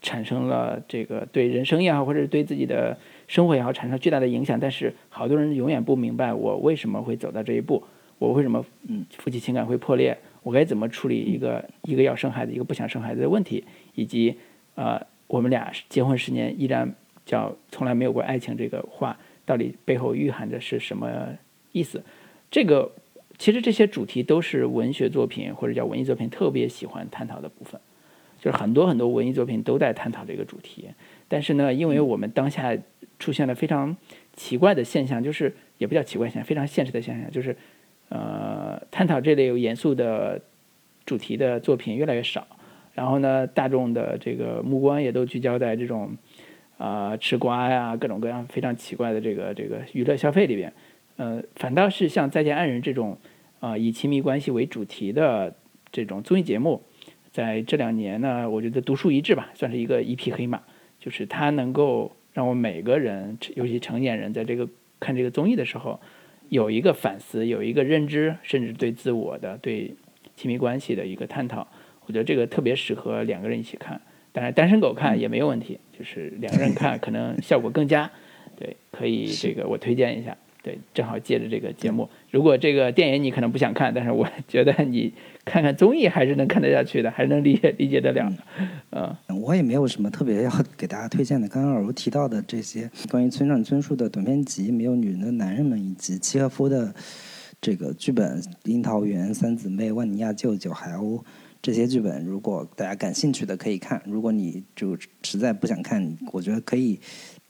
[0.00, 2.96] 产生了这个对人生也好，或者是对自己的
[3.26, 4.60] 生活也好产生巨大的影响。
[4.60, 7.82] 但是好多人永远不明白我为什么会走到这一步，
[8.20, 10.16] 我为什么嗯夫妻情感会破裂。
[10.46, 13.64] 我该怎么处理一个一个要生孩子，一个不想生孩子的问题，
[13.96, 14.36] 以及
[14.76, 16.94] 呃，我们俩结婚十年依然
[17.24, 21.36] 叫从来没有过爱情这个话，到底背后蕴含着是什么
[21.72, 22.00] 意思？
[22.48, 22.92] 这个
[23.36, 27.80] 其实这些主题都是文学作品或者叫文艺作品特别喜欢探讨的部分，
[28.40, 30.84] 就是很多很多文艺作品都在探讨这个主题。
[31.26, 32.72] 但是呢，因为我们当下
[33.18, 33.96] 出现了非常
[34.36, 37.56] 奇怪的现象，就是也不叫奇怪现象，非常现实的现象，就是。
[38.08, 40.40] 呃，探讨这类有严肃的
[41.04, 42.46] 主题的作品越来越少，
[42.94, 46.16] 然后呢，大众的这个目光也都聚焦在这种
[46.78, 50.72] 啊吃瓜呀、各种各样非常奇怪的这个这个娱乐消费里边。
[51.16, 53.18] 呃，反倒是像《再见爱人》这种
[53.58, 55.52] 啊以亲密关系为主题的
[55.90, 56.82] 这种综艺节目，
[57.32, 60.62] 在这两年呢，我觉得独树一帜吧，算是一个一匹黑马。
[61.00, 64.68] 就是它能够让我每个人，尤其成年人，在这个
[65.00, 66.00] 看这个综艺的时候。
[66.48, 69.94] 有一个反思，有一个认知，甚至对自我的、对
[70.34, 71.66] 亲密关系的一个探讨，
[72.06, 74.00] 我觉得这个特别适合两个人一起看。
[74.32, 78.10] 当然，单身狗看也没有问题，就是两个人看可能效果更佳。
[78.54, 80.36] 对，可以这个我推荐一下。
[80.62, 85.10] 对，正好借着这个节目，如果这个电影你可能不想看，但是我觉得你
[85.42, 88.36] 看看综艺还是能看得下去的，还是能理解 理解得了的。
[88.90, 91.48] 嗯，我也没有什么特别要给大家推荐的。
[91.48, 96.94] 刚刚耳如提到的这些关于村上春树的短篇集《没有女人的男人们》，以及契诃夫的
[97.58, 101.18] 这个剧本《樱桃园》《三姊妹》《万尼亚舅舅》《海鸥》
[101.62, 104.02] 这些剧本，如果大家感兴趣的可以看。
[104.04, 107.00] 如果你就实在不想看，我觉得可以。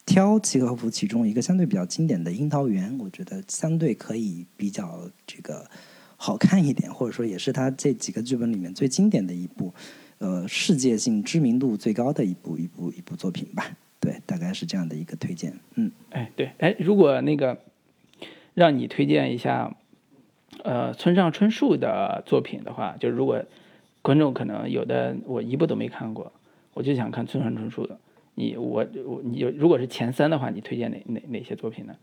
[0.07, 5.69] 挑契诃夫其中一个相对比较经典的《樱桃园》，我觉得相对可以比较这个
[6.17, 9.75] 好看一点，或者说也是他这几个剧本里面最经典的一部，
[10.19, 13.77] 呃，世界性知名度最高的一部一部一部作品吧。
[13.99, 15.59] 对，大概是这样的一个推荐。
[15.75, 17.59] 嗯，哎，对，哎，如果那个
[18.55, 19.77] 让你推荐一下，
[20.63, 23.45] 呃，村上春树的作品的话，就如果
[24.03, 26.33] 观众可能有的我一部都没看过，
[26.75, 27.99] 我就想看村上春树的。
[28.37, 31.97] 你我我你如果是前三的话，你推荐哪哪哪些作品呢？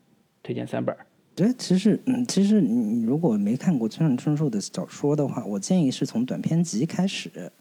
[0.44, 0.94] 推荐三本
[1.36, 7.52] 觉得其实，嗯，其实你如果没看过村上春树的小说的话，我建议是从短篇集开始。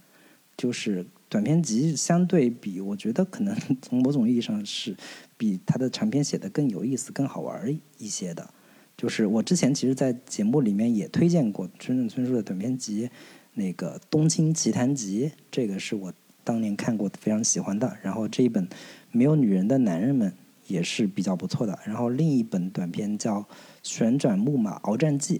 [0.54, 4.94] 就是短篇集相对比，我觉得可能 从某种意义上是
[5.38, 8.46] 比他的长篇写的更有意思、更好玩一些的。
[8.94, 13.08] 就是我之前其实，在节目里面也推荐过村上春树的短篇集，
[13.54, 16.12] 那个《冬青奇谭集》，这个是我
[16.44, 17.96] 当年看过非常喜欢的。
[18.02, 18.66] 然后这一本
[19.10, 20.30] 《没有女人的男人们》
[20.66, 21.78] 也是比较不错的。
[21.84, 23.40] 然后另一本短片叫
[23.82, 25.38] 《旋转木马鏖战记》，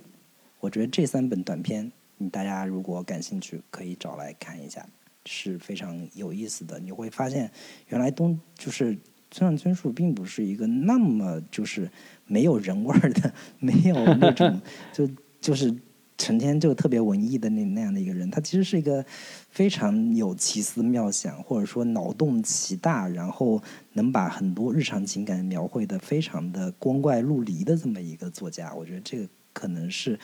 [0.60, 4.86] 我觉得这三本短片，你大家如果感兴趣，可以找来看一下，
[5.26, 6.78] 是非常有意思的。
[6.80, 7.50] 你会发现，
[7.88, 8.96] 原来东就是
[9.30, 11.90] 村上春树并不是一个那么就是
[12.26, 14.60] 没有人味儿的， 没有那种
[14.92, 15.08] 就
[15.40, 15.74] 就是
[16.22, 18.30] 成天就特别文艺的那那样的一个人。
[18.30, 19.04] 他其实是一个
[19.50, 23.60] 非常有奇思妙想，或者说脑洞奇大，然后
[23.94, 28.72] 能把很多日常情感描绘的非常的光怪陆离的这么一个作家。
[28.72, 30.18] 我觉得这个可能是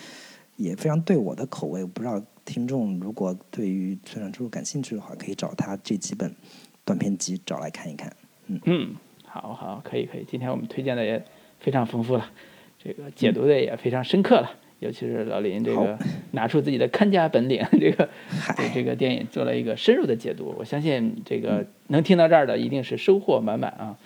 [0.56, 1.82] 也非常对我的口味。
[1.82, 6.32] 我不知道听众如果对于村上春树感兴趣的话，可以找他这几本
[6.84, 8.14] 短篇集找来看一看。
[8.46, 8.94] 嗯，
[9.24, 10.24] 好好，可以可以。
[10.30, 11.22] 今天我们推荐的也
[11.60, 12.30] 非常丰富了，
[12.82, 14.50] 这个解读的也非常深刻了，
[14.80, 15.98] 尤其是老林这个
[16.32, 18.08] 拿出自己的看家本领，这个
[18.56, 20.54] 对这个电影做了一个深入的解读。
[20.58, 23.96] 我相信这个能听到这儿的一定是收获满满啊！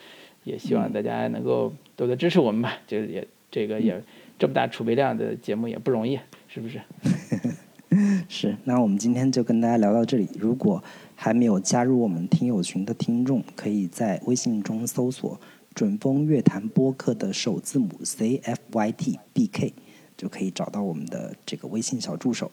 [0.45, 4.03] 也希望大家能够多多支持我们吧，就是也这个也
[4.39, 6.19] 这么大储备量的节目也不容易，
[6.49, 6.81] 是不是？
[8.27, 10.27] 是，那我们今天就跟大家聊到这里。
[10.39, 10.83] 如果
[11.15, 15.39] 还没有加入我们听友群的听众，可以在微信中搜索
[15.75, 19.75] “准风乐坛播客”的首字母 C F Y T B K，
[20.23, 22.49] 就可以找到我们的这个微信小助手。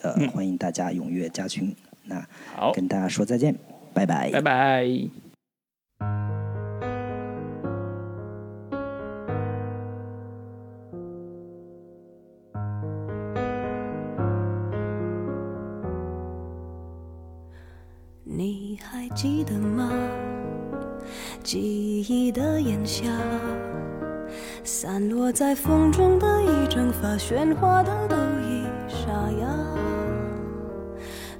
[0.00, 1.76] 呃，欢迎大家踊跃加群。
[2.04, 2.26] 那
[2.56, 3.54] 好，跟大家说再见，
[3.92, 4.86] 拜拜，拜拜。
[18.24, 19.92] 你还记得吗？
[21.44, 23.04] 记忆的炎夏，
[24.82, 29.46] 散落在风中的一整发，喧哗的都已沙哑。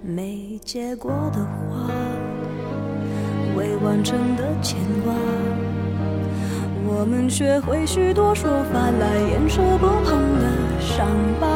[0.00, 1.90] 没结果的花，
[3.56, 5.12] 未完成的牵挂，
[6.86, 10.46] 我们学会许多说法来掩饰不碰的
[10.78, 11.04] 伤
[11.40, 11.48] 疤。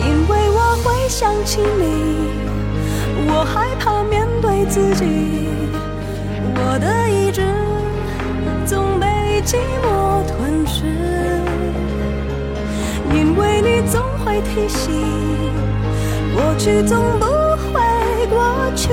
[0.00, 2.16] 因为我会想起你。
[3.30, 5.04] 我害怕面对自己，
[6.56, 7.42] 我的意志
[9.48, 10.84] 寂寞吞噬，
[13.14, 14.92] 因为你总会提醒，
[16.34, 17.24] 过去总不
[17.72, 17.80] 会
[18.28, 18.92] 过去，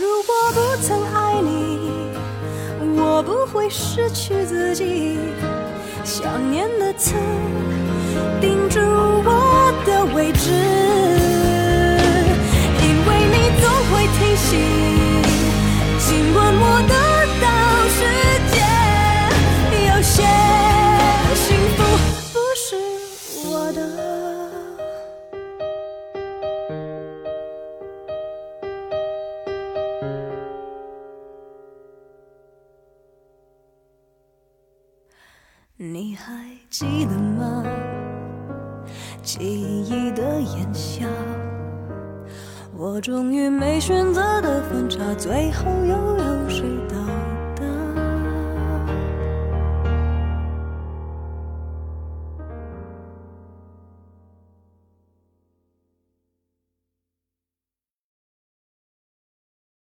[0.00, 2.12] 如果不曾爱你，
[2.96, 5.18] 我不会失去自己。
[6.04, 7.14] 想念的刺
[8.40, 10.50] 钉住我的位置，
[12.80, 14.48] 因为你总会提醒，
[15.98, 16.94] 尽管我的